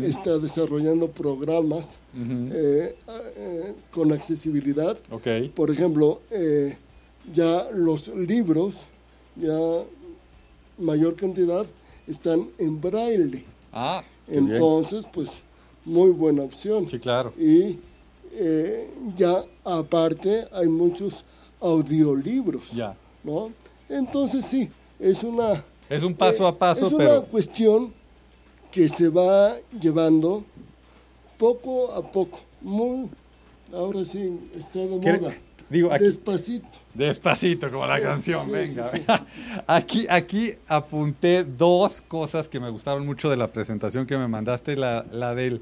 está 0.03 0.39
desarrollando 0.39 1.09
programas 1.09 1.89
eh, 2.17 2.97
eh, 3.37 3.75
con 3.91 4.13
accesibilidad 4.13 4.97
por 5.55 5.71
ejemplo 5.71 6.21
ya 7.35 7.69
los 7.75 8.09
libros 8.09 8.75
ya 9.41 9.59
mayor 10.79 11.15
cantidad 11.17 11.67
están 12.07 12.49
en 12.59 12.81
braille 12.81 13.45
ah, 13.73 14.03
bien. 14.27 14.51
entonces 14.53 15.07
pues 15.13 15.31
muy 15.85 16.11
buena 16.11 16.43
opción 16.43 16.89
sí, 16.89 16.99
claro. 16.99 17.33
y 17.39 17.79
eh, 18.33 18.89
ya 19.17 19.45
aparte 19.65 20.47
hay 20.53 20.69
muchos 20.69 21.25
audiolibros, 21.61 22.71
Ya. 22.73 22.95
¿no? 23.25 23.51
Entonces 23.89 24.45
sí, 24.45 24.71
es 24.99 25.23
una... 25.25 25.65
Es 25.89 26.03
un 26.05 26.15
paso 26.15 26.45
eh, 26.45 26.49
a 26.49 26.53
paso, 26.57 26.87
es 26.87 26.93
una 26.93 27.05
pero 27.05 27.25
cuestión 27.25 27.93
que 28.71 28.89
se 28.89 29.09
va 29.09 29.57
llevando 29.81 30.45
poco 31.39 31.91
a 31.93 32.03
poco, 32.03 32.39
muy... 32.61 33.09
Ahora 33.73 34.05
sí, 34.05 34.39
está 34.55 34.79
de 34.79 35.01
¿Qué- 35.01 35.13
moda. 35.19 35.35
Digo, 35.71 35.93
aquí- 35.93 36.05
Despacito. 36.05 36.69
Despacito, 36.95 37.71
como 37.71 37.87
la 37.87 37.97
Sí, 37.97 38.03
canción, 38.03 38.45
sí, 38.47 38.51
venga. 38.51 38.91
sí, 38.91 39.03
Aquí, 39.67 40.07
aquí 40.09 40.55
apunté 40.67 41.45
dos 41.45 42.01
cosas 42.01 42.49
que 42.49 42.59
me 42.61 42.71
gustaron 42.71 43.05
mucho 43.07 43.31
de 43.31 43.37
la 43.37 43.49
presentación 43.49 44.07
que 44.07 44.17
me 44.19 44.27
mandaste, 44.29 44.77
la, 44.77 45.05
la 45.13 45.35
del 45.35 45.61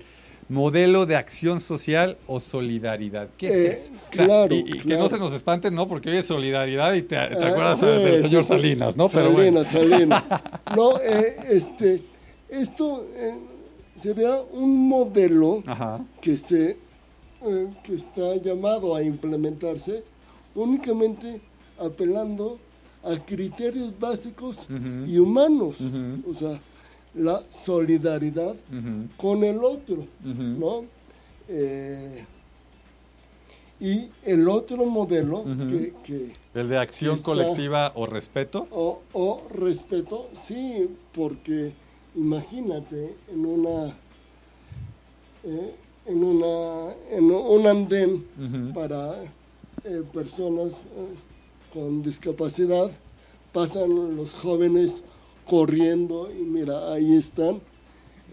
modelo 0.49 1.07
de 1.07 1.17
acción 1.17 1.61
social 1.61 2.17
o 2.29 2.39
solidaridad. 2.39 3.29
¿Qué 3.37 3.49
Eh, 3.49 3.67
es 3.73 3.81
eso? 3.81 3.93
O 3.93 4.15
sea, 4.17 4.27
claro, 4.27 4.55
y, 4.55 4.79
que 4.79 4.97
no 4.97 5.09
se 5.09 5.19
nos 5.19 5.33
espanten, 5.33 5.75
¿no? 5.75 5.89
Porque 5.89 6.09
hoy 6.09 6.19
es 6.19 6.27
solidaridad 6.27 6.95
y 6.95 7.03
te, 7.03 7.17
te 7.17 7.17
Ah, 7.17 7.49
acuerdas 7.49 7.81
sí, 7.81 7.87
del 7.87 8.23
señor 8.23 8.45
sí. 8.45 8.49
Salinas, 8.51 8.97
¿no? 8.97 9.09
Pero 9.09 9.33
bueno. 9.33 9.65
Salinas, 9.65 10.23
Salinas. 10.23 10.43
No, 10.77 10.99
eh, 11.01 11.37
este, 11.51 12.03
esto 12.49 13.05
eh, 13.17 13.35
sería 14.01 14.37
un 14.53 14.89
modelo 14.89 15.65
Ajá. 15.67 16.01
que 16.21 16.37
se 16.37 16.79
eh, 17.43 17.69
que 17.85 17.95
está 17.95 18.37
llamado 18.37 18.95
a 18.95 19.03
implementarse 19.03 20.03
únicamente 20.55 21.41
apelando 21.79 22.59
a 23.05 23.17
criterios 23.25 23.93
básicos 23.99 24.57
y 25.07 25.19
humanos, 25.19 25.77
o 26.29 26.35
sea, 26.35 26.61
la 27.15 27.43
solidaridad 27.65 28.57
con 29.17 29.45
el 29.45 29.59
otro. 29.63 30.07
¿no? 30.25 30.85
Eh, 31.49 32.25
y 33.79 34.09
el 34.25 34.49
otro 34.49 34.87
modelo 34.87 35.45
que, 35.69 35.93
que 36.03 36.33
El 36.55 36.69
de 36.71 36.79
acción 36.79 37.17
Está- 37.17 37.25
colectiva 37.27 37.93
o 37.95 38.07
respeto. 38.07 38.67
o, 38.71 39.03
o 39.13 39.43
respeto, 39.55 40.31
sí, 40.47 40.89
porque 41.13 41.75
imagínate 42.15 43.15
en 43.31 43.45
una 43.45 43.95
eh, 45.45 45.75
en 46.07 46.23
una 46.25 46.93
en 47.11 47.31
un 47.31 47.67
andén 47.67 48.73
para 48.75 49.23
eh, 49.85 50.03
personas 50.13 50.73
eh, 50.73 51.15
con 51.73 52.03
discapacidad 52.03 52.91
pasan 53.53 54.17
los 54.17 54.33
jóvenes 54.35 55.03
corriendo 55.49 56.29
y 56.33 56.43
mira 56.43 56.93
ahí 56.93 57.17
están 57.17 57.61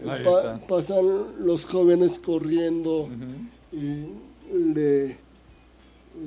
Ahí 0.08 0.24
pa- 0.24 0.38
está. 0.38 0.66
pasan 0.66 1.06
los 1.46 1.64
jóvenes 1.66 2.18
corriendo 2.18 3.08
y 3.72 4.06
le 4.74 5.16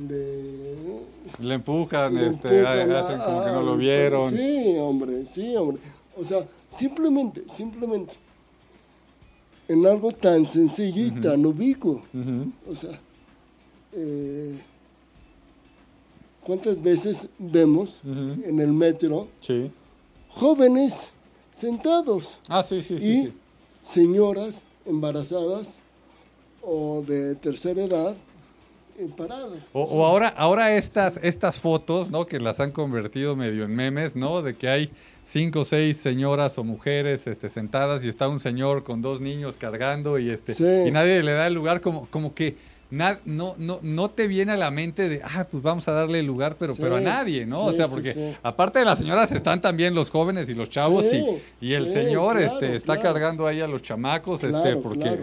le 0.09 1.01
Le 1.39 1.53
empujan, 1.55 2.13
le 2.13 2.27
este, 2.27 2.59
empujan 2.59 2.91
a- 2.91 2.99
hacen 2.99 3.19
como 3.21 3.43
que 3.45 3.51
no 3.51 3.61
lo 3.61 3.77
vieron. 3.77 4.35
Sí, 4.35 4.75
hombre, 4.79 5.25
sí, 5.33 5.55
hombre. 5.55 5.81
O 6.17 6.23
sea, 6.25 6.45
simplemente, 6.67 7.43
simplemente, 7.53 8.13
en 9.67 9.85
algo 9.85 10.11
tan 10.11 10.45
sencillo 10.47 11.05
y 11.05 11.11
tan 11.11 11.45
ubicuo. 11.45 12.01
O 12.69 12.75
sea, 12.75 12.99
eh, 13.93 14.59
¿cuántas 16.43 16.81
veces 16.81 17.27
vemos 17.37 17.99
en 18.03 18.59
el 18.59 18.71
metro 18.71 19.27
Sí. 19.39 19.69
jóvenes 20.29 20.93
sentados 21.51 22.39
Ah, 22.49 22.63
sí, 22.63 22.81
sí, 22.81 22.99
sí. 22.99 23.05
y 23.07 23.33
señoras 23.87 24.63
embarazadas 24.85 25.73
o 26.61 27.03
de 27.07 27.35
tercera 27.35 27.83
edad 27.83 28.15
paradas? 29.15 29.69
O, 29.73 29.83
o 29.83 30.05
ahora, 30.05 30.27
ahora 30.29 30.75
estas, 30.75 31.19
estas 31.23 31.59
fotos, 31.59 32.09
¿no? 32.09 32.25
Que 32.25 32.39
las 32.39 32.59
han 32.59 32.71
convertido 32.71 33.35
medio 33.35 33.63
en 33.65 33.75
memes, 33.75 34.15
¿no? 34.15 34.41
De 34.41 34.55
que 34.55 34.67
hay 34.69 34.89
cinco 35.23 35.59
o 35.61 35.65
seis 35.65 35.97
señoras 35.97 36.57
o 36.57 36.63
mujeres 36.63 37.27
este, 37.27 37.49
sentadas 37.49 38.03
y 38.05 38.09
está 38.09 38.27
un 38.27 38.39
señor 38.39 38.83
con 38.83 39.01
dos 39.01 39.21
niños 39.21 39.57
cargando 39.57 40.17
y 40.19 40.29
este 40.29 40.53
Sí. 40.53 40.65
y 40.87 40.91
nadie 40.91 41.21
le 41.23 41.33
da 41.33 41.47
el 41.47 41.53
lugar 41.53 41.81
como, 41.81 42.07
como 42.09 42.33
que 42.33 42.55
na- 42.89 43.19
no, 43.25 43.53
no, 43.57 43.79
no 43.81 44.09
te 44.09 44.27
viene 44.27 44.53
a 44.53 44.57
la 44.57 44.71
mente 44.71 45.09
de, 45.09 45.21
ah, 45.21 45.45
pues 45.51 45.61
vamos 45.61 45.85
a 45.89 45.91
darle 45.91 46.19
el 46.21 46.25
lugar, 46.25 46.55
pero, 46.57 46.73
Sí, 46.73 46.81
pero 46.81 46.95
a 46.95 47.01
nadie, 47.01 47.45
¿no? 47.45 47.65
o 47.65 47.73
sea, 47.73 47.89
porque 47.89 48.35
aparte 48.41 48.79
de 48.79 48.85
las 48.85 48.99
señoras 48.99 49.29
están 49.33 49.59
también 49.61 49.93
los 49.93 50.09
jóvenes 50.09 50.49
y 50.49 50.55
los 50.55 50.69
chavos 50.69 51.05
y, 51.13 51.23
y 51.59 51.73
el 51.73 51.91
señor 51.91 52.37
claro, 52.37 52.53
este, 52.53 52.75
está 52.77 52.95
claro. 52.95 53.13
cargando 53.15 53.45
ahí 53.45 53.59
a 53.59 53.67
los 53.67 53.81
chamacos, 53.81 54.41
este, 54.43 54.61
Claro, 54.61 54.81
porque, 54.81 54.99
claro, 55.01 55.17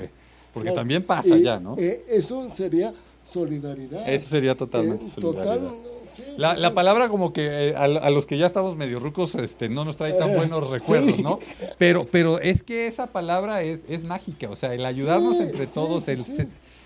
porque 0.52 0.66
claro. 0.68 0.80
también 0.80 1.02
pasa 1.02 1.36
Y, 1.38 1.42
ya, 1.42 1.58
¿no? 1.58 1.76
eh, 1.78 2.04
eso 2.10 2.48
sería 2.54 2.92
solidaridad. 3.32 4.08
Eso 4.08 4.28
sería 4.28 4.54
totalmente 4.54 5.06
Eh, 5.06 5.10
solidaridad. 5.14 5.54
total, 5.56 5.74
sí, 6.16 6.22
La, 6.36 6.54
sí, 6.56 6.60
la 6.62 6.68
sí. 6.68 6.74
palabra 6.74 7.08
como 7.08 7.32
que 7.32 7.70
eh, 7.70 7.74
a, 7.76 7.84
a 7.84 8.10
los 8.10 8.26
que 8.26 8.38
ya 8.38 8.46
estamos 8.46 8.76
medio 8.76 9.00
rucos 9.00 9.34
este, 9.34 9.68
no 9.68 9.84
nos 9.84 9.96
trae 9.96 10.12
tan 10.12 10.30
Eh, 10.30 10.36
buenos 10.36 10.70
recuerdos. 10.70 11.18
¿no? 11.20 11.38
Pero, 11.78 12.06
pero 12.10 12.38
es 12.40 12.62
que 12.62 12.86
esa 12.86 13.06
palabra 13.08 13.62
es, 13.62 13.80
es 13.88 14.04
mágica, 14.04 14.48
o 14.50 14.56
sea, 14.56 14.74
el 14.74 14.84
ayudarnos 14.86 15.40
entre 15.40 15.66
todos, 15.66 16.06
el, 16.08 16.22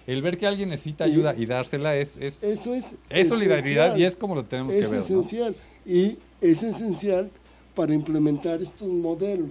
el 0.07 0.23
ver 0.23 0.39
que 0.39 0.47
alguien 0.47 0.71
necesita 0.71 1.05
ayuda 1.05 1.35
y 1.37 1.45
dársela 1.47 1.97
es, 1.97 2.17
es, 2.17 2.43
Eso 2.43 2.75
es, 2.75 2.95
es 3.11 3.29
solidaridad 3.29 3.97
y 3.97 4.05
es 4.05 4.17
como 4.17 4.35
lo 4.35 4.45
tenemos 4.45 4.73
que 4.73 4.81
es 4.81 4.91
ver, 4.91 5.01
¿no? 5.01 5.05
esencial 5.05 5.55
y 5.85 6.17
es 6.41 6.63
esencial 6.63 7.31
para 7.75 7.93
implementar 7.95 8.63
estos 8.63 8.89
modelos 8.89 9.51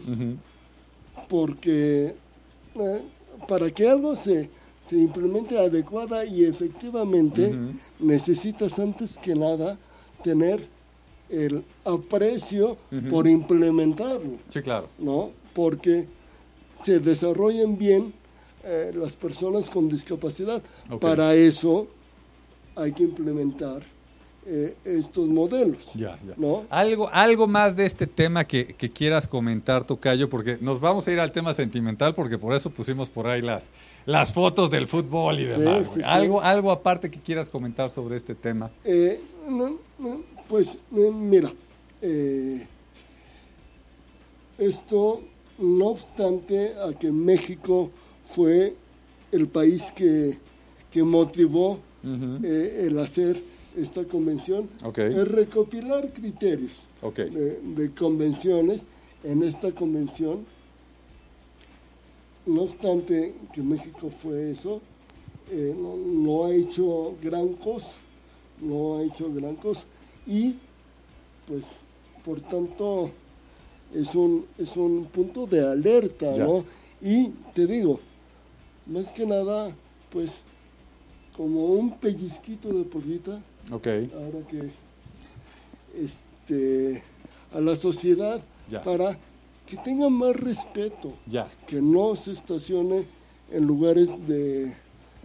porque 1.29 2.15
eh, 2.75 3.01
para 3.47 3.69
que 3.71 3.87
algo 3.89 4.15
se, 4.15 4.49
se 4.87 4.95
implemente 4.97 5.57
adecuada 5.57 6.23
y 6.25 6.45
efectivamente 6.45 7.55
necesitas 7.99 8.77
antes 8.79 9.17
que 9.17 9.35
nada 9.35 9.77
tener 10.23 10.67
el 11.29 11.63
aprecio 11.83 12.77
por 13.09 13.27
implementarlo, 13.27 14.37
Sí, 14.49 14.61
claro. 14.61 14.87
¿no? 14.97 15.31
Porque 15.53 16.07
se 16.85 16.99
desarrollen 16.99 17.77
bien 17.77 18.13
eh, 18.63 18.91
las 18.95 19.15
personas 19.15 19.69
con 19.69 19.89
discapacidad. 19.89 20.61
Para 21.01 21.33
eso 21.35 21.87
hay 22.75 22.91
que 22.93 23.03
implementar 23.03 23.81
eh, 24.45 24.75
estos 24.85 25.27
modelos, 25.27 25.91
Ya, 25.95 26.17
ya. 26.25 26.33
¿no? 26.37 26.63
Algo, 26.69 27.09
algo 27.11 27.47
más 27.47 27.75
de 27.75 27.85
este 27.85 28.07
tema 28.07 28.45
que, 28.45 28.67
que 28.75 28.89
quieras 28.89 29.27
comentar, 29.27 29.83
Tocayo, 29.83 30.29
porque 30.29 30.57
nos 30.61 30.79
vamos 30.79 31.05
a 31.07 31.11
ir 31.11 31.19
al 31.19 31.33
tema 31.33 31.53
sentimental, 31.53 32.15
porque 32.15 32.37
por 32.37 32.53
eso 32.55 32.69
pusimos 32.69 33.09
por 33.09 33.27
ahí 33.27 33.41
las, 33.41 33.63
las 34.07 34.33
fotos 34.33 34.71
del 34.71 34.87
fútbol 34.87 35.37
y 35.39 35.43
demás. 35.45 35.79
sí, 35.79 35.83
güey. 35.89 35.95
sí. 35.95 36.01
Algo, 36.03 36.41
algo 36.41 36.71
aparte 36.71 37.11
que 37.11 37.19
quieras 37.19 37.49
comentar 37.49 37.89
sobre 37.91 38.15
este 38.15 38.33
tema. 38.33 38.71
Eh, 38.83 39.19
no, 39.49 39.77
no, 39.99 40.21
pues 40.47 40.77
eh, 40.95 41.11
mira, 41.13 41.51
eh, 42.01 42.65
esto 44.57 45.21
no 45.59 45.87
obstante 45.87 46.73
a 46.75 46.93
que 46.97 47.11
México 47.11 47.91
fue 48.25 48.75
el 49.31 49.47
país 49.47 49.91
que, 49.95 50.37
que 50.91 51.03
motivó 51.03 51.79
eh, 52.43 52.85
el 52.87 52.97
hacer 52.99 53.41
esta 53.75 54.05
convención, 54.05 54.69
Ok. 54.83 54.99
es 54.99 55.27
recopilar 55.27 56.11
criterios 56.13 56.71
Ok. 57.01 57.17
de, 57.17 57.59
de 57.61 57.91
convenciones 57.91 58.81
en 59.23 59.43
esta 59.43 59.71
convención. 59.73 60.45
No 62.47 62.61
obstante 62.63 63.35
que 63.53 63.61
México 63.61 64.09
fue 64.09 64.51
eso, 64.51 64.81
eh, 65.51 65.75
no, 65.77 65.95
no 65.97 66.45
ha 66.45 66.53
hecho 66.53 67.15
gran 67.21 67.53
cosa, 67.55 67.93
no 68.61 68.97
ha 68.97 69.03
hecho 69.03 69.31
gran 69.33 69.55
cosa. 69.57 69.85
Y, 70.25 70.55
pues, 71.45 71.65
por 72.23 72.39
tanto, 72.41 73.11
es 73.93 74.15
un, 74.15 74.45
es 74.57 74.75
un 74.77 75.05
punto 75.05 75.45
de 75.45 75.59
alerta, 75.65 76.33
Ya. 76.35 76.45
¿no? 76.45 76.63
Y 77.01 77.29
te 77.53 77.67
digo, 77.67 77.99
más 78.85 79.11
que 79.11 79.25
nada, 79.25 79.75
pues, 80.09 80.31
como 81.35 81.65
un 81.65 81.91
pellizquito 81.97 82.69
de 82.69 82.83
porrita, 82.85 83.41
Ok. 83.71 83.87
ahora 84.15 84.39
que 84.49 84.71
este 85.97 87.03
a 87.53 87.59
la 87.59 87.75
sociedad 87.75 88.41
Ya. 88.69 88.81
para 88.83 89.17
que 89.69 89.77
tengan 89.77 90.13
más 90.13 90.35
respeto, 90.35 91.13
Ya. 91.27 91.47
que 91.67 91.81
no 91.81 92.15
se 92.15 92.31
estacione 92.31 93.05
en 93.51 93.65
lugares 93.67 94.09
de, 94.27 94.73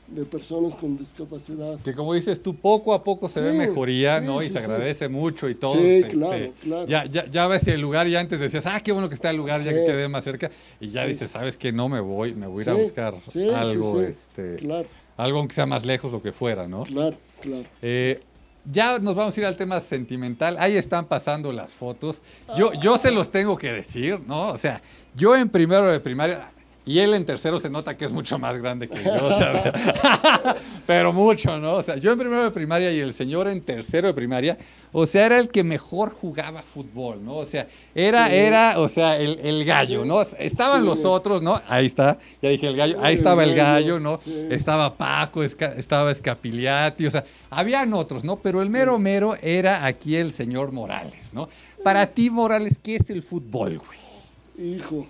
de 0.09 0.25
personas 0.27 0.75
con 0.75 0.99
discapacidad. 0.99 1.79
Que 1.81 1.95
como 1.95 2.13
dices 2.15 2.43
tú, 2.43 2.55
poco 2.55 2.93
a 2.93 3.03
poco 3.03 3.29
se 3.29 3.41
ve 3.41 3.53
mejoría, 3.53 4.21
sí, 4.21 4.27
¿no? 4.27 4.43
Y 4.43 4.51
se 4.51 4.59
agradece 4.59 5.09
mucho 5.09 5.49
y 5.49 5.55
todo. 5.55 5.75
Sí, 5.77 5.87
este, 5.87 6.09
claro, 6.09 6.53
claro. 6.61 6.87
Ya, 6.87 7.05
ya, 7.07 7.27
ya 7.31 7.47
ves 7.47 7.67
el 7.69 7.81
lugar 7.81 8.07
y 8.09 8.17
antes 8.17 8.39
decías, 8.41 8.67
ah, 8.67 8.81
qué 8.81 8.93
bueno 8.93 9.09
que 9.09 9.15
está 9.15 9.31
el 9.31 9.37
lugar, 9.37 9.63
ya 9.63 9.71
que 9.71 9.85
quedé 9.85 10.09
más 10.09 10.25
cerca. 10.25 10.51
Y 10.81 10.89
ya 10.91 11.07
dices, 11.07 11.31
¿sabes 11.31 11.57
qué? 11.57 11.73
No 11.73 11.89
me 11.89 12.01
voy, 12.01 12.35
me 12.35 12.47
voy 12.47 12.61
a 12.61 12.63
ir 12.65 12.71
a 12.71 12.75
buscar 12.75 13.15
algo, 13.55 14.01
sí. 14.01 14.07
este, 14.07 14.57
Claro, 14.57 14.87
algo 15.17 15.39
aunque 15.39 15.55
sea 15.55 15.67
más 15.67 15.85
lejos, 15.87 16.11
lo 16.13 16.21
que 16.23 16.33
fuera, 16.33 16.67
¿no? 16.67 16.83
claro, 16.83 17.17
claro. 17.41 17.65
Eh, 17.81 18.21
ya 18.65 18.99
nos 18.99 19.15
vamos 19.15 19.37
a 19.37 19.41
ir 19.41 19.47
al 19.47 19.57
tema 19.57 19.81
sentimental. 19.81 20.57
Ahí 20.59 20.77
están 20.77 21.07
pasando 21.07 21.53
las 21.53 21.75
fotos. 21.75 22.23
Yo, 22.57 22.73
yo 22.75 22.99
se 22.99 23.11
los 23.11 23.31
tengo 23.31 23.57
que 23.57 23.73
decir, 23.73 24.21
¿no? 24.27 24.49
O 24.49 24.57
sea, 24.57 24.83
yo 25.15 25.37
en 25.37 25.49
primero 25.49 25.91
de 25.91 26.01
primaria 26.01 26.51
y 26.85 26.99
él 26.99 27.15
en 27.15 27.25
tercero 27.25 27.59
se 27.61 27.71
nota 27.71 27.97
que 27.97 28.05
es 28.05 28.13
mucho 28.13 28.39
más 28.39 28.57
grande 28.61 28.89
que 28.89 29.03
yo, 29.05 29.13
o 29.25 29.39
sea, 29.39 29.73
pero 30.87 31.13
mucho, 31.13 31.59
¿no? 31.59 31.75
O 31.75 31.83
sea, 31.83 31.97
yo 31.97 32.13
en 32.13 32.19
primero 32.19 32.43
de 32.43 32.51
primaria 32.51 32.91
y 32.93 32.99
el 32.99 33.15
señor 33.15 33.47
en 33.49 33.61
tercero 33.61 34.09
de 34.09 34.15
primaria, 34.15 34.59
o 34.91 35.07
sea, 35.07 35.27
era 35.27 35.39
el 35.39 35.49
que 35.49 35.63
mejor 35.65 36.13
jugaba 36.13 36.63
fútbol, 36.63 37.25
¿no? 37.25 37.37
O 37.37 37.45
sea, 37.47 37.67
era, 37.95 38.29
Sí. 38.29 38.35
era, 38.35 38.79
o 38.79 38.89
sea, 38.89 39.17
el, 39.17 39.39
el 39.43 39.65
gallo. 39.65 40.05
¿no? 40.05 40.23
Estaban 40.23 40.81
Sí. 40.81 40.87
los 40.87 41.05
otros, 41.05 41.41
¿no? 41.43 41.61
Ahí 41.69 41.87
está, 41.87 42.19
ya 42.43 42.49
dije 42.51 42.67
el 42.67 42.77
gallo, 42.77 42.99
ahí 43.03 43.15
estaba 43.15 43.45
el 43.45 43.55
gallo, 43.55 44.01
¿no? 44.01 44.19
sí. 44.19 44.49
Estaba 44.51 44.95
Paco, 44.97 45.43
esca- 45.45 45.75
estaba 45.77 46.11
Escapiliati, 46.11 47.07
o 47.07 47.11
sea, 47.11 47.25
habían 47.51 47.95
otros, 47.95 48.25
¿no? 48.25 48.37
Pero 48.37 48.61
el 48.63 48.71
mero 48.71 48.99
mero 48.99 49.37
era 49.41 49.85
aquí 49.87 50.17
el 50.17 50.33
señor 50.33 50.73
Morales, 50.73 51.31
¿no? 51.33 51.49
Para 51.85 52.07
ti, 52.07 52.31
Morales, 52.31 52.75
¿qué 52.83 52.97
es 52.97 53.09
el 53.11 53.23
fútbol, 53.23 53.79
güey? 53.79 54.77
Hijo, 54.77 55.07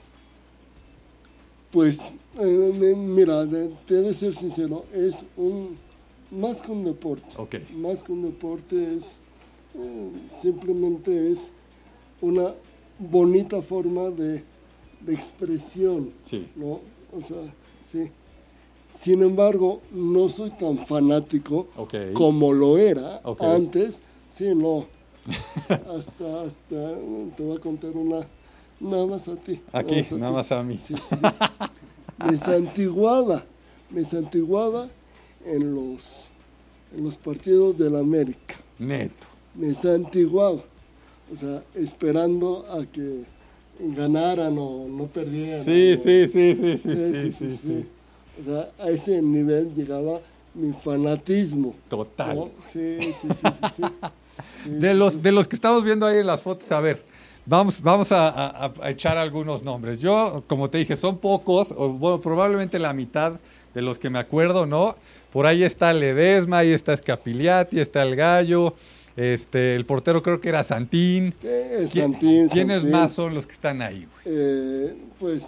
pues, 1.72 1.98
eh, 2.38 2.94
mira, 2.96 3.44
de- 3.46 3.70
te 3.86 3.94
he 3.94 4.02
de 4.02 4.14
ser 4.14 4.34
sincero, 4.36 4.84
es 4.92 5.24
un, 5.36 5.76
más 6.30 6.60
que 6.62 6.70
un 6.70 6.84
deporte. 6.84 7.26
Más 7.74 8.02
que 8.02 8.12
un 8.12 8.22
deporte 8.22 8.96
es, 8.96 9.04
eh, 9.74 10.10
simplemente 10.40 11.32
es 11.32 11.50
una 12.20 12.52
bonita 12.98 13.62
forma 13.62 14.10
de, 14.10 14.44
de 15.00 15.14
expresión, 15.14 16.12
Sí. 16.22 16.46
¿no? 16.56 16.80
O 17.12 17.20
sea, 17.26 17.38
sí. 17.82 18.10
Sin 19.00 19.22
embargo, 19.22 19.80
no 19.90 20.28
soy 20.28 20.50
tan 20.50 20.86
fanático 20.86 21.68
como 22.12 22.52
lo 22.52 22.76
era 22.78 23.20
antes. 23.40 23.98
Sí, 24.30 24.54
no. 24.54 24.86
hasta, 25.68 26.42
hasta, 26.42 26.94
te 27.36 27.42
voy 27.42 27.56
a 27.56 27.60
contar 27.60 27.90
una, 27.96 28.26
nada 28.82 29.06
más 29.06 29.28
a 29.28 29.36
ti. 29.36 29.60
Aquí, 29.72 30.00
a 30.10 30.14
nada 30.16 30.32
más 30.32 30.52
a 30.52 30.62
mí. 30.62 30.78
Sí, 30.86 30.94
sí, 30.94 31.00
sí. 31.10 32.26
Me 32.26 32.38
santiguaba, 32.38 33.44
me 33.90 34.04
santiguaba 34.04 34.88
en 35.46 35.74
los, 35.74 36.28
en 36.96 37.04
los 37.04 37.16
partidos 37.16 37.78
del 37.78 37.96
América. 37.96 38.56
Neto. 38.78 39.26
Me 39.54 39.74
santiguaba. 39.74 40.62
O 41.32 41.36
sea, 41.36 41.62
esperando 41.74 42.66
a 42.70 42.84
que 42.84 43.24
ganaran 43.78 44.56
o 44.58 44.86
no 44.88 45.06
perdieran. 45.06 45.64
Sí, 45.64 45.96
sí, 46.02 46.28
sí, 46.28 46.54
sí, 46.54 46.76
sí, 46.76 46.96
sí, 46.96 47.32
sí, 47.32 47.58
sí. 47.62 47.86
O 48.40 48.44
sea, 48.44 48.70
a 48.78 48.90
ese 48.90 49.20
nivel 49.22 49.74
llegaba 49.74 50.20
mi 50.54 50.72
fanatismo. 50.72 51.74
Total. 51.88 52.36
¿no? 52.36 52.50
Sí, 52.72 52.98
sí, 53.20 53.28
sí, 53.28 53.48
sí, 53.76 53.82
De 54.78 54.94
los, 54.94 55.22
de 55.22 55.32
los 55.32 55.48
que 55.48 55.56
estamos 55.56 55.82
viendo 55.84 56.06
ahí 56.06 56.18
en 56.18 56.26
las 56.26 56.42
fotos, 56.42 56.70
a 56.72 56.80
ver, 56.80 57.02
vamos, 57.46 57.80
vamos 57.82 58.12
a, 58.12 58.28
a- 58.28 58.72
a 58.82 58.90
echar 58.90 59.16
algunos 59.18 59.62
nombres. 59.64 60.00
Yo, 60.00 60.44
como 60.46 60.70
te 60.70 60.78
dije, 60.78 60.96
son 60.96 61.18
pocos, 61.18 61.72
o 61.76 61.88
bueno, 61.90 62.20
probablemente 62.20 62.78
la 62.78 62.92
mitad 62.92 63.34
de 63.74 63.82
los 63.82 63.98
que 63.98 64.10
me 64.10 64.18
acuerdo, 64.18 64.66
¿no? 64.66 64.96
Por 65.32 65.46
ahí 65.46 65.62
está 65.64 65.92
Ledesma, 65.92 66.58
ahí 66.58 66.70
está 66.72 66.92
Escapiliati, 66.92 67.80
está 67.80 68.02
el 68.02 68.16
Gallo, 68.16 68.74
este, 69.16 69.74
el 69.74 69.86
portero 69.86 70.22
creo 70.22 70.40
que 70.40 70.48
era 70.50 70.62
Santín. 70.62 71.34
Eh, 71.42 71.86
¿Qui- 71.90 72.00
Santín, 72.02 72.48
¿Quiénes 72.48 72.82
Santín. 72.82 72.90
más 72.98 73.12
son 73.12 73.34
los 73.34 73.46
que 73.46 73.52
están 73.52 73.80
ahí, 73.82 74.06
güey? 74.24 74.36
Eh, 74.36 74.94
pues 75.18 75.44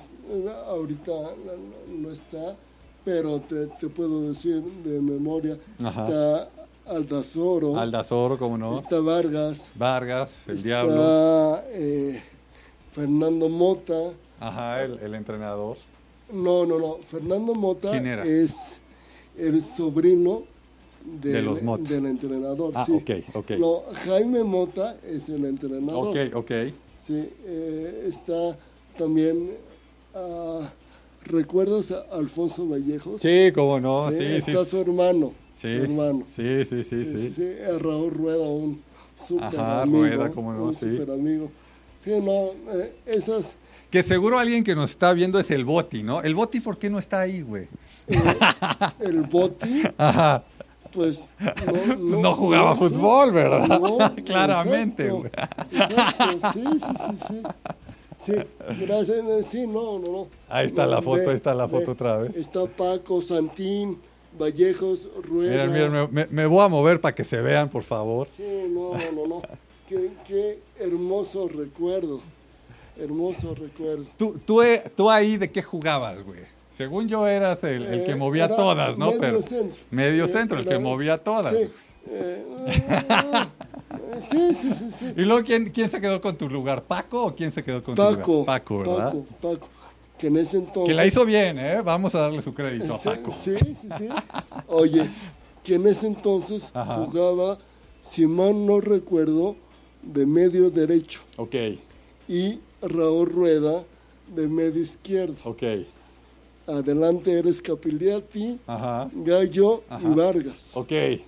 ahorita 0.69 1.11
no, 1.13 1.99
no 1.99 2.11
está, 2.11 2.57
pero 3.05 3.41
te, 3.41 3.67
te 3.79 3.89
puedo 3.89 4.31
decir 4.31 4.63
de 4.85 5.01
memoria. 5.01 5.59
Ajá. 5.85 6.05
Está 6.05 6.49
Aldazoro, 6.87 7.79
Aldazoro, 7.79 8.39
como 8.39 8.59
no. 8.59 8.79
está 8.79 9.01
Vargas, 9.01 9.65
Vargas, 9.75 10.47
el 10.49 10.57
está 10.59 10.67
diablo. 10.67 11.61
eh, 11.71 12.23
Fernando 12.93 13.49
Mota. 13.49 14.11
Ajá, 14.41 14.83
el, 14.83 14.99
el 14.99 15.15
entrenador. 15.15 15.77
No, 16.33 16.67
no, 16.67 16.79
no. 16.79 16.97
Fernando 16.99 17.55
Mota 17.55 17.91
¿Quién 17.91 18.07
era? 18.07 18.25
es 18.25 18.55
el 19.39 19.63
sobrino 19.65 20.43
del, 21.05 21.33
De 21.33 21.43
los 21.43 21.63
Mota. 21.63 21.89
del 21.89 22.07
entrenador. 22.07 22.73
Ah, 22.75 22.85
sí. 22.87 22.93
ok, 22.93 23.35
ok. 23.37 23.51
No, 23.59 23.83
Jaime 24.05 24.43
Mota 24.45 24.97
es 25.07 25.29
el 25.29 25.45
entrenador. 25.47 26.09
Ok, 26.09 26.35
ok. 26.35 26.51
Sí, 27.07 27.29
eh, 27.47 28.07
está 28.09 28.57
también. 28.99 29.53
ah, 30.15 30.71
¿Recuerdas 31.25 31.91
a 31.91 32.03
Alfonso 32.13 32.69
Vallejos? 32.69 33.23
Sí, 33.23 33.51
cómo 33.55 33.81
no. 33.81 34.11
Sí, 34.11 34.19
Sí, 34.19 34.41
sí. 34.43 34.51
está 34.51 34.65
su 34.67 34.81
hermano. 34.83 35.33
Sí, 35.55 35.77
su 35.79 35.85
hermano. 35.85 36.27
sí, 36.35 36.65
sí, 36.65 36.83
sí, 36.85 37.05
Sí, 37.05 37.19
sí, 37.19 37.33
sí. 37.37 37.55
Raúl 37.81 38.11
Rueda, 38.13 38.43
un 38.49 38.83
super 39.27 39.45
Ajá, 39.61 39.83
amigo. 39.83 39.99
Rueda, 39.99 40.31
cómo 40.31 40.53
no, 40.53 40.65
un 40.65 40.73
sí. 40.73 40.91
super 40.97 41.11
amigo. 41.15 41.51
Sí, 42.03 42.11
no, 42.21 42.51
eh, 42.79 42.93
esas. 43.07 43.55
Que 43.91 44.03
seguro 44.03 44.39
alguien 44.39 44.65
que 44.65 44.75
nos 44.75 44.91
está 44.91 45.13
viendo 45.13 45.39
es 45.39 45.51
el 45.51 45.65
Boti, 45.65 46.03
¿no? 46.03 46.21
El 46.23 46.35
Boti, 46.35 46.61
¿por 46.61 46.77
qué 46.79 46.91
no 46.91 46.99
está 46.99 47.21
ahí, 47.21 47.43
güey? 47.43 47.69
eh, 48.09 48.39
el 49.01 49.23
Boti, 49.23 49.83
Ajá. 49.99 50.43
pues. 50.93 51.21
No, 51.39 51.97
no, 51.97 52.19
No 52.19 52.33
jugaba 52.33 52.73
sé. 52.75 52.79
fútbol, 52.81 53.33
¿verdad? 53.33 53.67
No, 53.81 54.15
Claramente, 54.25 55.07
exacto, 55.07 55.19
güey. 55.21 55.31
exacto, 55.83 56.53
sí, 56.53 56.81
sí, 56.81 56.95
sí, 57.07 57.19
sí. 57.29 57.43
Sí, 58.27 58.33
gracias. 58.85 59.19
eh, 59.27 59.43
Sí, 59.49 59.67
no, 59.67 59.99
no, 59.99 60.09
no. 60.13 60.27
Ahí 60.49 60.67
está 60.67 60.85
No, 60.87 60.91
la 60.93 61.03
foto, 61.03 61.19
ve- 61.23 61.29
ahí 61.29 61.35
está 61.35 61.55
la 61.55 61.69
foto 61.69 61.87
ve, 61.87 61.93
otra 61.93 62.17
vez. 62.19 62.37
Está 62.37 62.67
Paco, 62.67 63.21
Santín, 63.23 63.99
Vallejos, 64.39 65.09
Rueda. 65.23 65.67
Miren, 65.67 65.73
miren, 65.93 66.09
me, 66.13 66.27
me 66.31 66.47
voy 66.47 66.65
a 66.65 66.69
mover 66.69 67.01
para 67.01 67.15
que 67.15 67.25
se 67.25 67.41
vean, 67.41 67.69
por 67.69 67.83
favor. 67.83 68.29
Sí, 68.37 68.43
no, 68.71 68.93
no, 69.13 69.27
no. 69.27 69.43
Qué, 69.89 70.11
qué 70.27 70.59
hermoso 70.81 71.47
recuerdo. 71.49 72.21
Hermoso 72.99 73.55
recuerdo. 73.55 74.07
¿Tú, 74.17 74.39
tú, 74.45 74.63
eh, 74.63 74.83
tú 74.97 75.11
ahí 75.11 75.37
de 75.37 75.51
qué 75.51 75.63
jugabas, 75.63 76.23
güey? 76.23 76.41
Según 76.71 77.07
yo 77.07 77.27
eras 77.29 77.63
el, 77.65 77.85
el 77.85 78.05
que 78.05 78.13
Eh, 78.13 78.17
movía 78.17 78.47
era 78.47 78.57
todas, 78.57 78.97
¿no? 78.97 79.07
medio 79.09 79.21
Pero 79.21 79.43
centro. 79.43 79.79
medio 79.91 80.25
Eh, 80.25 80.29
centro, 80.29 80.59
el 80.59 80.65
que 80.67 80.79
movía 80.79 81.19
todas. 81.19 81.55
Sí, 81.55 81.71
eh, 82.09 82.45
eh, 82.67 84.21
sí, 84.31 84.57
sí, 84.61 84.71
sí, 84.79 84.91
sí. 84.99 85.13
Y 85.17 85.21
luego, 85.23 85.45
¿quién, 85.45 85.71
¿quién 85.71 85.89
se 85.89 86.01
quedó 86.01 86.21
con 86.21 86.37
tu 86.37 86.49
lugar? 86.49 86.83
¿Paco 86.83 87.27
o 87.27 87.35
quién 87.35 87.51
se 87.53 87.63
quedó 87.63 87.83
con 87.83 87.95
tu 87.95 88.03
Paco, 88.03 88.33
lugar? 88.33 88.47
Paco, 88.47 88.79
¿verdad? 88.79 89.05
Paco, 89.07 89.27
Paco, 89.41 89.69
que 90.19 90.29
en 90.29 90.37
ese 90.37 90.57
entonces... 90.59 90.85
Que 90.89 90.95
la 90.95 91.07
hizo 91.07 91.25
bien, 91.25 91.59
¿eh? 91.59 91.81
Vamos 91.83 92.15
a 92.15 92.21
darle 92.21 92.41
su 92.43 92.55
crédito 92.55 92.95
a 92.95 92.99
Sí, 92.99 93.09
Paco. 93.09 93.35
Sí, 93.43 93.55
sí, 93.59 93.89
sí. 93.99 94.09
Oye, 94.69 95.09
que 95.63 95.75
en 95.75 95.87
ese 95.87 96.07
entonces 96.07 96.65
Ajá. 96.73 96.97
jugaba, 96.97 97.59
si 98.11 98.27
mal 98.27 98.65
no 98.67 98.81
recuerdo, 98.81 99.57
de 100.03 100.27
medio 100.27 100.69
derecho 100.71 101.21
Ok, 101.39 101.55
y 102.29 102.59
Raúl 102.83 103.27
Rueda 103.31 103.83
de 104.35 104.47
medio 104.49 104.83
izquierdo. 104.83 105.35
ok. 105.45 105.63
Adelante 106.67 107.31
eres 107.39 107.61
Capiliati, 107.61 108.59
Ajá. 108.67 109.11
Gallo 109.13 109.83
Ajá. 109.89 110.03
y 110.09 110.15
Vargas. 110.15 110.71
Ok. 110.75 110.93
Ahí 110.93 111.25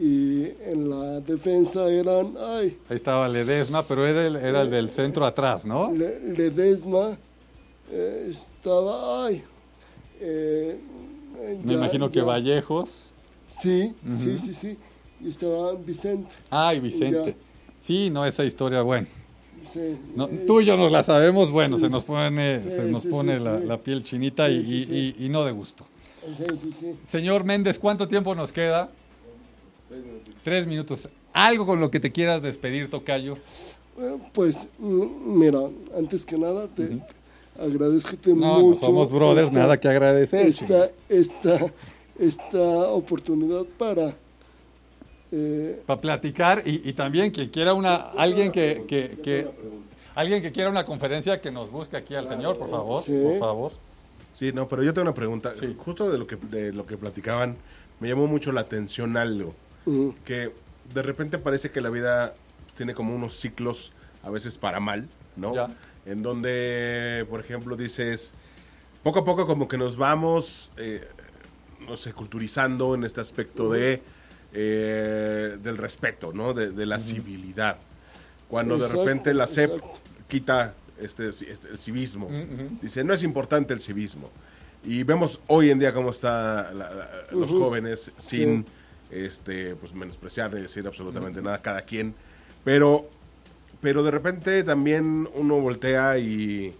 Y 0.00 0.44
en 0.70 0.88
la 0.88 1.20
defensa 1.20 1.90
eran, 1.90 2.34
ay, 2.40 2.78
estaba 2.88 3.28
Ledesma, 3.28 3.82
pero 3.82 4.06
era 4.06 4.24
el, 4.26 4.36
era 4.36 4.62
el 4.62 4.70
del 4.70 4.90
centro 4.90 5.24
atrás, 5.26 5.64
¿no? 5.66 5.90
Le- 5.92 6.20
Ledesma, 6.20 7.18
eh, 7.90 8.28
estaba, 8.30 9.26
ay. 9.26 9.42
eh, 10.20 10.78
Me 11.64 11.74
imagino 11.74 12.10
que 12.10 12.18
ya- 12.18 12.24
Vallejos. 12.24 13.10
Sí, 13.48 13.94
sí, 14.22 14.38
sí, 14.38 14.54
sí. 14.54 14.76
Y 15.20 15.30
estaba 15.30 15.72
Vicente. 15.74 16.28
Ay, 16.50 16.80
Vicente. 16.80 17.30
Ya. 17.38 17.44
Sí, 17.82 18.10
no, 18.10 18.24
esa 18.26 18.44
historia, 18.44 18.82
bueno. 18.82 19.06
Sí. 19.72 19.96
No, 20.14 20.26
Eh, 20.26 20.44
tú 20.46 20.60
y 20.60 20.64
yo 20.64 20.76
nos 20.76 20.90
la 20.92 21.02
sabemos, 21.02 21.50
bueno, 21.50 21.78
se 21.78 21.88
nos 21.88 22.04
pone, 22.04 22.60
Sí, 22.62 22.68
se 22.70 22.82
nos 22.90 23.04
pone 23.06 23.38
la, 23.40 23.76
piel 23.78 24.02
chinita 24.04 24.48
y, 24.48 24.56
y- 24.58 24.84
sí. 24.84 25.14
y- 25.18 25.26
y 25.26 25.28
no 25.28 25.44
de 25.44 25.52
gusto. 25.52 25.86
Sí, 26.36 26.44
sí, 26.62 26.72
sí. 26.78 26.94
Señor 27.06 27.44
Méndez, 27.44 27.78
¿cuánto 27.78 28.06
tiempo 28.08 28.34
nos 28.34 28.52
queda? 28.52 28.90
Tres 30.44 30.66
minutos. 30.66 31.08
Algo 31.32 31.64
con 31.66 31.80
lo 31.80 31.90
que 31.90 32.00
te 32.00 32.12
quieras 32.12 32.42
despedir, 32.42 32.88
Tocayo. 32.90 33.36
Eh, 33.98 34.16
Pues, 34.32 34.68
mira, 34.78 35.60
antes 35.96 36.24
que 36.26 36.36
nada, 36.38 36.68
te 36.68 37.00
agradezco 37.58 38.16
No, 38.26 38.60
mucho. 38.60 38.80
no 38.80 38.86
somos 38.86 39.10
brothers, 39.10 39.48
esta- 39.48 39.58
nada 39.60 39.78
que 39.80 39.88
agradecer. 39.88 40.46
Esta, 40.46 40.90
esta, 41.08 41.72
esta 42.18 42.88
oportunidad 42.90 43.64
para. 43.78 44.14
eh, 45.32 45.82
Para 45.86 46.00
platicar 46.00 46.62
y, 46.64 46.88
y 46.88 46.92
también 46.92 47.30
quien 47.30 47.48
quiera 47.50 47.74
una, 47.74 47.94
alguien 47.96 48.50
que, 48.52 48.84
que, 48.88 49.18
que- 49.22 49.46
alguien 50.14 50.42
que 50.42 50.52
quiera 50.52 50.70
una 50.70 50.84
conferencia 50.84 51.40
que 51.40 51.50
nos 51.50 51.70
busque 51.70 51.96
aquí 51.96 52.14
al 52.14 52.26
señor, 52.26 52.56
por 52.58 52.70
favor, 52.70 53.02
Sí. 53.04 53.18
por 53.22 53.38
favor. 53.38 53.72
Sí, 54.34 54.52
no, 54.52 54.68
pero 54.68 54.82
yo 54.84 54.94
tengo 54.94 55.02
una 55.08 55.14
pregunta. 55.14 55.52
Sí. 55.58 55.74
Justo 55.78 56.10
de 56.10 56.16
lo 56.18 56.26
que 56.26 56.36
de 56.36 56.72
lo 56.72 56.86
que 56.86 56.96
platicaban, 56.96 57.56
me 58.00 58.08
llamó 58.08 58.26
mucho 58.26 58.52
la 58.52 58.60
atención 58.62 59.16
algo. 59.16 59.54
Que 60.24 60.52
de 60.94 61.02
repente 61.02 61.38
parece 61.38 61.70
que 61.70 61.80
la 61.80 61.88
vida 61.90 62.34
tiene 62.76 62.94
como 62.94 63.14
unos 63.14 63.34
ciclos, 63.40 63.92
a 64.22 64.28
veces 64.30 64.58
para 64.58 64.80
mal, 64.80 65.08
¿no? 65.36 65.54
Ya. 65.54 65.68
En 66.06 66.22
donde, 66.22 67.26
por 67.28 67.40
ejemplo, 67.40 67.76
dices, 67.76 68.32
poco 69.02 69.20
a 69.20 69.24
poco 69.24 69.46
como 69.46 69.68
que 69.68 69.76
nos 69.78 69.96
vamos, 69.96 70.70
eh, 70.76 71.06
no 71.86 71.96
sé, 71.96 72.12
culturizando 72.12 72.94
en 72.94 73.04
este 73.04 73.20
aspecto 73.20 73.70
de 73.70 74.02
eh, 74.52 75.58
del 75.62 75.76
respeto, 75.76 76.32
¿no? 76.32 76.54
De, 76.54 76.70
de 76.70 76.86
la 76.86 76.98
civilidad. 76.98 77.76
Cuando 78.48 78.76
Exacto, 78.76 78.96
de 78.98 79.04
repente 79.04 79.34
la 79.34 79.46
SEP 79.46 79.74
exacto. 79.74 80.00
quita 80.26 80.74
este, 80.98 81.28
este- 81.28 81.68
el 81.68 81.78
civismo. 81.78 82.26
ujú. 82.26 82.78
Dice, 82.80 83.04
no 83.04 83.12
es 83.12 83.22
importante 83.22 83.74
el 83.74 83.80
civismo. 83.80 84.30
Y 84.84 85.02
vemos 85.02 85.40
hoy 85.48 85.70
en 85.70 85.78
día 85.78 85.92
cómo 85.92 86.10
están 86.10 86.78
los 87.32 87.50
Ujú. 87.50 87.60
jóvenes 87.60 88.10
sin 88.16 88.64
este, 89.10 89.74
pues, 89.76 89.92
menospreciar 89.92 90.52
ni 90.54 90.62
decir 90.62 90.86
absolutamente 90.86 91.42
nada, 91.42 91.60
cada 91.60 91.82
quien. 91.82 92.14
Pero, 92.64 93.08
pero 93.80 94.02
de 94.02 94.10
repente 94.10 94.62
también 94.64 95.28
uno 95.34 95.60
voltea 95.60 96.18
y, 96.18 96.74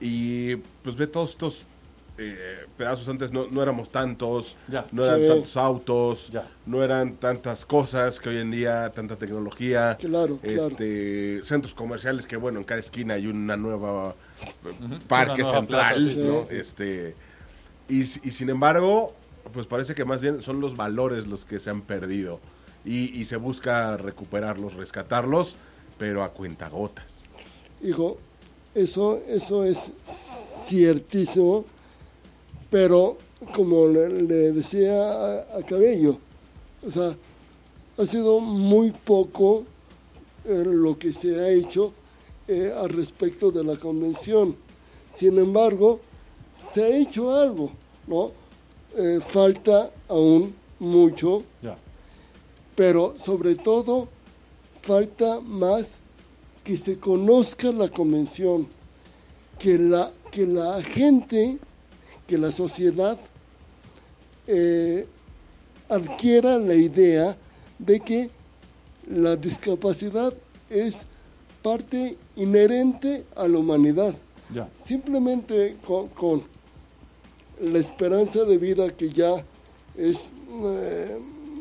y 0.00 0.56
pues 0.82 0.96
ve 0.96 1.06
todos 1.06 1.30
estos 1.30 1.64
eh, 2.20 2.66
pedazos. 2.76 3.08
Antes 3.08 3.30
no, 3.32 3.46
no 3.48 3.62
éramos 3.62 3.90
tantos, 3.90 4.56
Ya. 4.68 4.86
no 4.90 5.04
eran 5.04 5.20
Sí. 5.20 5.26
tantos 5.28 5.56
autos, 5.56 6.28
Ya. 6.30 6.48
no 6.66 6.82
eran 6.82 7.14
tantas 7.14 7.64
cosas 7.64 8.18
que 8.18 8.28
hoy 8.30 8.38
en 8.38 8.50
día, 8.50 8.90
tanta 8.90 9.14
tecnología. 9.16 9.96
Claro, 10.00 10.38
claro. 10.38 10.66
este, 10.68 11.40
centros 11.44 11.74
comerciales 11.74 12.26
que 12.26 12.36
bueno, 12.36 12.58
en 12.58 12.64
cada 12.64 12.80
esquina 12.80 13.14
hay 13.14 13.26
una 13.28 13.56
nueva 13.56 14.14
eh, 14.64 14.98
parque 15.06 15.42
Una 15.42 15.50
nueva 15.52 15.58
central, 15.60 15.94
plaza, 15.94 16.14
sí, 16.14 16.24
¿no? 16.26 16.40
sí, 16.42 16.48
sí. 16.50 16.56
Este, 16.56 17.14
y, 17.88 18.00
y 18.00 18.32
sin 18.32 18.50
embargo, 18.50 19.14
pues 19.54 19.66
parece 19.66 19.94
que 19.94 20.04
más 20.04 20.20
bien 20.20 20.42
son 20.42 20.60
los 20.60 20.76
valores 20.76 21.26
los 21.28 21.44
que 21.44 21.60
se 21.60 21.70
han 21.70 21.82
perdido 21.82 22.40
y, 22.84 23.16
y 23.18 23.24
se 23.26 23.36
busca 23.36 23.96
recuperarlos, 23.96 24.74
rescatarlos, 24.74 25.54
pero 25.98 26.22
a 26.22 26.30
cuentagotas. 26.30 27.24
hijo, 27.82 28.16
eso, 28.74 29.20
eso 29.28 29.64
es 29.64 29.78
ciertísimo, 30.66 31.64
pero 32.70 33.16
como 33.54 33.86
le, 33.86 34.08
le 34.22 34.52
decía 34.52 35.02
a, 35.02 35.58
a 35.58 35.62
Cabello, 35.62 36.18
o 36.86 36.90
sea, 36.90 37.16
ha 37.96 38.06
sido 38.06 38.40
muy 38.40 38.90
poco 38.92 39.64
eh, 40.44 40.62
lo 40.64 40.98
que 40.98 41.12
se 41.12 41.38
ha 41.40 41.48
hecho 41.50 41.92
eh, 42.46 42.72
al 42.76 42.90
respecto 42.90 43.50
de 43.50 43.64
la 43.64 43.76
convención. 43.76 44.54
Sin 45.16 45.38
embargo, 45.38 46.00
se 46.72 46.84
ha 46.84 46.88
hecho 46.96 47.34
algo, 47.34 47.72
¿no? 48.06 48.30
Eh, 48.96 49.20
falta 49.26 49.90
aún 50.08 50.54
mucho, 50.78 51.42
Ya. 51.62 51.76
pero 52.76 53.14
sobre 53.24 53.56
todo 53.56 54.08
falta 54.82 55.40
más 55.40 55.98
que 56.64 56.76
se 56.76 56.98
conozca 56.98 57.72
la 57.72 57.88
convención, 57.88 58.68
que 59.58 59.78
la, 59.78 60.12
que 60.30 60.46
la 60.46 60.82
gente, 60.82 61.58
que 62.26 62.38
la 62.38 62.52
sociedad 62.52 63.18
eh, 64.46 65.06
adquiera 65.88 66.58
la 66.58 66.74
idea 66.74 67.36
de 67.78 68.00
que 68.00 68.30
la 69.10 69.36
discapacidad 69.36 70.34
es 70.68 70.98
parte 71.62 72.16
inherente 72.36 73.24
a 73.34 73.48
la 73.48 73.58
humanidad. 73.58 74.14
Ya. 74.54 74.68
Simplemente 74.84 75.76
con, 75.86 76.08
con 76.08 76.42
la 77.60 77.78
esperanza 77.78 78.44
de 78.44 78.58
vida 78.58 78.90
que 78.90 79.10
ya 79.10 79.44
es 79.96 80.18
eh, 80.64 81.18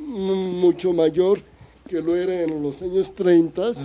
mucho 0.07 0.93
mayor 0.93 1.41
que 1.87 2.01
lo 2.01 2.15
era 2.15 2.41
en 2.43 2.61
los 2.61 2.81
años 2.81 3.13
30, 3.15 3.69
Ujú. 3.71 3.77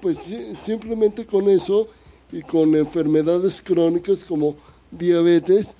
pues 0.00 0.18
simplemente 0.64 1.26
con 1.26 1.48
eso 1.48 1.88
y 2.32 2.42
con 2.42 2.74
enfermedades 2.76 3.60
crónicas 3.62 4.18
como 4.24 4.56
diabetes, 4.90 5.74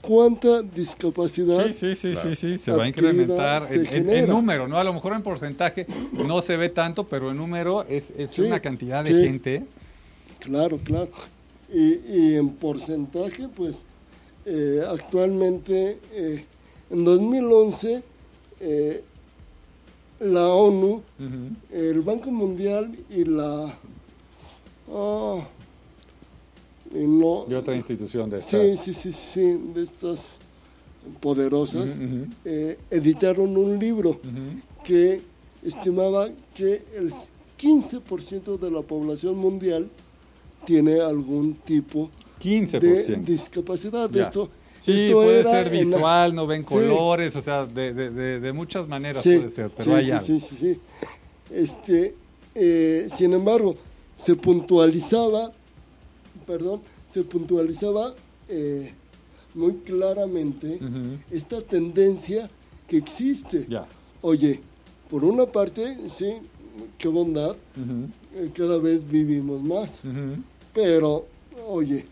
cuánta 0.00 0.62
discapacidad 0.62 1.66
Sí, 1.72 1.94
sí, 1.94 1.96
sí, 1.96 2.14
sí, 2.16 2.34
sí, 2.34 2.58
se 2.58 2.72
va 2.72 2.84
a 2.84 2.88
incrementar 2.88 3.68
en, 3.70 3.80
en- 3.80 3.86
en 3.86 3.92
genera. 3.92 4.32
número, 4.32 4.66
¿no? 4.68 4.78
A 4.78 4.84
lo 4.84 4.92
mejor 4.92 5.12
en 5.14 5.22
porcentaje 5.22 5.86
no 6.26 6.42
se 6.42 6.56
ve 6.56 6.68
tanto, 6.68 7.04
pero 7.04 7.30
en 7.30 7.36
número 7.36 7.84
es, 7.88 8.10
es 8.16 8.30
Sí, 8.30 8.42
una 8.42 8.60
cantidad 8.60 9.04
de 9.04 9.12
sí. 9.12 9.20
gente. 9.26 9.64
Claro, 10.40 10.78
claro. 10.78 11.08
Y, 11.72 12.00
y 12.32 12.34
en 12.36 12.50
porcentaje, 12.50 13.48
pues 13.54 13.76
eh, 14.44 14.82
actualmente, 14.86 15.98
eh, 16.12 16.44
en 16.90 17.04
2011, 17.04 18.02
eh, 18.60 19.04
la 20.22 20.48
ONU, 20.48 21.02
el 21.72 22.00
Banco 22.00 22.30
Mundial 22.30 22.96
y 23.10 23.24
la... 23.24 23.76
ah, 24.90 25.40
y 26.94 27.06
no, 27.06 27.44
De 27.48 27.56
otra 27.56 27.74
institución 27.74 28.28
de 28.30 28.40
sí, 28.42 28.56
estas. 28.56 28.84
sí, 28.84 28.94
sí, 28.94 29.12
sí, 29.12 29.40
de 29.74 29.82
estas 29.82 30.20
poderosas, 31.20 31.88
eh, 32.44 32.78
editaron 32.90 33.56
un 33.56 33.78
libro 33.78 34.20
que 34.84 35.22
estimaba 35.62 36.28
que 36.54 36.84
el 36.94 37.12
15% 37.58 38.58
de 38.58 38.70
la 38.70 38.82
población 38.82 39.36
mundial 39.38 39.88
tiene 40.64 41.00
algún 41.00 41.54
tipo 41.54 42.10
de 42.42 42.68
15%. 42.68 43.24
discapacidad. 43.24 44.10
Ya. 44.10 44.24
Esto, 44.24 44.48
Sí, 44.82 45.04
esto 45.06 45.14
puede 45.22 45.44
ser 45.44 45.66
la- 45.66 45.72
visual, 45.80 46.34
no 46.34 46.46
ven 46.46 46.62
Sí. 46.62 46.68
colores, 46.68 47.36
o 47.36 47.40
sea, 47.42 47.66
de, 47.66 47.92
de- 47.94 48.10
de- 48.10 48.40
de 48.40 48.52
muchas 48.52 48.88
maneras 48.88 49.22
Sí, 49.22 49.36
puede 49.36 49.50
ser, 49.50 49.70
pero 49.70 49.94
hay 49.94 50.06
sí, 50.06 50.10
algo. 50.10 50.26
sí, 50.26 50.40
sí, 50.40 50.56
sí. 50.60 50.78
Este, 51.50 52.14
eh, 52.54 53.08
sin 53.16 53.32
embargo, 53.32 53.76
se 54.16 54.34
puntualizaba, 54.34 55.52
perdón, 56.46 56.80
se 57.12 57.22
puntualizaba 57.22 58.14
eh, 58.48 58.92
muy 59.54 59.74
claramente 59.76 60.78
esta 61.30 61.60
tendencia 61.62 62.50
que 62.88 62.96
existe. 62.98 63.66
Ya. 63.68 63.86
Oye, 64.22 64.60
por 65.10 65.24
una 65.24 65.46
parte, 65.46 65.96
sí, 66.08 66.32
qué 66.98 67.08
bondad, 67.08 67.54
eh, 68.34 68.50
cada 68.54 68.78
vez 68.78 69.08
vivimos 69.08 69.62
más, 69.62 70.00
pero, 70.74 71.26
oye, 71.68 72.06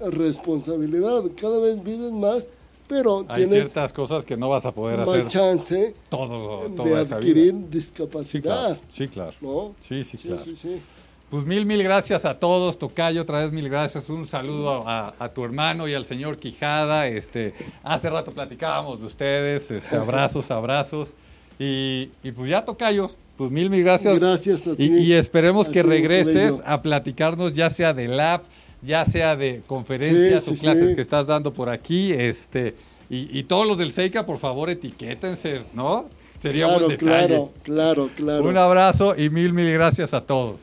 responsabilidad, 0.00 1.22
cada 1.40 1.58
vez 1.58 1.82
vives 1.82 2.12
más, 2.12 2.48
pero 2.88 3.26
Hay 3.28 3.42
tienes 3.42 3.54
ciertas 3.54 3.92
cosas 3.92 4.24
que 4.24 4.36
no 4.36 4.48
vas 4.48 4.64
a 4.64 4.72
poder 4.72 4.98
más 4.98 5.08
hacer 5.08 5.28
chance 5.28 5.94
todo, 6.08 6.68
de 6.68 6.96
adquirir 6.96 7.54
vida. 7.54 7.66
Sí, 7.70 7.78
discapacidad, 7.78 8.42
claro. 8.42 8.80
Sí, 8.88 9.08
claro. 9.08 9.36
¿no? 9.40 9.74
Sí, 9.80 10.04
sí, 10.04 10.16
claro. 10.18 10.42
sí, 10.42 10.56
sí. 10.56 10.80
Pues 11.30 11.44
mil, 11.44 11.66
mil 11.66 11.82
gracias 11.82 12.24
a 12.24 12.38
todos, 12.38 12.78
Tocayo, 12.78 13.20
otra 13.20 13.44
vez 13.44 13.52
mil 13.52 13.68
gracias. 13.68 14.08
Un 14.08 14.26
saludo 14.26 14.88
a, 14.88 15.14
a 15.18 15.28
tu 15.28 15.44
hermano 15.44 15.86
y 15.86 15.92
al 15.92 16.06
señor 16.06 16.38
Quijada. 16.38 17.06
Este, 17.06 17.52
hace 17.82 18.08
rato 18.08 18.32
platicábamos 18.32 19.00
de 19.00 19.06
ustedes, 19.06 19.70
este, 19.70 19.96
abrazos, 19.96 20.50
abrazos. 20.50 21.14
Y, 21.58 22.10
y 22.22 22.32
pues 22.32 22.48
ya, 22.48 22.64
Tocayo, 22.64 23.10
pues 23.36 23.50
mil, 23.50 23.68
mil 23.68 23.84
gracias. 23.84 24.18
Gracias 24.18 24.66
a 24.66 24.74
ti. 24.74 24.84
Y, 24.84 24.98
y 25.00 25.12
esperemos 25.12 25.68
A 25.68 25.72
que 25.72 25.82
regreses 25.82 26.62
a 26.64 26.80
platicarnos 26.80 27.52
ya 27.52 27.68
sea 27.68 27.92
de 27.92 28.08
lab, 28.08 28.44
ya 28.82 29.04
sea 29.04 29.36
de 29.36 29.62
conferencias 29.66 30.44
Sí, 30.44 30.50
o 30.50 30.54
sí, 30.54 30.60
clases 30.60 30.90
sí. 30.90 30.94
que 30.94 31.00
estás 31.00 31.26
dando 31.26 31.52
por 31.52 31.68
aquí. 31.68 32.12
Este, 32.12 32.74
y, 33.10 33.38
y 33.38 33.42
todos 33.44 33.66
los 33.66 33.78
del 33.78 33.92
Seika, 33.92 34.24
por 34.26 34.38
favor, 34.38 34.70
etiquétense, 34.70 35.62
¿no? 35.74 36.06
Sería 36.40 36.66
Claro, 36.66 36.86
buen 36.86 36.98
detalle. 36.98 37.26
claro, 37.26 37.50
claro, 37.62 38.10
claro. 38.16 38.44
Un 38.44 38.56
abrazo 38.56 39.14
y 39.16 39.28
mil, 39.30 39.52
mil 39.52 39.72
gracias 39.72 40.14
a 40.14 40.20
todos. 40.20 40.60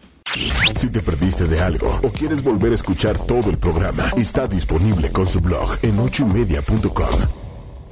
Si 0.77 0.89
te 0.89 1.01
perdiste 1.01 1.45
de 1.45 1.59
algo 1.61 1.87
o 2.03 2.09
quieres 2.09 2.43
volver 2.43 2.71
a 2.71 2.75
escuchar 2.75 3.17
todo 3.19 3.49
el 3.49 3.57
programa, 3.57 4.09
está 4.17 4.47
disponible 4.47 5.11
con 5.11 5.27
su 5.27 5.39
blog 5.41 5.77
en 5.83 5.99
ochoymedia.com. 5.99 7.44